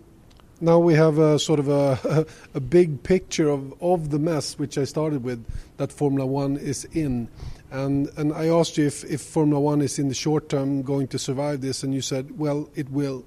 now 0.61 0.77
we 0.77 0.93
have 0.93 1.17
a 1.17 1.39
sort 1.39 1.59
of 1.59 1.67
a 1.67 2.25
a 2.53 2.59
big 2.59 3.01
picture 3.01 3.49
of 3.49 3.73
of 3.81 4.11
the 4.11 4.19
mess 4.19 4.59
which 4.59 4.77
I 4.77 4.83
started 4.83 5.23
with 5.23 5.43
that 5.77 5.91
Formula 5.91 6.25
One 6.25 6.55
is 6.57 6.85
in, 6.93 7.27
and 7.71 8.09
and 8.17 8.31
I 8.31 8.47
asked 8.47 8.77
you 8.77 8.85
if 8.85 9.03
if 9.05 9.21
Formula 9.21 9.59
One 9.59 9.81
is 9.81 9.97
in 9.97 10.07
the 10.07 10.13
short 10.13 10.49
term 10.49 10.83
going 10.83 11.07
to 11.07 11.19
survive 11.19 11.61
this, 11.61 11.83
and 11.83 11.93
you 11.93 12.01
said, 12.01 12.37
well, 12.37 12.69
it 12.75 12.91
will. 12.91 13.25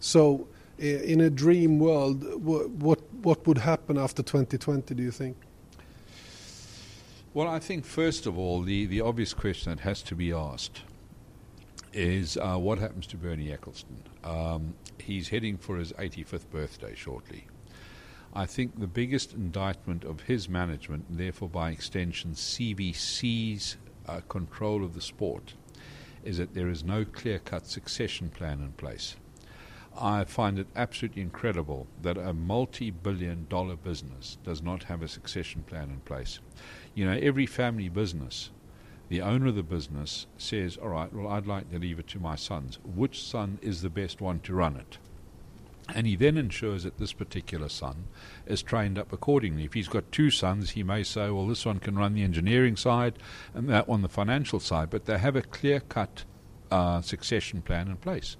So, 0.00 0.46
in 0.78 1.22
a 1.22 1.30
dream 1.30 1.78
world, 1.78 2.22
wh- 2.24 2.68
what 2.82 3.00
what 3.22 3.46
would 3.46 3.58
happen 3.58 3.96
after 3.96 4.22
2020? 4.22 4.94
Do 4.94 5.02
you 5.02 5.10
think? 5.10 5.38
Well, 7.32 7.48
I 7.48 7.60
think 7.60 7.86
first 7.86 8.26
of 8.26 8.38
all, 8.38 8.62
the, 8.62 8.86
the 8.86 9.00
obvious 9.00 9.32
question 9.32 9.70
that 9.70 9.80
has 9.80 10.02
to 10.02 10.14
be 10.14 10.32
asked 10.32 10.82
is 11.98 12.36
uh, 12.36 12.56
what 12.56 12.78
happens 12.78 13.08
to 13.08 13.16
Bernie 13.16 13.48
Ecclestone? 13.48 14.04
Um, 14.22 14.74
he's 14.98 15.30
heading 15.30 15.56
for 15.56 15.76
his 15.76 15.92
85th 15.94 16.48
birthday 16.48 16.94
shortly. 16.94 17.46
I 18.32 18.46
think 18.46 18.78
the 18.78 18.86
biggest 18.86 19.32
indictment 19.34 20.04
of 20.04 20.20
his 20.20 20.48
management, 20.48 21.06
and 21.08 21.18
therefore 21.18 21.48
by 21.48 21.70
extension 21.70 22.34
CVC's 22.34 23.78
uh, 24.06 24.20
control 24.28 24.84
of 24.84 24.94
the 24.94 25.00
sport, 25.00 25.54
is 26.24 26.38
that 26.38 26.54
there 26.54 26.68
is 26.68 26.84
no 26.84 27.04
clear 27.04 27.40
cut 27.40 27.66
succession 27.66 28.28
plan 28.28 28.60
in 28.60 28.72
place. 28.72 29.16
I 30.00 30.22
find 30.22 30.60
it 30.60 30.68
absolutely 30.76 31.22
incredible 31.22 31.88
that 32.02 32.16
a 32.16 32.32
multi 32.32 32.92
billion 32.92 33.46
dollar 33.48 33.74
business 33.74 34.38
does 34.44 34.62
not 34.62 34.84
have 34.84 35.02
a 35.02 35.08
succession 35.08 35.64
plan 35.64 35.90
in 35.90 35.98
place. 36.00 36.38
You 36.94 37.06
know, 37.06 37.18
every 37.20 37.46
family 37.46 37.88
business, 37.88 38.50
the 39.08 39.22
owner 39.22 39.48
of 39.48 39.56
the 39.56 39.62
business 39.62 40.26
says, 40.36 40.76
All 40.76 40.88
right, 40.88 41.12
well, 41.12 41.28
I'd 41.28 41.46
like 41.46 41.70
to 41.70 41.78
leave 41.78 41.98
it 41.98 42.08
to 42.08 42.18
my 42.18 42.36
sons. 42.36 42.78
Which 42.84 43.22
son 43.22 43.58
is 43.62 43.82
the 43.82 43.90
best 43.90 44.20
one 44.20 44.40
to 44.40 44.54
run 44.54 44.76
it? 44.76 44.98
And 45.94 46.06
he 46.06 46.16
then 46.16 46.36
ensures 46.36 46.84
that 46.84 46.98
this 46.98 47.14
particular 47.14 47.70
son 47.70 48.04
is 48.46 48.62
trained 48.62 48.98
up 48.98 49.10
accordingly. 49.10 49.64
If 49.64 49.72
he's 49.72 49.88
got 49.88 50.12
two 50.12 50.30
sons, 50.30 50.70
he 50.70 50.82
may 50.82 51.02
say, 51.02 51.30
well, 51.30 51.46
this 51.46 51.64
one 51.64 51.78
can 51.78 51.96
run 51.96 52.12
the 52.12 52.22
engineering 52.22 52.76
side 52.76 53.14
and 53.54 53.70
that 53.70 53.88
one 53.88 54.02
the 54.02 54.08
financial 54.08 54.60
side, 54.60 54.90
but 54.90 55.06
they 55.06 55.16
have 55.16 55.36
a 55.36 55.42
clear 55.42 55.80
cut 55.80 56.24
uh, 56.70 57.00
succession 57.00 57.62
plan 57.62 57.88
in 57.88 57.96
place. 57.96 58.36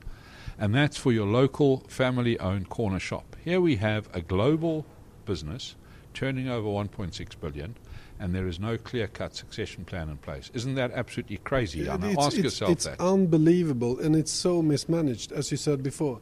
And 0.58 0.74
that's 0.74 0.98
for 0.98 1.12
your 1.12 1.26
local 1.26 1.84
family 1.88 2.38
owned 2.38 2.68
corner 2.68 2.98
shop. 2.98 3.36
Here 3.42 3.60
we 3.60 3.76
have 3.76 4.08
a 4.12 4.20
global 4.20 4.84
business 5.24 5.74
turning 6.12 6.48
over 6.48 6.68
1.6 6.68 7.40
billion. 7.40 7.76
And 8.20 8.34
there 8.34 8.48
is 8.48 8.58
no 8.58 8.76
clear-cut 8.76 9.36
succession 9.36 9.84
plan 9.84 10.08
in 10.08 10.16
place. 10.16 10.50
Isn't 10.52 10.74
that 10.74 10.90
absolutely 10.92 11.36
crazy? 11.38 11.88
Anna? 11.88 12.08
it's, 12.08 12.18
Ask 12.18 12.34
it's, 12.34 12.44
yourself 12.44 12.70
it's 12.72 12.84
that. 12.86 13.00
unbelievable, 13.00 14.00
and 14.00 14.16
it's 14.16 14.32
so 14.32 14.60
mismanaged, 14.60 15.30
as 15.32 15.50
you 15.50 15.56
said 15.56 15.82
before. 15.82 16.18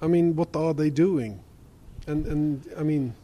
I 0.00 0.06
mean, 0.06 0.36
what 0.36 0.54
are 0.54 0.72
they 0.74 0.90
doing? 0.90 1.40
And 2.06 2.26
and 2.26 2.66
I 2.78 2.82
mean, 2.82 3.14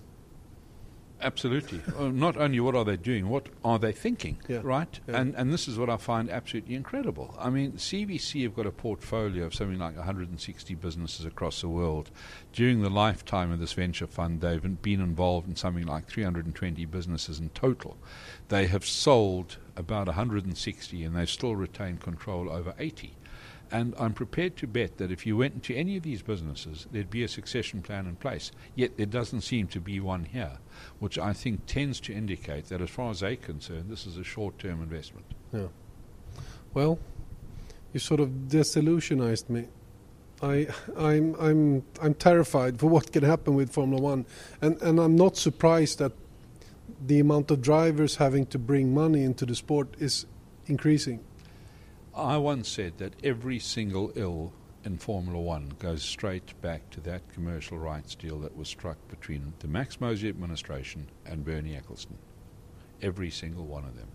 Absolutely. 1.21 1.81
Uh, 1.99 2.09
not 2.09 2.37
only 2.37 2.61
what 2.61 2.75
are 2.77 2.85
they 2.85 2.97
doing, 2.97 3.29
what 3.29 3.49
are 3.65 3.79
they 3.79 3.93
thinking, 3.93 4.39
Yeah. 4.49 4.61
right? 4.63 5.01
Yeah. 5.09 5.21
And 5.21 5.35
and 5.35 5.53
this 5.53 5.67
is 5.67 5.79
what 5.79 5.91
I 5.91 5.97
find 5.97 6.31
absolutely 6.31 6.75
incredible. 6.77 7.35
I 7.39 7.51
mean, 7.51 7.73
CVC 7.73 8.43
have 8.45 8.55
got 8.55 8.67
a 8.67 8.71
portfolio 8.71 9.45
of 9.47 9.55
something 9.55 9.79
like 9.79 9.97
160 9.97 10.75
businesses 10.77 11.27
across 11.27 11.61
the 11.61 11.69
world. 11.69 12.11
During 12.53 12.83
the 12.83 12.91
lifetime 12.91 13.51
of 13.51 13.59
this 13.59 13.73
venture 13.73 14.07
fund, 14.07 14.41
they've 14.41 14.81
been 14.83 15.01
involved 15.01 15.49
in 15.49 15.57
something 15.57 15.87
like 15.87 16.07
320 16.09 16.85
businesses 16.87 17.41
in 17.41 17.49
total. 17.51 17.97
They 18.49 18.67
have 18.67 18.85
sold 18.85 19.59
about 19.77 20.07
160, 20.07 21.05
and 21.05 21.17
they've 21.17 21.29
still 21.31 21.55
retained 21.57 22.01
control 22.01 22.51
over 22.51 22.75
80. 22.79 23.13
And 23.71 23.95
I'm 23.99 24.15
prepared 24.15 24.57
to 24.59 24.67
bet 24.67 24.97
that 24.97 25.11
if 25.11 25.27
you 25.27 25.37
went 25.37 25.55
into 25.55 25.75
any 25.75 25.97
of 25.97 26.03
these 26.03 26.23
businesses, 26.23 26.87
there'd 26.91 27.11
be 27.11 27.23
a 27.23 27.29
succession 27.29 27.83
plan 27.83 28.07
in 28.07 28.17
place. 28.17 28.51
Yet 28.75 28.97
there 28.97 29.07
doesn't 29.07 29.43
seem 29.43 29.67
to 29.69 29.81
be 29.81 30.01
one 30.01 30.25
here, 30.25 30.59
which 31.01 31.19
I 31.19 31.33
think 31.33 31.67
tends 31.67 32.01
to 32.01 32.15
indicate 32.15 32.67
that, 32.67 32.81
as 32.81 32.91
far 32.91 33.11
as 33.11 33.21
they're 33.21 33.37
concerned, 33.37 33.91
this 33.91 34.07
is 34.07 34.17
a 34.17 34.25
short 34.25 34.59
term 34.59 34.83
investment. 34.83 35.27
yeah. 35.53 35.69
Well, 36.75 36.99
you 37.93 38.01
sort 38.01 38.21
of 38.21 38.29
disillusionized 38.49 39.49
me. 39.49 39.69
I, 40.41 40.69
I'm, 40.97 41.35
I'm, 41.41 41.83
I'm 42.01 42.15
terrified 42.15 42.79
for 42.79 42.87
what 42.87 43.13
can 43.13 43.25
happen 43.25 43.55
with 43.55 43.71
Formula 43.73 44.01
One, 44.01 44.27
and 44.63 44.81
and 44.83 45.01
I'm 45.01 45.17
not 45.17 45.37
surprised 45.37 45.99
that 45.99 46.13
the 47.05 47.19
amount 47.21 47.51
of 47.51 47.61
drivers 47.61 48.17
having 48.17 48.47
to 48.47 48.59
bring 48.59 48.95
money 48.95 49.25
into 49.25 49.45
the 49.47 49.55
sport 49.55 49.89
is 49.99 50.27
increasing. 50.67 51.21
I 52.19 52.37
once 52.37 52.69
said 52.69 52.99
that 52.99 53.15
every 53.23 53.61
single 53.61 54.11
ill 54.17 54.53
in 54.85 54.99
Formula 54.99 55.41
One 55.41 55.73
goes 55.79 56.03
straight 56.03 56.61
back 56.61 56.91
to 56.91 57.01
that 57.03 57.23
commercial 57.33 57.79
rights 57.79 58.17
deal 58.17 58.41
that 58.41 58.57
was 58.57 58.67
struck 58.69 58.97
between 59.09 59.53
the 59.61 59.69
Max 59.69 60.01
Mosley 60.01 60.29
administration 60.29 61.07
and 61.27 61.45
Bernie 61.45 61.79
Ecclestone. 61.81 62.19
Every 63.03 63.31
single 63.31 63.67
one 63.67 63.85
of 63.85 63.97
them. 63.97 64.09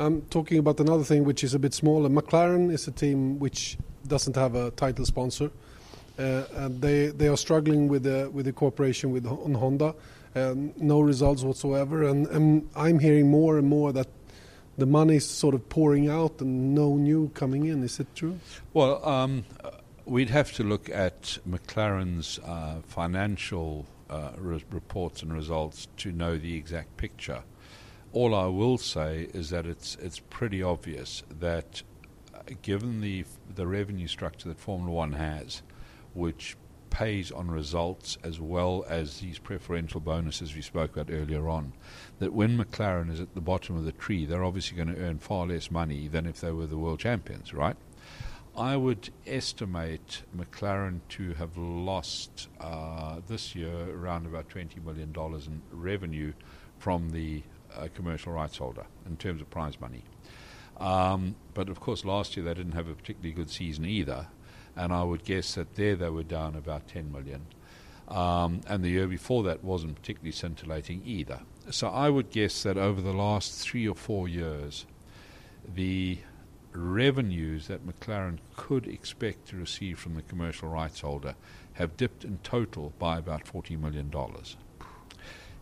I'm 0.00 0.22
talking 0.22 0.58
about 0.58 0.80
another 0.80 1.04
thing 1.04 1.22
which 1.22 1.44
is 1.44 1.54
a 1.54 1.58
bit 1.60 1.72
smaller. 1.72 2.08
McLaren 2.08 2.72
is 2.72 2.88
a 2.88 2.90
team 2.90 3.38
which 3.38 3.78
doesn't 4.08 4.34
have 4.34 4.56
a 4.56 4.72
title 4.72 5.06
sponsor. 5.06 5.52
Uh, 6.18 6.44
and 6.54 6.80
they 6.80 7.06
they 7.08 7.28
are 7.28 7.36
struggling 7.36 7.88
with 7.88 8.04
the 8.04 8.28
with 8.32 8.46
the 8.46 8.52
cooperation 8.52 9.12
with 9.12 9.26
on 9.26 9.54
Honda. 9.54 9.94
Um, 10.36 10.72
no 10.76 11.00
results 11.00 11.44
whatsoever, 11.44 12.04
and, 12.04 12.26
and 12.26 12.68
I'm 12.74 12.98
hearing 12.98 13.30
more 13.30 13.56
and 13.58 13.68
more 13.68 13.92
that 13.92 14.08
the 14.76 14.86
money 14.86 15.16
is 15.16 15.28
sort 15.28 15.54
of 15.54 15.68
pouring 15.68 16.08
out 16.08 16.40
and 16.40 16.74
no 16.74 16.96
new 16.96 17.30
coming 17.34 17.66
in. 17.66 17.82
Is 17.82 18.00
it 18.00 18.08
true? 18.14 18.38
Well, 18.72 19.04
um, 19.06 19.44
uh, 19.62 19.70
we'd 20.04 20.30
have 20.30 20.52
to 20.52 20.64
look 20.64 20.90
at 20.90 21.38
McLaren's 21.48 22.38
uh, 22.40 22.80
financial 22.86 23.86
uh, 24.10 24.32
re- 24.36 24.64
reports 24.70 25.22
and 25.22 25.32
results 25.32 25.88
to 25.98 26.12
know 26.12 26.36
the 26.36 26.56
exact 26.56 26.96
picture. 26.96 27.42
All 28.12 28.34
I 28.34 28.46
will 28.46 28.78
say 28.78 29.28
is 29.34 29.50
that 29.50 29.66
it's 29.66 29.96
it's 29.96 30.20
pretty 30.20 30.62
obvious 30.62 31.24
that, 31.40 31.82
uh, 32.32 32.40
given 32.62 33.00
the 33.00 33.24
the 33.52 33.66
revenue 33.66 34.06
structure 34.06 34.48
that 34.48 34.60
Formula 34.60 34.92
One 34.92 35.12
has, 35.14 35.62
which 36.12 36.56
pays 36.94 37.32
on 37.32 37.50
results 37.50 38.16
as 38.22 38.40
well 38.40 38.84
as 38.88 39.18
these 39.18 39.40
preferential 39.40 39.98
bonuses 39.98 40.54
we 40.54 40.62
spoke 40.62 40.96
about 40.96 41.12
earlier 41.12 41.48
on, 41.48 41.72
that 42.20 42.32
when 42.32 42.56
McLaren 42.56 43.10
is 43.10 43.18
at 43.18 43.34
the 43.34 43.40
bottom 43.40 43.76
of 43.76 43.84
the 43.84 43.90
tree, 43.90 44.24
they're 44.24 44.44
obviously 44.44 44.76
going 44.76 44.94
to 44.94 45.02
earn 45.02 45.18
far 45.18 45.44
less 45.44 45.72
money 45.72 46.06
than 46.06 46.24
if 46.24 46.40
they 46.40 46.52
were 46.52 46.66
the 46.66 46.78
world 46.78 47.00
champions, 47.00 47.52
right? 47.52 47.74
I 48.56 48.76
would 48.76 49.10
estimate 49.26 50.22
McLaren 50.36 51.00
to 51.08 51.34
have 51.34 51.58
lost 51.58 52.46
uh, 52.60 53.16
this 53.26 53.56
year 53.56 53.90
around 53.92 54.26
about 54.26 54.48
$20 54.48 54.84
million 54.84 55.12
in 55.16 55.62
revenue 55.72 56.32
from 56.78 57.10
the 57.10 57.42
uh, 57.76 57.88
commercial 57.92 58.32
rights 58.32 58.58
holder 58.58 58.86
in 59.04 59.16
terms 59.16 59.40
of 59.40 59.50
prize 59.50 59.80
money. 59.80 60.04
Um, 60.76 61.34
but 61.54 61.68
of 61.68 61.80
course, 61.80 62.04
last 62.04 62.36
year 62.36 62.46
they 62.46 62.54
didn't 62.54 62.72
have 62.72 62.86
a 62.86 62.94
particularly 62.94 63.32
good 63.32 63.50
season 63.50 63.84
either, 63.84 64.28
and 64.76 64.92
I 64.92 65.02
would 65.02 65.24
guess 65.24 65.54
that 65.54 65.74
there 65.74 65.96
they 65.96 66.10
were 66.10 66.22
down 66.22 66.56
about 66.56 66.88
10 66.88 67.12
million. 67.12 67.46
Um, 68.08 68.60
and 68.66 68.84
the 68.84 68.90
year 68.90 69.06
before 69.06 69.42
that 69.44 69.64
wasn't 69.64 69.96
particularly 69.96 70.32
scintillating 70.32 71.02
either. 71.04 71.40
So 71.70 71.88
I 71.88 72.10
would 72.10 72.30
guess 72.30 72.62
that 72.64 72.76
over 72.76 73.00
the 73.00 73.14
last 73.14 73.58
three 73.60 73.88
or 73.88 73.94
four 73.94 74.28
years, 74.28 74.84
the 75.74 76.18
revenues 76.72 77.68
that 77.68 77.86
McLaren 77.86 78.38
could 78.56 78.86
expect 78.86 79.48
to 79.48 79.56
receive 79.56 79.98
from 79.98 80.14
the 80.14 80.22
commercial 80.22 80.68
rights 80.68 81.00
holder 81.00 81.34
have 81.74 81.96
dipped 81.96 82.24
in 82.24 82.38
total 82.42 82.92
by 82.98 83.18
about 83.18 83.44
$40 83.44 83.80
million. 83.80 84.12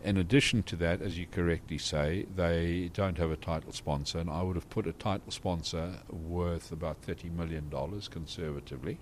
In 0.03 0.17
addition 0.17 0.63
to 0.63 0.75
that, 0.77 1.01
as 1.01 1.17
you 1.17 1.25
correctly 1.25 1.77
say, 1.77 2.25
they 2.35 2.91
don't 2.93 3.17
have 3.17 3.31
a 3.31 3.37
title 3.37 3.71
sponsor, 3.71 4.19
and 4.19 4.29
I 4.29 4.41
would 4.41 4.57
have 4.57 4.69
put 4.69 4.85
a 4.85 4.91
title 4.91 5.31
sponsor 5.31 5.93
worth 6.09 6.73
about 6.73 7.01
$30 7.03 7.31
million 7.31 7.71
conservatively. 8.11 8.99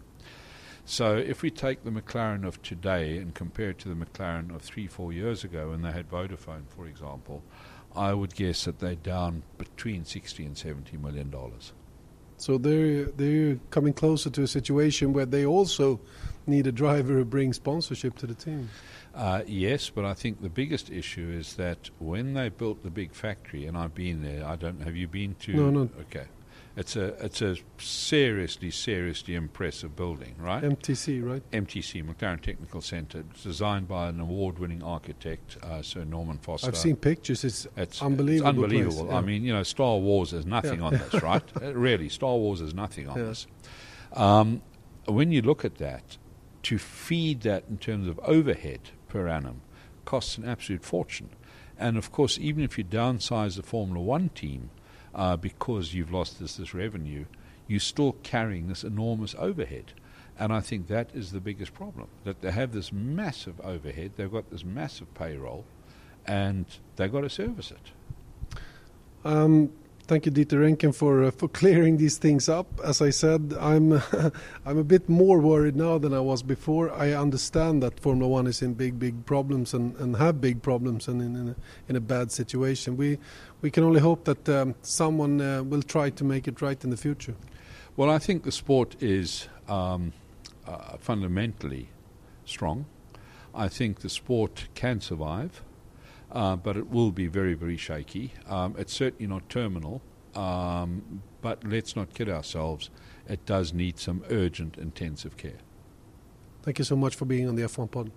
So 0.85 1.15
if 1.17 1.41
we 1.41 1.49
take 1.49 1.83
the 1.83 1.89
McLaren 1.89 2.45
of 2.45 2.61
today 2.61 3.17
and 3.17 3.33
compare 3.33 3.71
it 3.71 3.79
to 3.79 3.89
the 3.89 3.95
McLaren 3.95 4.53
of 4.53 4.61
three, 4.61 4.85
four 4.85 5.11
years 5.11 5.43
ago 5.43 5.69
when 5.71 5.81
they 5.81 5.91
had 5.91 6.09
Vodafone, 6.09 6.67
for 6.67 6.85
example, 6.85 7.43
I 7.95 8.13
would 8.13 8.35
guess 8.35 8.65
that 8.65 8.79
they're 8.79 8.95
down 8.95 9.41
between 9.57 10.05
60 10.05 10.45
and 10.45 10.57
70 10.57 10.97
million 10.97 11.29
dollars. 11.29 11.73
So 12.37 12.57
they're 12.57 13.05
they're 13.05 13.59
coming 13.69 13.93
closer 13.93 14.31
to 14.31 14.41
a 14.41 14.47
situation 14.47 15.13
where 15.13 15.27
they 15.27 15.45
also 15.45 15.99
need 16.47 16.65
a 16.65 16.71
driver 16.71 17.13
who 17.13 17.25
brings 17.25 17.57
sponsorship 17.57 18.17
to 18.17 18.27
the 18.27 18.33
team. 18.33 18.69
Uh, 19.13 19.41
yes, 19.45 19.89
but 19.89 20.05
I 20.05 20.13
think 20.13 20.41
the 20.41 20.49
biggest 20.49 20.89
issue 20.89 21.29
is 21.37 21.55
that 21.55 21.89
when 21.99 22.33
they 22.33 22.49
built 22.49 22.81
the 22.83 22.89
big 22.89 23.13
factory, 23.13 23.65
and 23.65 23.77
I've 23.77 23.93
been 23.93 24.23
there. 24.23 24.45
I 24.45 24.55
don't. 24.55 24.81
Have 24.83 24.95
you 24.95 25.07
been 25.07 25.35
to? 25.41 25.53
No, 25.53 25.69
no. 25.69 25.89
Okay. 26.01 26.25
It's 26.77 26.95
a 26.95 27.07
it's 27.25 27.41
a 27.41 27.57
seriously 27.77 28.71
seriously 28.71 29.35
impressive 29.35 29.93
building, 29.97 30.35
right? 30.39 30.63
MTC, 30.63 31.21
right? 31.21 31.43
MTC, 31.51 32.01
McLaren 32.01 32.39
Technical 32.41 32.79
Centre. 32.79 33.25
It's 33.31 33.43
designed 33.43 33.89
by 33.89 34.07
an 34.07 34.21
award-winning 34.21 34.81
architect, 34.81 35.57
uh, 35.63 35.81
Sir 35.81 36.05
Norman 36.05 36.37
Foster. 36.37 36.67
I've 36.69 36.77
seen 36.77 36.95
pictures. 36.95 37.43
It's, 37.43 37.67
It's 37.75 38.01
unbelievable. 38.01 38.49
It's 38.49 38.55
unbelievable. 38.57 38.95
place, 39.03 39.11
yeah. 39.11 39.17
I 39.17 39.21
mean, 39.21 39.43
you 39.43 39.51
know, 39.51 39.63
Star 39.63 39.97
Wars 39.97 40.31
is 40.31 40.45
nothing 40.45 40.79
Yeah. 40.79 40.85
on 40.85 40.93
this, 40.93 41.21
right? 41.21 41.43
Uh, 41.61 41.73
really, 41.73 42.07
Star 42.07 42.37
Wars 42.37 42.61
is 42.61 42.73
nothing 42.73 43.09
on 43.09 43.17
Yeah. 43.17 43.23
this. 43.25 43.47
Um, 44.13 44.61
when 45.07 45.33
you 45.33 45.41
look 45.41 45.65
at 45.65 45.75
that, 45.79 46.17
to 46.63 46.77
feed 46.77 47.41
that 47.41 47.65
in 47.69 47.79
terms 47.79 48.07
of 48.07 48.17
overhead 48.23 48.91
per 49.11 49.27
annum 49.27 49.61
costs 50.05 50.37
an 50.37 50.47
absolute 50.47 50.83
fortune. 50.83 51.29
And 51.77 51.97
of 51.97 52.11
course, 52.11 52.37
even 52.39 52.63
if 52.63 52.77
you 52.77 52.83
downsize 52.83 53.55
the 53.55 53.63
Formula 53.63 53.99
One 53.99 54.29
team 54.29 54.69
uh, 55.13 55.35
because 55.35 55.93
you've 55.93 56.11
lost 56.11 56.39
this, 56.39 56.55
this 56.55 56.73
revenue, 56.73 57.25
you're 57.67 57.79
still 57.79 58.13
carrying 58.23 58.67
this 58.67 58.83
enormous 58.83 59.35
overhead. 59.37 59.93
And 60.39 60.53
I 60.53 60.61
think 60.61 60.87
that 60.87 61.09
is 61.13 61.31
the 61.31 61.41
biggest 61.41 61.73
problem. 61.73 62.07
That 62.23 62.41
they 62.41 62.51
have 62.51 62.71
this 62.71 62.91
massive 62.93 63.59
overhead, 63.61 64.13
they've 64.15 64.31
got 64.31 64.49
this 64.49 64.63
massive 64.63 65.13
payroll, 65.13 65.65
and 66.25 66.65
they've 66.95 67.11
got 67.11 67.21
to 67.21 67.29
service 67.29 67.71
it. 67.71 68.57
Um, 69.23 69.71
thank 70.07 70.25
you, 70.25 70.31
Dieter 70.31 70.59
Rencken, 70.59 70.93
for 70.93 71.23
uh, 71.23 71.31
for 71.31 71.47
clearing 71.47 71.97
these 71.97 72.17
things 72.17 72.49
up. 72.49 72.67
As 72.83 73.01
I 73.01 73.09
said, 73.09 73.53
I'm 73.59 73.93
I'm 74.65 74.77
a 74.77 74.83
bit 74.83 75.09
more 75.09 75.39
worried 75.39 75.75
now 75.75 75.97
than 75.97 76.13
I 76.13 76.19
was 76.19 76.43
before. 76.43 76.91
I 76.91 77.13
understand 77.13 77.81
that 77.83 77.99
Formula 77.99 78.27
One 78.29 78.47
is 78.47 78.61
in 78.61 78.73
big, 78.73 78.99
big 78.99 79.25
problems 79.25 79.73
and, 79.73 79.95
and 79.97 80.15
have 80.17 80.41
big 80.41 80.61
problems 80.61 81.07
and 81.07 81.21
in 81.21 81.35
in 81.35 81.49
a, 81.49 81.55
in 81.89 81.95
a 81.95 82.01
bad 82.01 82.31
situation. 82.31 82.97
We 82.97 83.17
we 83.61 83.71
can 83.71 83.83
only 83.83 83.99
hope 83.99 84.25
that 84.25 84.49
um, 84.49 84.75
someone 84.81 85.41
uh, 85.41 85.63
will 85.63 85.83
try 85.83 86.09
to 86.09 86.23
make 86.23 86.47
it 86.47 86.61
right 86.61 86.83
in 86.83 86.89
the 86.89 86.97
future. 86.97 87.35
Well, 87.97 88.09
I 88.09 88.19
think 88.19 88.43
the 88.43 88.51
sport 88.51 88.95
is 89.01 89.47
um, 89.67 90.13
uh, 90.65 90.97
fundamentally 90.97 91.89
strong. 92.45 92.85
I 93.53 93.67
think 93.67 93.99
the 93.99 94.09
sport 94.09 94.67
can 94.75 95.01
survive, 95.01 95.61
uh, 96.31 96.55
but 96.55 96.77
it 96.77 96.89
will 96.89 97.11
be 97.11 97.27
very, 97.27 97.53
very 97.53 97.77
shaky. 97.77 98.33
Um, 98.47 98.75
it's 98.77 98.93
certainly 98.93 99.27
not 99.27 99.49
terminal, 99.49 100.01
um, 100.33 101.21
but 101.41 101.63
let's 101.65 101.95
not 101.95 102.13
kid 102.13 102.29
ourselves. 102.29 102.89
It 103.27 103.45
does 103.45 103.73
need 103.73 103.99
some 103.99 104.23
urgent, 104.29 104.77
intensive 104.77 105.35
care. 105.35 105.59
Thank 106.63 106.79
you 106.79 106.85
so 106.85 106.95
much 106.95 107.15
for 107.15 107.25
being 107.25 107.49
on 107.49 107.55
the 107.55 107.63
F1 107.63 107.91
pod. 107.91 108.11